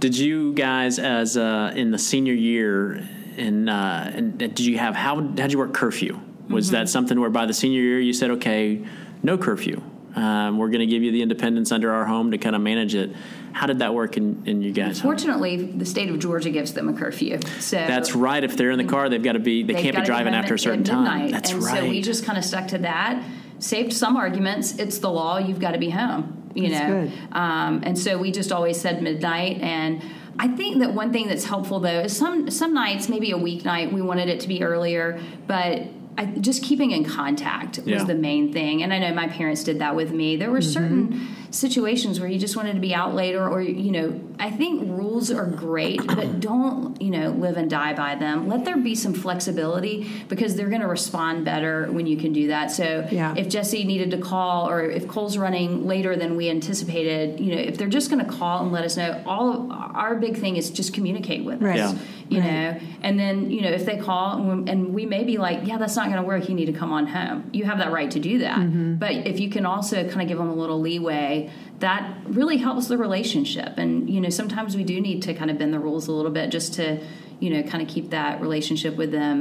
Did 0.00 0.18
you 0.18 0.52
guys, 0.52 0.98
as 0.98 1.36
uh, 1.36 1.72
in 1.74 1.92
the 1.92 1.98
senior 1.98 2.34
year, 2.34 3.08
and, 3.36 3.70
uh, 3.70 4.10
and 4.12 4.36
did 4.36 4.58
you 4.60 4.78
have 4.78 4.96
how 4.96 5.16
how'd 5.16 5.52
you 5.52 5.58
work 5.58 5.72
curfew? 5.72 6.20
Was 6.48 6.70
that 6.70 6.88
something 6.88 7.18
where 7.20 7.30
by 7.30 7.46
the 7.46 7.54
senior 7.54 7.80
year 7.80 8.00
you 8.00 8.12
said, 8.12 8.30
okay, 8.32 8.84
no 9.22 9.38
curfew? 9.38 9.80
Um, 10.16 10.58
we're 10.58 10.68
going 10.68 10.80
to 10.80 10.86
give 10.86 11.02
you 11.02 11.12
the 11.12 11.22
independence 11.22 11.70
under 11.70 11.92
our 11.92 12.06
home 12.06 12.30
to 12.30 12.38
kind 12.38 12.56
of 12.56 12.62
manage 12.62 12.94
it. 12.94 13.14
How 13.52 13.66
did 13.66 13.80
that 13.80 13.94
work 13.94 14.16
in, 14.16 14.42
in 14.46 14.62
you 14.62 14.72
guys? 14.72 14.98
home? 14.98 15.10
Fortunately, 15.10 15.56
the 15.56 15.84
state 15.84 16.08
of 16.08 16.18
Georgia 16.18 16.50
gives 16.50 16.72
them 16.72 16.88
a 16.88 16.94
curfew. 16.94 17.38
So 17.60 17.76
That's 17.76 18.14
right. 18.14 18.42
If 18.42 18.56
they're 18.56 18.70
in 18.70 18.78
the 18.78 18.84
car, 18.84 19.08
they've 19.08 19.22
got 19.22 19.32
to 19.32 19.38
be. 19.38 19.62
They 19.62 19.74
can't 19.74 19.94
be 19.94 20.02
driving 20.02 20.34
after 20.34 20.54
a 20.54 20.58
certain 20.58 20.84
time. 20.84 21.04
midnight. 21.04 21.32
That's 21.32 21.52
and 21.52 21.62
right. 21.62 21.80
so 21.80 21.88
we 21.88 22.00
just 22.00 22.24
kind 22.24 22.38
of 22.38 22.44
stuck 22.44 22.68
to 22.68 22.78
that. 22.78 23.22
Saved 23.58 23.92
some 23.92 24.16
arguments. 24.16 24.78
It's 24.78 24.98
the 24.98 25.10
law. 25.10 25.38
You've 25.38 25.60
got 25.60 25.72
to 25.72 25.78
be 25.78 25.90
home. 25.90 26.50
You 26.54 26.68
That's 26.70 26.80
know. 26.88 27.04
good. 27.06 27.12
Um, 27.32 27.82
and 27.84 27.98
so 27.98 28.18
we 28.18 28.30
just 28.32 28.52
always 28.52 28.80
said 28.80 29.02
midnight. 29.02 29.60
And 29.60 30.02
I 30.38 30.48
think 30.48 30.78
that 30.80 30.92
one 30.94 31.12
thing 31.12 31.28
that's 31.28 31.44
helpful 31.44 31.80
though 31.80 32.00
is 32.00 32.16
some 32.16 32.50
some 32.50 32.72
nights, 32.74 33.08
maybe 33.08 33.30
a 33.32 33.36
weeknight, 33.38 33.92
we 33.92 34.02
wanted 34.02 34.28
it 34.28 34.40
to 34.40 34.48
be 34.48 34.62
earlier, 34.62 35.20
but. 35.46 35.82
I, 36.18 36.24
just 36.24 36.62
keeping 36.62 36.92
in 36.92 37.04
contact 37.04 37.76
was 37.76 37.86
Yeah. 37.88 38.04
the 38.04 38.14
main 38.14 38.50
thing, 38.50 38.82
and 38.82 38.90
I 38.90 38.98
know 38.98 39.12
my 39.12 39.28
parents 39.28 39.62
did 39.64 39.80
that 39.80 39.94
with 39.94 40.12
me. 40.12 40.36
There 40.36 40.50
were 40.50 40.60
Mm-hmm. 40.60 40.70
certain 40.72 41.28
situations 41.50 42.20
where 42.20 42.28
you 42.28 42.38
just 42.38 42.56
wanted 42.56 42.74
to 42.74 42.80
be 42.80 42.94
out 42.94 43.14
later, 43.14 43.48
or 43.48 43.60
you 43.62 43.90
know, 43.92 44.20
I 44.38 44.50
think 44.50 44.88
rules 44.90 45.30
are 45.30 45.46
great, 45.46 46.04
but 46.06 46.40
don't 46.40 47.00
you 47.00 47.10
know 47.10 47.30
live 47.30 47.56
and 47.56 47.70
die 47.70 47.94
by 47.94 48.14
them. 48.14 48.48
Let 48.48 48.64
there 48.64 48.76
be 48.76 48.94
some 48.94 49.14
flexibility 49.14 50.08
because 50.28 50.54
they're 50.56 50.68
going 50.68 50.80
to 50.82 50.86
respond 50.88 51.44
better 51.44 51.90
when 51.90 52.06
you 52.06 52.16
can 52.16 52.32
do 52.32 52.48
that. 52.48 52.70
So 52.70 53.06
Yeah. 53.10 53.34
if 53.36 53.48
Jesse 53.48 53.84
needed 53.84 54.10
to 54.12 54.18
call, 54.18 54.68
or 54.68 54.82
if 54.90 55.06
Cole's 55.08 55.36
running 55.38 55.86
later 55.86 56.16
than 56.16 56.36
we 56.36 56.48
anticipated, 56.50 57.40
you 57.40 57.54
know, 57.54 57.60
if 57.60 57.78
they're 57.78 57.88
just 57.88 58.10
going 58.10 58.24
to 58.24 58.30
call 58.30 58.62
and 58.62 58.72
let 58.72 58.84
us 58.84 58.96
know, 58.96 59.22
all 59.26 59.52
of 59.52 59.70
our 59.70 60.16
big 60.16 60.36
thing 60.36 60.56
is 60.56 60.70
just 60.70 60.92
communicate 60.92 61.44
with 61.44 61.62
Right. 61.62 61.80
us. 61.80 61.92
Yeah. 61.94 61.98
You 62.28 62.40
Right. 62.40 62.50
know, 62.50 62.80
and 63.02 63.20
then 63.20 63.50
you 63.52 63.60
know 63.62 63.68
if 63.70 63.86
they 63.86 63.96
call 63.98 64.36
and 64.38 64.64
we, 64.64 64.70
and 64.72 64.94
we 64.94 65.06
may 65.06 65.22
be 65.22 65.36
like, 65.38 65.60
yeah, 65.64 65.78
that's 65.78 65.94
not 65.94 66.06
going 66.06 66.20
to 66.20 66.26
work. 66.26 66.48
You 66.48 66.56
need 66.56 66.66
to 66.66 66.72
come 66.72 66.92
on 66.92 67.06
home. 67.06 67.44
You 67.52 67.64
have 67.64 67.78
that 67.78 67.92
right 67.92 68.10
to 68.10 68.18
do 68.18 68.38
that. 68.38 68.58
Mm-hmm. 68.58 68.96
But 68.96 69.12
if 69.28 69.38
you 69.38 69.48
can 69.48 69.64
also 69.64 70.08
kind 70.08 70.22
of 70.22 70.28
give 70.28 70.38
them 70.38 70.48
a 70.50 70.54
little 70.54 70.80
leeway, 70.80 71.35
that 71.80 72.18
really 72.24 72.56
helps 72.56 72.88
the 72.88 72.96
relationship. 72.98 73.78
And 73.78 74.08
you 74.08 74.20
know, 74.20 74.30
sometimes 74.30 74.76
we 74.76 74.84
do 74.84 75.00
need 75.00 75.22
to 75.22 75.34
kind 75.34 75.50
of 75.50 75.58
bend 75.58 75.72
the 75.72 75.78
rules 75.78 76.08
a 76.08 76.12
little 76.12 76.30
bit 76.30 76.50
just 76.50 76.74
to 76.74 76.98
you 77.40 77.50
know 77.50 77.62
kind 77.62 77.82
of 77.82 77.88
keep 77.88 78.10
that 78.10 78.40
relationship 78.40 78.96
with 78.96 79.10
them. 79.12 79.38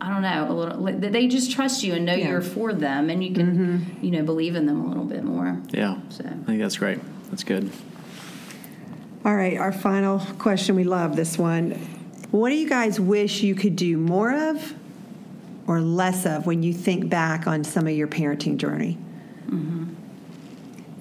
I 0.00 0.08
don't 0.10 0.22
know 0.22 0.46
a 0.50 0.52
little. 0.52 0.78
like, 0.80 1.00
They 1.00 1.28
just 1.28 1.52
trust 1.52 1.84
you 1.84 1.94
and 1.94 2.04
know 2.04 2.14
Yeah. 2.14 2.30
you're 2.30 2.40
for 2.42 2.72
them, 2.74 3.08
and 3.08 3.22
you 3.22 3.32
can 3.32 3.46
mm-hmm. 3.56 4.04
you 4.04 4.10
know 4.10 4.22
believe 4.24 4.54
in 4.56 4.66
them 4.66 4.80
a 4.84 4.88
little 4.88 5.04
bit 5.04 5.22
more. 5.24 5.60
yeah. 5.70 5.98
So. 6.08 6.24
I 6.24 6.44
think 6.44 6.60
that's 6.60 6.76
great. 6.78 6.98
That's 7.30 7.44
good. 7.44 7.70
All 9.24 9.36
right, 9.36 9.56
our 9.56 9.72
final 9.72 10.18
question. 10.38 10.74
We 10.74 10.84
love 10.84 11.14
this 11.14 11.38
one. 11.38 11.70
What 12.32 12.48
do 12.50 12.56
you 12.56 12.68
guys 12.68 12.98
wish 12.98 13.42
you 13.42 13.54
could 13.54 13.76
do 13.76 13.96
more 13.96 14.32
of 14.50 14.74
or 15.68 15.80
less 15.80 16.26
of 16.26 16.46
when 16.46 16.62
you 16.64 16.72
think 16.72 17.08
back 17.08 17.46
on 17.46 17.62
some 17.62 17.86
of 17.86 17.92
your 17.94 18.08
parenting 18.08 18.56
journey? 18.56 18.98
Mm-hmm. 19.46 19.91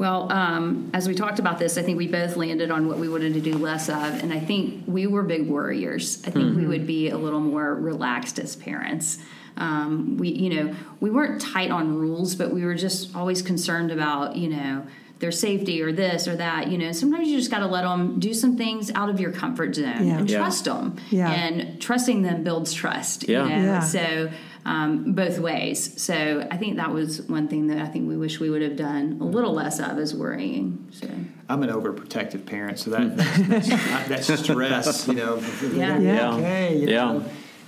Well, 0.01 0.31
um, 0.31 0.89
as 0.95 1.07
we 1.07 1.13
talked 1.13 1.37
about 1.37 1.59
this, 1.59 1.77
I 1.77 1.83
think 1.83 1.95
we 1.99 2.07
both 2.07 2.35
landed 2.35 2.71
on 2.71 2.87
what 2.87 2.97
we 2.97 3.07
wanted 3.07 3.35
to 3.35 3.39
do 3.39 3.53
less 3.55 3.87
of, 3.87 3.95
and 4.23 4.33
I 4.33 4.39
think 4.39 4.85
we 4.87 5.05
were 5.05 5.21
big 5.21 5.47
worriers. 5.47 6.23
I 6.25 6.31
think 6.31 6.57
we 6.57 6.65
would 6.65 6.87
be 6.87 7.09
a 7.09 7.17
little 7.19 7.39
more 7.39 7.75
relaxed 7.75 8.39
as 8.39 8.55
parents. 8.55 9.19
Um, 9.57 10.17
we, 10.17 10.29
you 10.29 10.49
know, 10.55 10.75
we 11.01 11.11
weren't 11.11 11.39
tight 11.39 11.69
on 11.69 11.99
rules, 11.99 12.33
but 12.33 12.51
we 12.51 12.65
were 12.65 12.73
just 12.73 13.15
always 13.15 13.43
concerned 13.43 13.91
about, 13.91 14.35
you 14.35 14.49
know, 14.49 14.87
their 15.19 15.31
safety 15.31 15.83
or 15.83 15.91
this 15.91 16.27
or 16.27 16.35
that. 16.35 16.69
You 16.69 16.79
know, 16.79 16.93
sometimes 16.93 17.27
you 17.27 17.37
just 17.37 17.51
got 17.51 17.59
to 17.59 17.67
let 17.67 17.83
them 17.83 18.19
do 18.19 18.33
some 18.33 18.57
things 18.57 18.89
out 18.95 19.09
of 19.11 19.19
your 19.19 19.31
comfort 19.31 19.75
zone 19.75 19.85
Yeah. 20.07 20.17
and 20.17 20.27
Yeah. 20.27 20.37
trust 20.39 20.65
them. 20.65 20.95
Yeah. 21.11 21.29
And 21.29 21.79
trusting 21.79 22.23
them 22.23 22.43
builds 22.43 22.73
trust. 22.73 23.29
Yeah. 23.29 23.43
You 23.43 23.49
know? 23.49 23.61
Yeah. 23.65 23.79
So 23.81 24.29
um, 24.65 25.13
both 25.13 25.39
ways. 25.39 26.01
So 26.01 26.47
I 26.51 26.57
think 26.57 26.77
that 26.77 26.91
was 26.91 27.21
one 27.23 27.47
thing 27.47 27.67
that 27.67 27.79
I 27.79 27.85
think 27.87 28.07
we 28.07 28.15
wish 28.17 28.39
we 28.39 28.49
would 28.49 28.61
have 28.61 28.75
done 28.75 29.17
a 29.19 29.23
little 29.25 29.53
less 29.53 29.79
of 29.79 29.97
is 29.97 30.13
worrying. 30.13 30.87
So 30.91 31.07
I'm 31.49 31.63
an 31.63 31.69
overprotective 31.69 32.45
parent, 32.45 32.79
so 32.79 32.91
that 32.91 33.17
that's, 33.47 33.67
that's, 34.07 34.27
that 34.27 34.39
stress, 34.39 35.07
you 35.07 35.15
know, 35.15 35.33
of- 35.35 35.63
of- 35.63 35.73
Yeah. 35.75 35.97
Yeah. 35.99 36.33
okay, 36.35 36.77
you 36.77 36.87
Yeah. 36.89 37.05
know, 37.13 37.25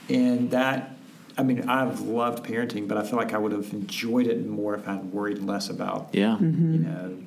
and 0.10 0.52
that. 0.52 0.90
I 1.36 1.42
mean, 1.42 1.68
I've 1.68 2.00
loved 2.02 2.44
parenting, 2.46 2.88
but 2.88 2.96
I 2.96 3.02
feel 3.02 3.18
like 3.18 3.34
I 3.34 3.40
would 3.40 3.54
have 3.54 3.74
enjoyed 3.74 4.28
it 4.28 4.46
more 4.48 4.76
if 4.76 4.88
I'd 4.88 5.06
worried 5.06 5.40
less 5.40 5.68
about, 5.68 6.10
Yeah. 6.12 6.38
you 6.40 6.46
know, 6.48 7.18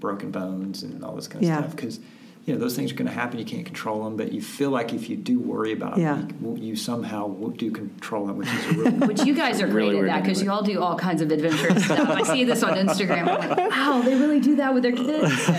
broken 0.00 0.30
bones 0.30 0.82
and 0.82 1.02
all 1.02 1.16
this 1.16 1.28
kind 1.28 1.42
of 1.42 1.48
Yeah. 1.48 1.60
stuff. 1.60 1.70
Because 1.74 1.98
you 2.46 2.52
know 2.52 2.60
those 2.60 2.76
things 2.76 2.92
are 2.92 2.94
going 2.94 3.06
to 3.08 3.12
happen. 3.14 3.38
You 3.38 3.44
can't 3.44 3.64
control 3.64 4.04
them, 4.04 4.16
but 4.16 4.32
you 4.32 4.42
feel 4.42 4.70
like 4.70 4.92
if 4.92 5.08
you 5.08 5.16
do 5.16 5.38
worry 5.40 5.72
about 5.72 5.96
Yeah. 5.98 6.14
them, 6.16 6.56
you, 6.58 6.68
you 6.70 6.76
somehow 6.76 7.28
do 7.56 7.70
control 7.70 8.26
them, 8.26 8.36
which 8.36 8.48
is 8.48 8.66
a 8.66 8.72
real. 8.80 9.08
Which 9.08 9.24
you 9.24 9.34
guys 9.34 9.60
are 9.62 9.66
great 9.66 9.88
Really 9.90 10.00
at 10.00 10.06
that 10.16 10.22
because 10.22 10.42
you 10.42 10.50
all 10.50 10.62
do 10.62 10.82
all 10.82 10.96
kinds 10.96 11.22
of 11.22 11.30
adventurous 11.30 11.84
stuff. 11.86 12.08
I 12.08 12.22
see 12.22 12.44
this 12.44 12.62
on 12.62 12.74
Instagram. 12.76 13.28
I'm 13.28 13.48
like, 13.48 13.70
wow, 13.70 14.02
they 14.04 14.14
really 14.14 14.40
do 14.40 14.56
that 14.56 14.74
with 14.74 14.82
their 14.82 14.92
kids. 14.92 15.42
So, 15.42 15.54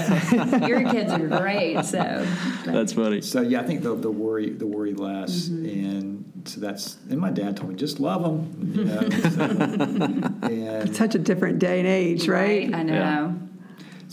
your 0.67 0.83
kids 0.91 1.11
are 1.11 1.27
great. 1.27 1.83
So 1.85 2.25
That's 2.65 2.93
funny. 2.93 3.21
So 3.21 3.41
yeah, 3.41 3.61
I 3.61 3.63
think 3.63 3.81
the, 3.81 3.95
the 3.95 4.11
worry 4.11 4.49
the 4.51 4.67
worry 4.67 4.93
less, 4.93 5.49
Mm-hmm. 5.49 5.65
and 5.97 6.41
so 6.45 6.59
that's 6.61 6.97
and 7.09 7.19
my 7.19 7.31
dad 7.31 7.57
told 7.57 7.71
me 7.71 7.75
just 7.75 7.99
love 7.99 8.21
them, 8.21 8.71
you 8.75 8.83
know. 8.85 9.09
so, 9.31 10.49
and 10.49 10.95
Such 10.95 11.15
a 11.15 11.19
different 11.19 11.57
day 11.59 11.79
and 11.79 11.87
age, 11.87 12.27
right? 12.27 12.73
I 12.73 12.83
know. 12.83 12.93
Yeah. 12.93 13.31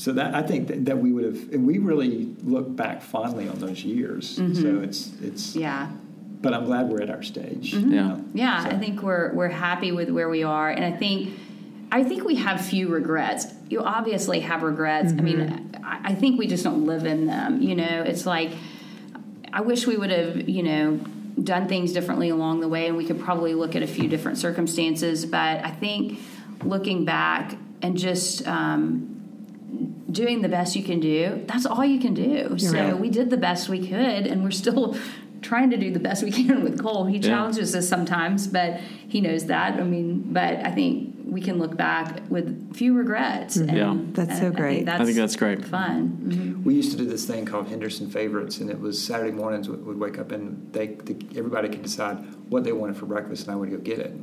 So 0.02 0.12
that 0.14 0.34
I 0.34 0.42
think 0.42 0.66
that, 0.66 0.84
that 0.86 0.98
we 0.98 1.12
would 1.12 1.24
have, 1.24 1.52
and 1.52 1.64
we 1.64 1.78
really 1.78 2.34
look 2.42 2.74
back 2.74 3.02
fondly 3.02 3.48
on 3.48 3.60
those 3.60 3.84
years. 3.84 4.34
So 4.34 4.42
it's 4.82 5.12
it's. 5.22 5.50
Mm-hmm. 5.50 5.60
Yeah. 5.60 5.90
But 6.40 6.54
I'm 6.54 6.64
glad 6.64 6.88
we're 6.88 7.02
at 7.02 7.08
our 7.10 7.22
stage. 7.22 7.72
Yeah. 7.72 7.78
you 7.78 7.86
know. 7.86 8.24
Yeah, 8.34 8.64
So- 8.64 8.70
I 8.70 8.78
think 8.80 9.00
we're 9.00 9.32
we're 9.32 9.48
happy 9.48 9.92
with 9.92 10.10
where 10.10 10.28
we 10.28 10.42
are, 10.42 10.68
and 10.68 10.84
I 10.84 10.90
think 10.90 11.38
I 11.92 12.02
think 12.02 12.24
we 12.24 12.34
have 12.34 12.60
few 12.60 12.88
regrets. 12.88 13.46
You 13.70 13.80
obviously 13.84 14.40
have 14.40 14.64
regrets. 14.64 15.12
I 15.12 15.20
mean, 15.22 15.70
I, 15.84 16.00
I 16.10 16.14
think 16.16 16.36
we 16.36 16.48
just 16.48 16.64
don't 16.64 16.84
live 16.84 17.06
in 17.06 17.26
them. 17.26 17.62
You 17.62 17.76
know, 17.76 18.02
it's 18.02 18.26
like 18.26 18.50
I 19.52 19.60
wish 19.60 19.86
we 19.86 19.96
would 19.96 20.10
have, 20.10 20.48
you 20.48 20.64
know, 20.64 20.96
done 21.40 21.68
things 21.68 21.92
differently 21.92 22.30
along 22.30 22.58
the 22.58 22.68
way, 22.68 22.88
and 22.88 22.96
we 22.96 23.04
could 23.04 23.20
probably 23.20 23.54
look 23.54 23.76
at 23.76 23.84
a 23.84 23.86
few 23.86 24.08
different 24.08 24.38
circumstances. 24.38 25.24
But 25.26 25.64
I 25.64 25.70
think 25.70 26.18
looking 26.64 27.04
back 27.04 27.54
and 27.82 27.96
just 27.96 28.44
um, 28.48 29.11
doing 30.12 30.42
the 30.42 30.48
best 30.48 30.76
you 30.76 30.82
can 30.82 31.00
do, 31.00 31.42
that's 31.46 31.66
all 31.66 31.84
you 31.84 31.98
can 32.00 32.14
do. 32.14 32.58
so 32.58 32.72
right. 32.72 32.98
we 32.98 33.08
did 33.10 33.30
the 33.30 33.36
best 33.36 33.68
we 33.68 33.80
could, 33.86 34.26
and 34.26 34.44
we're 34.44 34.50
still 34.50 34.96
trying 35.42 35.70
to 35.70 35.76
do 35.76 35.90
the 35.90 35.98
best 35.98 36.22
we 36.22 36.30
can 36.30 36.62
with 36.62 36.80
Cole. 36.80 37.04
He 37.06 37.16
Yeah. 37.16 37.30
challenges 37.30 37.74
us 37.74 37.88
sometimes, 37.88 38.46
but 38.46 38.78
he 39.08 39.20
knows 39.20 39.46
that. 39.46 39.74
I 39.80 39.82
mean, 39.82 40.32
but 40.32 40.64
I 40.64 40.70
think 40.70 41.16
we 41.26 41.40
can 41.40 41.58
look 41.58 41.76
back 41.76 42.22
with 42.30 42.74
few 42.76 42.94
regrets. 42.94 43.56
And, 43.56 43.76
Yeah. 43.76 43.96
That's 44.12 44.30
and 44.30 44.38
so 44.38 44.46
I 44.48 44.50
great. 44.50 44.76
think 44.86 44.88
I 45.00 45.04
think 45.04 45.16
that's 45.16 45.34
great. 45.34 45.64
Fun. 45.64 46.18
Mhm. 46.28 46.64
We 46.64 46.74
used 46.74 46.92
to 46.92 46.96
do 46.98 47.06
this 47.06 47.24
thing 47.24 47.44
called 47.44 47.68
Henderson 47.68 48.08
Favorites, 48.08 48.60
and 48.60 48.70
it 48.70 48.78
was 48.80 49.02
Saturday 49.02 49.32
mornings. 49.32 49.68
Would 49.68 49.84
would 49.84 49.98
wake 49.98 50.18
up 50.18 50.30
and 50.30 50.68
they, 50.72 50.88
the, 50.88 51.16
everybody 51.36 51.68
could 51.70 51.82
decide 51.82 52.18
what 52.50 52.62
they 52.62 52.72
wanted 52.72 52.96
for 52.96 53.06
breakfast, 53.06 53.46
and 53.46 53.52
I 53.52 53.56
would 53.56 53.70
go 53.70 53.78
get 53.78 53.98
it. 53.98 54.14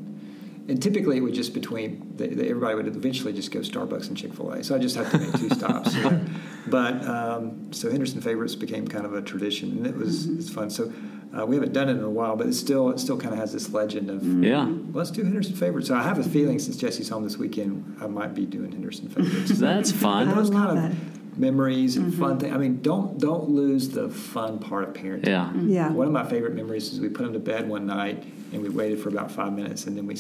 And 0.70 0.82
typically 0.82 1.18
it 1.18 1.22
would 1.22 1.34
just 1.34 1.54
between 1.54 2.14
the, 2.16 2.28
the, 2.28 2.44
everybody 2.48 2.76
would 2.76 2.88
eventually 2.88 3.34
just 3.34 3.52
go 3.52 3.60
Starbucks 3.60 4.08
and 4.08 4.16
Chick 4.18 4.34
Fil 4.34 4.52
A. 4.52 4.64
So 4.64 4.76
I 4.76 4.80
just 4.80 4.96
have 4.96 5.10
to 5.12 5.18
make 5.18 5.34
two 5.34 5.50
stops. 5.50 5.96
You? 6.00 6.20
But 6.68 7.04
um, 7.08 7.74
so 7.74 7.90
Henderson 7.90 8.22
favorites 8.22 8.54
became 8.56 8.88
kind 8.88 9.06
of 9.06 9.14
a 9.14 9.22
tradition, 9.22 9.72
and 9.72 9.88
it 9.88 9.96
was 9.96 10.28
Mm-hmm. 10.28 10.40
it's 10.40 10.50
fun. 10.50 10.70
So 10.70 10.94
uh, 11.38 11.46
we 11.46 11.56
haven't 11.56 11.74
done 11.74 11.90
it 11.90 11.94
in 11.94 12.04
a 12.04 12.10
while, 12.10 12.36
but 12.36 12.46
it's 12.48 12.60
still 12.60 12.90
it 12.92 13.00
still 13.00 13.18
kind 13.18 13.34
of 13.34 13.40
has 13.40 13.52
this 13.52 13.72
legend 13.74 14.10
of 14.12 14.24
Yeah. 14.44 14.66
well, 14.66 14.78
let's 14.94 15.10
do 15.12 15.24
Henderson 15.24 15.56
favorites. 15.56 15.88
So 15.88 15.96
I 15.96 16.04
have 16.04 16.20
a 16.20 16.24
feeling 16.24 16.60
since 16.60 16.78
Jesse's 16.78 17.10
home 17.10 17.24
this 17.24 17.38
weekend, 17.38 17.98
I 18.02 18.08
might 18.08 18.36
be 18.36 18.46
doing 18.46 18.72
Henderson 18.72 19.10
favorites. 19.10 19.52
That's 19.60 19.92
fun. 19.92 20.28
I 20.30 20.34
those 20.36 20.50
love 20.52 20.76
kind 20.78 20.92
of 20.94 21.38
memories 21.40 21.96
and 21.98 22.14
fun 22.14 22.38
things. 22.40 22.54
I 22.54 22.58
mean, 22.58 22.82
don't 22.82 23.18
don't 23.20 23.50
lose 23.50 23.90
the 23.90 24.10
fun 24.10 24.60
part 24.60 24.84
of 24.90 24.94
parenting. 24.94 25.28
Yeah. 25.28 25.52
Yeah. 25.56 25.92
One 25.92 26.06
of 26.08 26.14
my 26.14 26.26
favorite 26.30 26.54
memories 26.54 26.92
is 26.94 27.00
we 27.00 27.10
put 27.10 27.26
him 27.26 27.34
to 27.34 27.40
bed 27.40 27.68
one 27.68 27.86
night 27.88 28.24
and 28.52 28.62
we 28.62 28.70
waited 28.70 29.00
for 29.00 29.10
about 29.10 29.32
five 29.32 29.54
minutes 29.54 29.86
and 29.86 29.95
then 29.97 30.08
we 30.08 30.16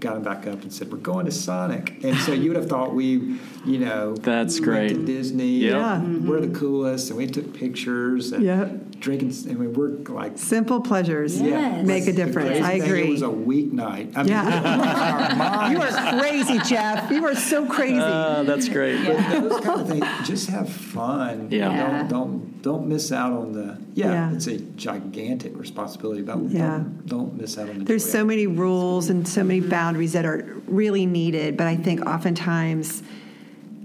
got 0.00 0.16
him 0.16 0.22
back 0.22 0.46
up 0.46 0.62
and 0.62 0.72
said, 0.72 0.90
"We're 0.90 0.98
going 0.98 1.26
to 1.26 1.32
Sonic." 1.32 2.02
And 2.04 2.16
so 2.18 2.32
you 2.32 2.50
would 2.50 2.56
have 2.56 2.68
thought 2.68 2.94
we, 2.94 3.38
you 3.64 3.78
know, 3.78 4.14
That's 4.14 4.60
went 4.60 4.64
great. 4.64 4.88
to 4.90 5.04
Disney. 5.04 5.58
Yep. 5.58 5.72
Yeah. 5.72 5.96
and 5.96 6.28
We're 6.28 6.40
the 6.40 6.46
mm-hmm. 6.46 6.56
coolest, 6.56 7.10
and 7.10 7.18
we 7.18 7.26
took 7.26 7.54
pictures. 7.54 8.32
And 8.32 8.44
Yep. 8.44 8.87
Drinking. 9.00 9.32
and 9.48 9.76
we're 9.76 9.88
like. 10.12 10.38
Simple 10.38 10.80
pleasures 10.80 11.40
Yes. 11.40 11.86
make 11.86 12.06
a 12.06 12.12
difference. 12.12 12.64
I 12.64 12.72
agree. 12.72 13.02
It 13.04 13.10
was 13.10 13.22
a 13.22 13.26
weeknight. 13.26 14.16
I 14.16 14.22
mean, 14.22 14.28
Yeah. 14.32 15.68
our 15.68 15.72
you 15.72 15.80
are 15.80 16.18
crazy, 16.20 16.58
Jeff. 16.68 17.10
You 17.10 17.24
are 17.26 17.34
so 17.36 17.66
crazy. 17.66 17.98
Uh, 17.98 18.42
that's 18.44 18.68
great. 18.68 19.04
But 19.06 19.40
those 19.40 19.60
kind 19.60 19.80
of 19.80 19.88
things, 19.88 20.06
just 20.26 20.48
have 20.50 20.68
fun. 20.68 21.48
Yeah. 21.50 21.70
Yeah. 21.70 21.98
Don't 22.04 22.08
don't 22.08 22.62
don't 22.62 22.88
miss 22.88 23.12
out 23.12 23.32
on 23.32 23.52
the. 23.52 23.78
Yeah, 23.94 24.10
Yeah. 24.12 24.32
it's 24.34 24.46
a 24.48 24.58
gigantic 24.58 25.56
responsibility, 25.56 26.22
but 26.22 26.38
Yeah. 26.50 26.78
don't, 26.78 27.06
don't 27.06 27.40
miss 27.40 27.56
out 27.56 27.70
on 27.70 27.78
the. 27.78 27.84
There's 27.84 28.04
joy 28.04 28.10
so 28.10 28.24
many 28.24 28.46
rules 28.46 29.10
and 29.10 29.26
so 29.26 29.44
many 29.44 29.60
boundaries 29.60 30.12
that 30.14 30.24
are 30.26 30.44
really 30.66 31.06
needed, 31.06 31.56
but 31.56 31.66
I 31.68 31.76
think 31.76 32.04
oftentimes 32.04 33.02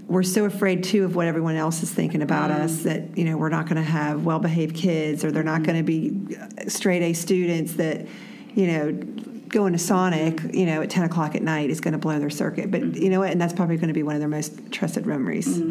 we're 0.06 0.22
so 0.22 0.44
afraid 0.44 0.84
too 0.84 1.04
of 1.04 1.16
what 1.16 1.26
everyone 1.26 1.56
else 1.56 1.82
is 1.82 1.90
thinking 1.90 2.22
about 2.22 2.50
mm-hmm. 2.50 2.62
us 2.62 2.82
that 2.82 3.16
you 3.16 3.24
know 3.24 3.36
we're 3.36 3.48
not 3.48 3.64
going 3.64 3.76
to 3.76 3.82
have 3.82 4.24
well-behaved 4.24 4.76
kids 4.76 5.24
or 5.24 5.32
they're 5.32 5.42
not 5.42 5.62
mm-hmm. 5.62 5.72
going 5.72 5.78
to 5.78 5.82
be 5.82 6.36
uh, 6.36 6.68
straight 6.68 7.02
A 7.02 7.12
students 7.12 7.74
that 7.74 8.06
you 8.54 8.66
know 8.66 8.92
going 9.48 9.72
to 9.72 9.78
Sonic 9.78 10.42
you 10.52 10.66
know 10.66 10.82
at 10.82 10.90
10 10.90 11.04
o'clock 11.04 11.34
at 11.34 11.42
night 11.42 11.70
is 11.70 11.80
going 11.80 11.92
to 11.92 11.98
blow 11.98 12.18
their 12.18 12.30
circuit. 12.30 12.70
But 12.70 12.82
mm-hmm. 12.82 13.02
you 13.02 13.10
know 13.10 13.20
what? 13.20 13.30
And 13.30 13.40
that's 13.40 13.52
probably 13.52 13.76
going 13.76 13.88
to 13.88 13.94
be 13.94 14.02
one 14.02 14.14
of 14.14 14.20
their 14.20 14.28
most 14.28 14.70
trusted 14.72 15.06
memories. 15.06 15.62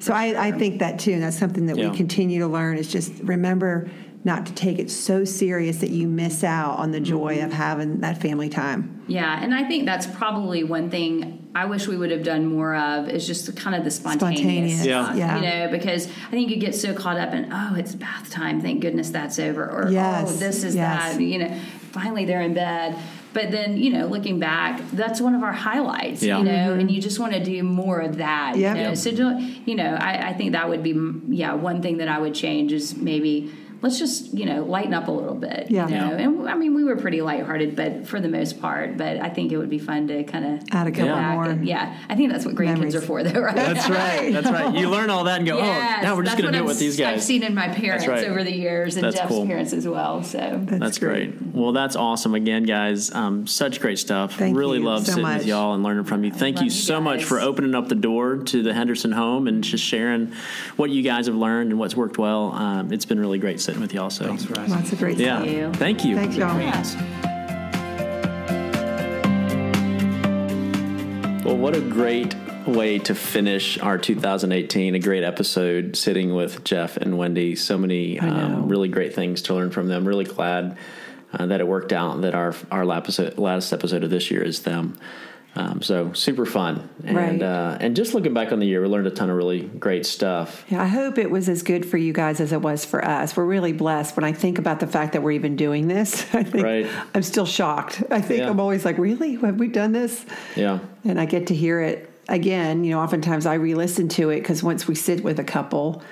So 0.00 0.12
I, 0.12 0.48
I 0.48 0.52
think 0.52 0.80
that 0.80 0.98
too 0.98 1.12
and 1.12 1.22
that's 1.22 1.38
something 1.38 1.66
that 1.66 1.76
Yeah. 1.76 1.90
we 1.90 1.96
continue 1.96 2.40
to 2.40 2.48
learn 2.48 2.76
is 2.78 2.90
just 2.90 3.12
remember 3.22 3.88
not 4.24 4.46
to 4.46 4.52
take 4.54 4.78
it 4.78 4.90
so 4.90 5.24
serious 5.24 5.78
that 5.78 5.90
you 5.90 6.08
miss 6.08 6.42
out 6.42 6.78
on 6.78 6.90
the 6.90 7.00
joy 7.00 7.42
of 7.42 7.52
having 7.52 8.00
that 8.00 8.20
family 8.20 8.48
time. 8.48 9.02
Yeah, 9.06 9.42
and 9.42 9.54
I 9.54 9.64
think 9.64 9.86
that's 9.86 10.06
probably 10.06 10.64
one 10.64 10.90
thing 10.90 11.47
I 11.58 11.64
wish 11.64 11.88
we 11.88 11.96
would 11.96 12.12
have 12.12 12.22
done 12.22 12.46
more 12.46 12.76
of 12.76 13.08
is 13.08 13.26
just 13.26 13.56
kind 13.56 13.74
of 13.74 13.82
the 13.82 13.90
spontaneous, 13.90 14.38
Spontaneous, 14.38 14.86
Yeah. 14.86 15.14
yeah. 15.14 15.36
you 15.36 15.42
know, 15.42 15.70
because 15.76 16.06
I 16.06 16.30
think 16.30 16.50
you 16.50 16.56
get 16.56 16.72
so 16.72 16.94
caught 16.94 17.18
up 17.18 17.34
in 17.34 17.52
oh, 17.52 17.74
it's 17.74 17.96
bath 17.96 18.30
time, 18.30 18.60
thank 18.60 18.80
goodness 18.80 19.10
that's 19.10 19.40
over, 19.40 19.64
or 19.64 19.88
oh, 19.88 19.90
Yes, 19.90 20.30
oh, 20.30 20.36
this 20.36 20.62
is 20.62 20.76
yes. 20.76 21.16
that, 21.16 21.20
you 21.20 21.40
know, 21.40 21.52
finally 21.90 22.24
they're 22.24 22.42
in 22.42 22.54
bed. 22.54 22.96
But 23.32 23.50
then, 23.50 23.76
you 23.76 23.90
know, 23.90 24.06
looking 24.06 24.38
back, 24.38 24.80
that's 24.92 25.20
one 25.20 25.34
of 25.34 25.42
our 25.42 25.52
highlights, 25.52 26.22
Yeah. 26.22 26.38
you 26.38 26.44
know, 26.44 26.50
mm-hmm. 26.52 26.80
and 26.80 26.90
you 26.92 27.02
just 27.02 27.18
want 27.18 27.32
to 27.32 27.42
do 27.42 27.60
more 27.64 27.98
of 27.98 28.18
that. 28.18 28.56
Yeah. 28.56 28.74
You 28.74 28.82
know? 28.82 28.88
Yep. 28.90 28.96
So, 28.96 29.10
do, 29.10 29.38
you 29.66 29.74
know, 29.74 29.96
I, 30.00 30.28
I 30.28 30.32
think 30.34 30.52
that 30.52 30.68
would 30.68 30.84
be, 30.84 30.94
yeah, 31.28 31.54
one 31.54 31.82
thing 31.82 31.96
that 31.96 32.08
I 32.08 32.20
would 32.20 32.34
change 32.34 32.72
is 32.72 32.94
maybe 32.94 33.52
let's 33.80 33.98
just, 33.98 34.34
you 34.34 34.44
know, 34.44 34.64
lighten 34.64 34.92
up 34.94 35.08
a 35.08 35.10
little 35.10 35.34
bit. 35.34 35.70
Yeah. 35.70 35.86
You 35.88 35.94
know? 35.94 36.16
And 36.16 36.48
I 36.48 36.54
mean, 36.54 36.74
we 36.74 36.84
were 36.84 36.96
pretty 36.96 37.20
lighthearted, 37.22 37.76
but 37.76 38.06
for 38.08 38.20
the 38.20 38.28
most 38.28 38.60
part, 38.60 38.96
but 38.96 39.18
I 39.18 39.28
think 39.28 39.52
it 39.52 39.56
would 39.56 39.70
be 39.70 39.78
fun 39.78 40.08
to 40.08 40.24
kind 40.24 40.44
of 40.44 40.68
Add 40.72 40.86
a 40.88 40.90
couple 40.90 41.06
Yeah. 41.06 41.32
more. 41.34 41.52
yeah, 41.62 41.96
I 42.08 42.16
think 42.16 42.32
that's 42.32 42.44
what 42.44 42.54
grandkids 42.54 42.74
Memories. 42.74 42.94
are 42.96 43.00
for, 43.00 43.22
though, 43.22 43.40
right? 43.40 43.54
That's 43.54 43.88
right. 43.88 44.32
That's 44.32 44.50
right. 44.50 44.74
You 44.74 44.88
learn 44.90 45.10
all 45.10 45.24
that 45.24 45.38
and 45.38 45.46
go, 45.46 45.58
Yes, 45.58 45.96
oh, 46.00 46.02
now 46.02 46.16
we're 46.16 46.22
just 46.24 46.36
that's 46.36 46.42
going 46.42 46.52
to 46.52 46.58
do 46.58 46.58
it 46.58 46.60
I'm 46.62 46.66
with 46.66 46.78
these 46.78 47.00
s- 47.00 47.06
I've 47.06 47.22
seen 47.22 47.42
in 47.42 47.54
my 47.54 47.68
parents 47.68 48.06
right. 48.06 48.24
over 48.26 48.42
the 48.44 48.54
years, 48.54 48.96
and 48.96 49.04
That's 49.04 49.16
Jeff's 49.16 49.28
cool. 49.28 49.46
parents 49.46 49.72
as 49.72 49.86
well. 49.86 50.22
So 50.22 50.60
That's 50.64 50.98
great. 50.98 51.34
Well, 51.54 51.72
that's 51.72 51.96
awesome 51.96 52.34
again, 52.34 52.64
guys. 52.64 53.12
Um, 53.14 53.46
such 53.46 53.80
great 53.80 53.98
stuff. 53.98 54.34
Thank 54.36 54.56
really 54.56 54.78
you 54.78 54.84
love 54.84 55.00
so 55.06 55.12
sitting 55.12 55.22
much. 55.22 55.38
with 55.38 55.46
y'all 55.46 55.74
and 55.74 55.82
learning 55.82 56.04
from 56.04 56.24
you. 56.24 56.30
Thank 56.32 56.58
you 56.58 56.64
you 56.64 56.70
so 56.70 57.00
much 57.00 57.24
for 57.24 57.40
opening 57.40 57.74
up 57.74 57.88
the 57.88 57.94
door 57.94 58.36
to 58.38 58.62
the 58.62 58.74
Henderson 58.74 59.12
home 59.12 59.46
and 59.46 59.62
just 59.64 59.82
sharing 59.84 60.32
what 60.76 60.90
you 60.90 61.02
guys 61.02 61.26
have 61.26 61.36
learned 61.36 61.70
and 61.70 61.78
what's 61.78 61.94
worked 61.96 62.18
well. 62.18 62.52
Um, 62.52 62.92
it's 62.92 63.04
been 63.04 63.18
really 63.20 63.38
great 63.38 63.60
sitting 63.68 63.82
with 63.82 63.92
y'all. 63.92 64.08
So, 64.08 64.24
Thanks 64.24 64.46
for 64.46 64.58
asking. 64.58 64.74
lots 64.74 64.92
of 64.92 64.98
great 64.98 65.18
yeah, 65.18 65.42
stuff 65.42 65.50
you. 65.50 65.72
thank 65.74 66.02
you. 66.02 66.16
Thanks, 66.16 66.36
y'all. 66.36 66.56
Well, 71.44 71.58
what 71.58 71.76
a 71.76 71.82
great 71.82 72.34
way 72.66 72.98
to 73.00 73.14
finish 73.14 73.78
our 73.78 73.98
2018. 73.98 74.94
A 74.94 74.98
great 74.98 75.22
episode 75.22 75.98
sitting 75.98 76.34
with 76.34 76.64
Jeff 76.64 76.96
and 76.96 77.18
Wendy. 77.18 77.56
So 77.56 77.76
many 77.76 78.18
um, 78.18 78.68
really 78.70 78.88
great 78.88 79.14
things 79.14 79.42
to 79.42 79.54
learn 79.54 79.70
from 79.70 79.88
them. 79.88 80.08
Really 80.08 80.24
glad 80.24 80.78
uh, 81.34 81.44
that 81.44 81.60
it 81.60 81.68
worked 81.68 81.92
out 81.92 82.22
that 82.22 82.34
our 82.34 82.54
our 82.70 82.86
last 82.86 83.00
episode, 83.00 83.36
last 83.36 83.74
episode 83.74 84.02
of 84.02 84.08
this 84.08 84.30
year 84.30 84.42
is 84.42 84.62
them. 84.62 84.98
Um, 85.56 85.82
so 85.82 86.12
super 86.12 86.46
fun, 86.46 86.88
and 87.04 87.16
Right. 87.16 87.42
uh, 87.42 87.78
and 87.80 87.96
just 87.96 88.14
looking 88.14 88.32
back 88.32 88.52
on 88.52 88.60
the 88.60 88.66
year, 88.66 88.80
we 88.80 88.86
learned 88.86 89.08
a 89.08 89.10
ton 89.10 89.28
of 89.28 89.36
really 89.36 89.62
great 89.62 90.06
stuff. 90.06 90.64
Yeah, 90.68 90.80
I 90.82 90.86
hope 90.86 91.18
it 91.18 91.30
was 91.32 91.48
as 91.48 91.64
good 91.64 91.84
for 91.84 91.96
you 91.96 92.12
guys 92.12 92.38
as 92.40 92.52
it 92.52 92.60
was 92.62 92.84
for 92.84 93.04
us. 93.04 93.36
We're 93.36 93.44
really 93.44 93.72
blessed. 93.72 94.14
When 94.16 94.22
I 94.24 94.32
think 94.32 94.58
about 94.60 94.78
the 94.78 94.86
fact 94.86 95.14
that 95.14 95.22
we're 95.22 95.32
even 95.32 95.56
doing 95.56 95.88
this, 95.88 96.22
I 96.34 96.44
think 96.44 96.64
Right. 96.64 96.86
I'm 97.12 97.22
still 97.24 97.46
shocked. 97.46 98.04
I 98.10 98.20
think 98.20 98.40
Yeah. 98.40 98.50
I'm 98.50 98.60
always 98.60 98.84
like, 98.84 98.98
really? 98.98 99.34
Have 99.36 99.56
we 99.58 99.66
done 99.68 99.90
this? 99.92 100.24
Yeah, 100.54 100.78
And 101.04 101.18
I 101.20 101.24
get 101.24 101.48
to 101.48 101.54
hear 101.56 101.80
it 101.80 102.08
again. 102.28 102.84
You 102.84 102.92
know, 102.92 103.00
oftentimes 103.00 103.44
I 103.44 103.54
re-listen 103.54 104.08
to 104.10 104.30
it 104.30 104.40
because 104.40 104.62
once 104.62 104.86
we 104.86 104.94
sit 104.94 105.24
with 105.24 105.40
a 105.40 105.44
couple, 105.44 106.02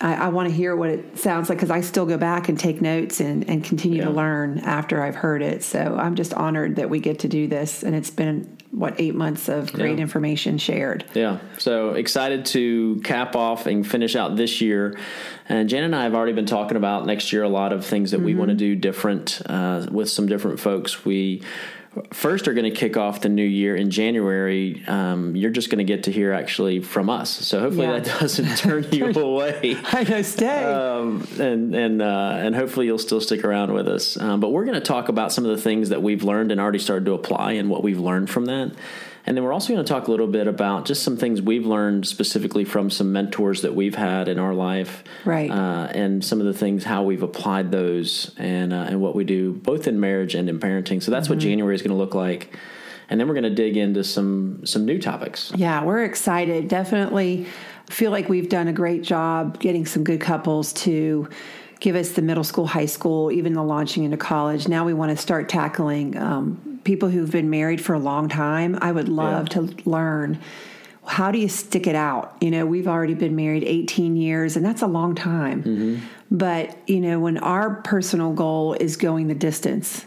I, 0.00 0.14
I 0.14 0.28
want 0.28 0.48
to 0.48 0.54
hear 0.54 0.76
what 0.76 0.90
it 0.90 1.18
sounds 1.18 1.48
like 1.48 1.58
because 1.58 1.70
I 1.70 1.80
still 1.80 2.06
go 2.06 2.16
back 2.16 2.48
and 2.48 2.58
take 2.58 2.80
notes 2.80 3.20
and, 3.20 3.48
and 3.48 3.64
continue 3.64 4.02
to 4.04 4.10
learn 4.10 4.60
after 4.60 5.02
I've 5.02 5.16
heard 5.16 5.42
it. 5.42 5.62
So 5.64 5.96
I'm 5.98 6.14
just 6.14 6.32
honored 6.34 6.76
that 6.76 6.88
we 6.88 7.00
get 7.00 7.20
to 7.20 7.28
do 7.28 7.48
this, 7.48 7.82
and 7.82 7.94
it's 7.94 8.10
been 8.10 8.56
what 8.70 8.94
eight 9.00 9.14
months 9.14 9.48
of 9.48 9.72
great 9.72 9.96
Yeah. 9.96 10.02
information 10.02 10.58
shared. 10.58 11.04
Yeah, 11.14 11.38
so 11.56 11.90
excited 11.94 12.44
to 12.46 13.00
cap 13.02 13.34
off 13.34 13.66
and 13.66 13.84
finish 13.84 14.14
out 14.14 14.36
this 14.36 14.60
year. 14.60 14.96
And 15.48 15.68
Jan 15.68 15.84
and 15.84 15.96
I 15.96 16.04
have 16.04 16.14
already 16.14 16.34
been 16.34 16.46
talking 16.46 16.76
about 16.76 17.06
next 17.06 17.32
year 17.32 17.42
a 17.42 17.48
lot 17.48 17.72
of 17.72 17.84
things 17.84 18.10
that 18.10 18.20
we 18.20 18.34
want 18.34 18.50
to 18.50 18.54
do 18.54 18.76
different 18.76 19.40
uh, 19.46 19.86
with 19.90 20.10
some 20.10 20.26
different 20.26 20.60
folks. 20.60 21.04
We 21.04 21.42
first 22.12 22.48
are 22.48 22.54
going 22.54 22.70
to 22.70 22.76
kick 22.76 22.96
off 22.96 23.20
the 23.20 23.28
new 23.28 23.44
year 23.44 23.76
in 23.76 23.90
January. 23.90 24.82
Um, 24.86 25.34
you're 25.36 25.50
just 25.50 25.70
going 25.70 25.78
to 25.78 25.84
get 25.84 26.04
to 26.04 26.12
hear 26.12 26.32
actually 26.32 26.80
from 26.80 27.08
us. 27.10 27.30
So 27.30 27.60
hopefully 27.60 27.86
Yeah. 27.86 28.00
that 28.00 28.20
doesn't 28.20 28.56
turn 28.58 28.86
you 28.92 29.06
away. 29.12 29.76
I 29.84 30.04
know, 30.04 30.22
stay. 30.22 30.64
Um, 30.64 31.26
and 31.38 31.74
and 31.74 32.02
uh, 32.02 32.36
and 32.38 32.54
hopefully 32.54 32.86
you'll 32.86 32.98
still 32.98 33.20
stick 33.20 33.44
around 33.44 33.72
with 33.72 33.88
us. 33.88 34.16
Um, 34.20 34.40
but 34.40 34.50
we're 34.50 34.64
going 34.64 34.74
to 34.74 34.80
talk 34.80 35.08
about 35.08 35.32
some 35.32 35.44
of 35.44 35.50
the 35.56 35.62
things 35.62 35.88
that 35.90 36.02
we've 36.02 36.22
learned 36.24 36.52
and 36.52 36.60
already 36.60 36.78
started 36.78 37.04
to 37.06 37.12
apply, 37.12 37.52
and 37.52 37.68
what 37.70 37.82
we've 37.82 38.00
learned 38.00 38.30
from 38.30 38.46
that. 38.46 38.72
And 39.28 39.36
then 39.36 39.44
we're 39.44 39.52
also 39.52 39.74
going 39.74 39.84
to 39.84 39.92
talk 39.92 40.08
a 40.08 40.10
little 40.10 40.26
bit 40.26 40.46
about 40.46 40.86
just 40.86 41.02
some 41.02 41.18
things 41.18 41.42
we've 41.42 41.66
learned 41.66 42.06
specifically 42.06 42.64
from 42.64 42.88
some 42.88 43.12
mentors 43.12 43.60
that 43.60 43.74
we've 43.74 43.94
had 43.94 44.26
in 44.26 44.38
our 44.38 44.54
life, 44.54 45.04
Right. 45.26 45.50
Uh, 45.50 45.88
and 45.90 46.24
some 46.24 46.40
of 46.40 46.46
the 46.46 46.54
things 46.54 46.82
how 46.82 47.02
we've 47.02 47.22
applied 47.22 47.70
those 47.70 48.34
and 48.38 48.72
uh, 48.72 48.86
and 48.88 49.02
what 49.02 49.14
we 49.14 49.24
do 49.24 49.52
both 49.52 49.86
in 49.86 50.00
marriage 50.00 50.34
and 50.34 50.48
in 50.48 50.58
parenting. 50.58 51.02
So 51.02 51.10
that's 51.10 51.28
what 51.28 51.40
January 51.40 51.74
is 51.74 51.82
going 51.82 51.90
to 51.90 51.96
look 51.96 52.14
like. 52.14 52.56
And 53.10 53.20
then 53.20 53.28
we're 53.28 53.34
going 53.34 53.44
to 53.44 53.54
dig 53.54 53.76
into 53.76 54.02
some 54.02 54.64
some 54.64 54.86
new 54.86 54.98
topics. 54.98 55.52
Yeah, 55.54 55.84
we're 55.84 56.04
excited. 56.04 56.68
Definitely 56.68 57.44
feel 57.90 58.10
like 58.10 58.30
we've 58.30 58.48
done 58.48 58.66
a 58.68 58.72
great 58.72 59.02
job 59.02 59.60
getting 59.60 59.84
some 59.84 60.04
good 60.04 60.22
couples 60.22 60.72
to 60.72 61.28
give 61.80 61.96
us 61.96 62.12
the 62.12 62.22
middle 62.22 62.44
school, 62.44 62.66
high 62.66 62.86
school, 62.86 63.30
even 63.30 63.52
the 63.52 63.62
launching 63.62 64.04
into 64.04 64.16
college. 64.16 64.68
Now 64.68 64.86
we 64.86 64.94
want 64.94 65.10
to 65.10 65.18
start 65.18 65.50
tackling 65.50 66.16
um, 66.16 66.77
people 66.88 67.10
who've 67.10 67.30
been 67.30 67.50
married 67.50 67.82
for 67.82 67.92
a 67.92 67.98
long 67.98 68.30
time. 68.30 68.78
I 68.80 68.90
would 68.92 69.10
love 69.10 69.48
Yeah. 69.50 69.60
to 69.60 69.60
learn 69.84 70.38
how 71.04 71.30
do 71.30 71.38
you 71.38 71.48
stick 71.48 71.86
it 71.86 71.94
out? 71.94 72.34
You 72.40 72.50
know, 72.50 72.64
we've 72.66 72.88
already 72.88 73.12
been 73.14 73.34
married 73.36 73.62
18 73.64 74.16
years, 74.16 74.56
and 74.56 74.64
that's 74.64 74.80
a 74.82 74.86
long 74.86 75.14
time. 75.14 75.62
Mm-hmm. 75.62 75.96
But, 76.30 76.76
you 76.86 77.00
know, 77.00 77.18
when 77.20 77.36
our 77.38 77.76
personal 77.82 78.32
goal 78.32 78.74
is 78.74 78.96
going 78.96 79.28
the 79.28 79.34
distance, 79.34 80.06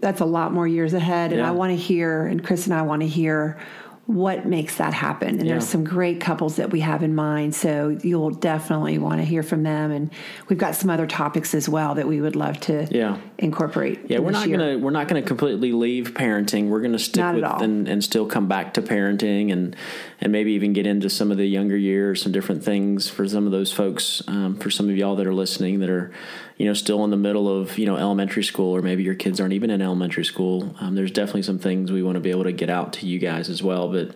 that's 0.00 0.20
a 0.20 0.24
lot 0.24 0.52
more 0.52 0.66
years 0.66 0.94
ahead. 0.94 1.32
And 1.32 1.40
Yeah. 1.40 1.48
I 1.48 1.52
want 1.52 1.70
to 1.70 1.76
hear, 1.76 2.26
and 2.26 2.42
Chris 2.42 2.66
and 2.66 2.74
I 2.74 2.82
want 2.82 3.02
to 3.02 3.08
hear 3.08 3.58
what 4.06 4.44
makes 4.46 4.76
that 4.78 4.92
happen. 4.92 5.28
And 5.38 5.42
Yeah. 5.46 5.52
there's 5.52 5.66
some 5.68 5.84
great 5.84 6.20
couples 6.20 6.56
that 6.56 6.70
we 6.72 6.80
have 6.80 7.04
in 7.04 7.14
mind. 7.14 7.54
So 7.54 7.96
you'll 8.02 8.30
definitely 8.30 8.98
want 8.98 9.20
to 9.20 9.24
hear 9.24 9.44
from 9.44 9.62
them. 9.62 9.92
And 9.92 10.10
we've 10.48 10.58
got 10.58 10.74
some 10.74 10.90
other 10.90 11.06
topics 11.06 11.54
as 11.54 11.68
well 11.68 11.94
that 11.94 12.08
we 12.08 12.20
would 12.20 12.34
love 12.34 12.58
to 12.62 12.88
Yeah. 12.90 13.18
incorporate. 13.38 14.00
Yeah, 14.08 14.18
we're 14.18 14.32
not 14.32 14.48
year. 14.48 14.58
gonna 14.58 14.78
we're 14.78 14.90
not 14.90 15.06
gonna 15.06 15.22
completely 15.22 15.70
leave 15.72 16.14
parenting. 16.14 16.68
We're 16.68 16.80
gonna 16.80 16.98
stick 16.98 17.20
Not 17.22 17.34
with 17.36 17.44
and, 17.62 17.86
and 17.86 18.02
still 18.02 18.26
come 18.26 18.48
back 18.48 18.74
to 18.74 18.82
parenting 18.82 19.52
and 19.52 19.76
and 20.20 20.32
maybe 20.32 20.52
even 20.52 20.72
get 20.72 20.86
into 20.86 21.08
some 21.08 21.30
of 21.30 21.36
the 21.36 21.46
younger 21.46 21.76
years, 21.76 22.22
some 22.22 22.32
different 22.32 22.64
things 22.64 23.08
for 23.08 23.26
some 23.28 23.46
of 23.46 23.52
those 23.52 23.72
folks. 23.72 24.20
Um, 24.26 24.56
for 24.56 24.68
some 24.70 24.88
of 24.88 24.96
y'all 24.96 25.14
that 25.16 25.26
are 25.26 25.34
listening 25.34 25.78
that 25.80 25.90
are, 25.90 26.10
you 26.58 26.66
know, 26.66 26.74
still 26.74 27.02
in 27.04 27.10
the 27.10 27.16
middle 27.16 27.48
of 27.48 27.78
you 27.78 27.86
know 27.86 27.96
elementary 27.96 28.44
school, 28.44 28.74
or 28.76 28.82
maybe 28.82 29.02
your 29.02 29.14
kids 29.14 29.40
aren't 29.40 29.52
even 29.54 29.70
in 29.70 29.80
elementary 29.82 30.24
school. 30.24 30.74
Um, 30.80 30.94
there's 30.94 31.10
definitely 31.10 31.42
some 31.42 31.58
things 31.58 31.90
we 31.90 32.02
want 32.02 32.16
to 32.16 32.20
be 32.20 32.30
able 32.30 32.44
to 32.44 32.52
get 32.52 32.70
out 32.70 32.92
to 32.94 33.06
you 33.06 33.18
guys 33.18 33.48
as 33.48 33.62
well, 33.62 33.88
but. 33.90 34.14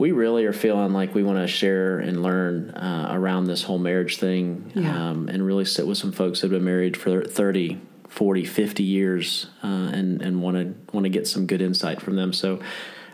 We 0.00 0.12
really 0.12 0.44
are 0.44 0.52
feeling 0.52 0.92
like 0.92 1.12
we 1.12 1.24
want 1.24 1.38
to 1.40 1.48
share 1.48 1.98
and 1.98 2.22
learn 2.22 2.70
uh, 2.70 3.08
around 3.10 3.46
this 3.46 3.64
whole 3.64 3.78
marriage 3.80 4.18
thing 4.18 4.70
Yeah. 4.76 5.10
um, 5.10 5.28
and 5.28 5.44
really 5.44 5.64
sit 5.64 5.88
with 5.88 5.98
some 5.98 6.12
folks 6.12 6.40
that 6.40 6.52
have 6.52 6.56
been 6.56 6.64
married 6.64 6.96
for 6.96 7.24
30, 7.24 7.80
40, 8.08 8.44
50 8.44 8.82
years 8.84 9.48
uh, 9.64 9.66
and 9.92 10.22
and 10.22 10.40
want 10.40 10.56
to 10.56 10.72
want 10.94 11.02
to 11.02 11.10
get 11.10 11.26
some 11.26 11.46
good 11.48 11.60
insight 11.60 12.00
from 12.00 12.14
them. 12.14 12.32
So 12.32 12.60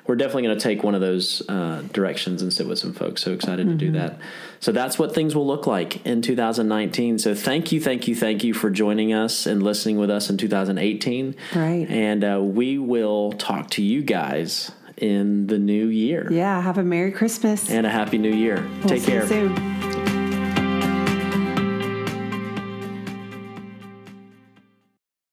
we're 0.06 0.16
definitely 0.16 0.42
going 0.42 0.58
to 0.58 0.62
take 0.62 0.82
one 0.82 0.94
of 0.94 1.00
those 1.00 1.42
uh, 1.48 1.82
directions 1.92 2.42
and 2.42 2.52
sit 2.52 2.66
with 2.68 2.78
some 2.78 2.92
folks. 2.92 3.22
So 3.22 3.32
excited 3.32 3.66
to 3.68 3.74
do 3.74 3.92
that. 3.92 4.18
So 4.60 4.70
that's 4.70 4.98
what 4.98 5.14
things 5.14 5.34
will 5.34 5.46
look 5.46 5.66
like 5.66 6.04
in 6.06 6.20
2019. 6.20 7.18
So 7.18 7.34
thank 7.34 7.72
you, 7.72 7.80
thank 7.80 8.06
you, 8.06 8.14
thank 8.14 8.44
you 8.44 8.52
for 8.52 8.70
joining 8.70 9.12
us 9.12 9.46
and 9.46 9.62
listening 9.62 9.98
with 9.98 10.10
us 10.10 10.28
in 10.28 10.36
2018. 10.36 11.34
Right. 11.54 11.86
And 11.88 12.24
uh, 12.24 12.40
we 12.42 12.78
will 12.78 13.32
talk 13.32 13.70
to 13.70 13.82
you 13.82 14.02
guys 14.02 14.70
in 14.98 15.46
the 15.46 15.58
new 15.58 15.86
year. 15.86 16.28
Yeah, 16.30 16.60
have 16.60 16.78
a 16.78 16.84
Merry 16.84 17.10
Christmas. 17.10 17.70
And 17.70 17.86
a 17.86 17.90
happy 17.90 18.18
new 18.18 18.32
year. 18.32 18.66
We'll 18.80 18.88
Take 18.88 19.02
see 19.02 19.12
you 19.12 19.18
care. 19.20 19.26
soon. 19.26 19.83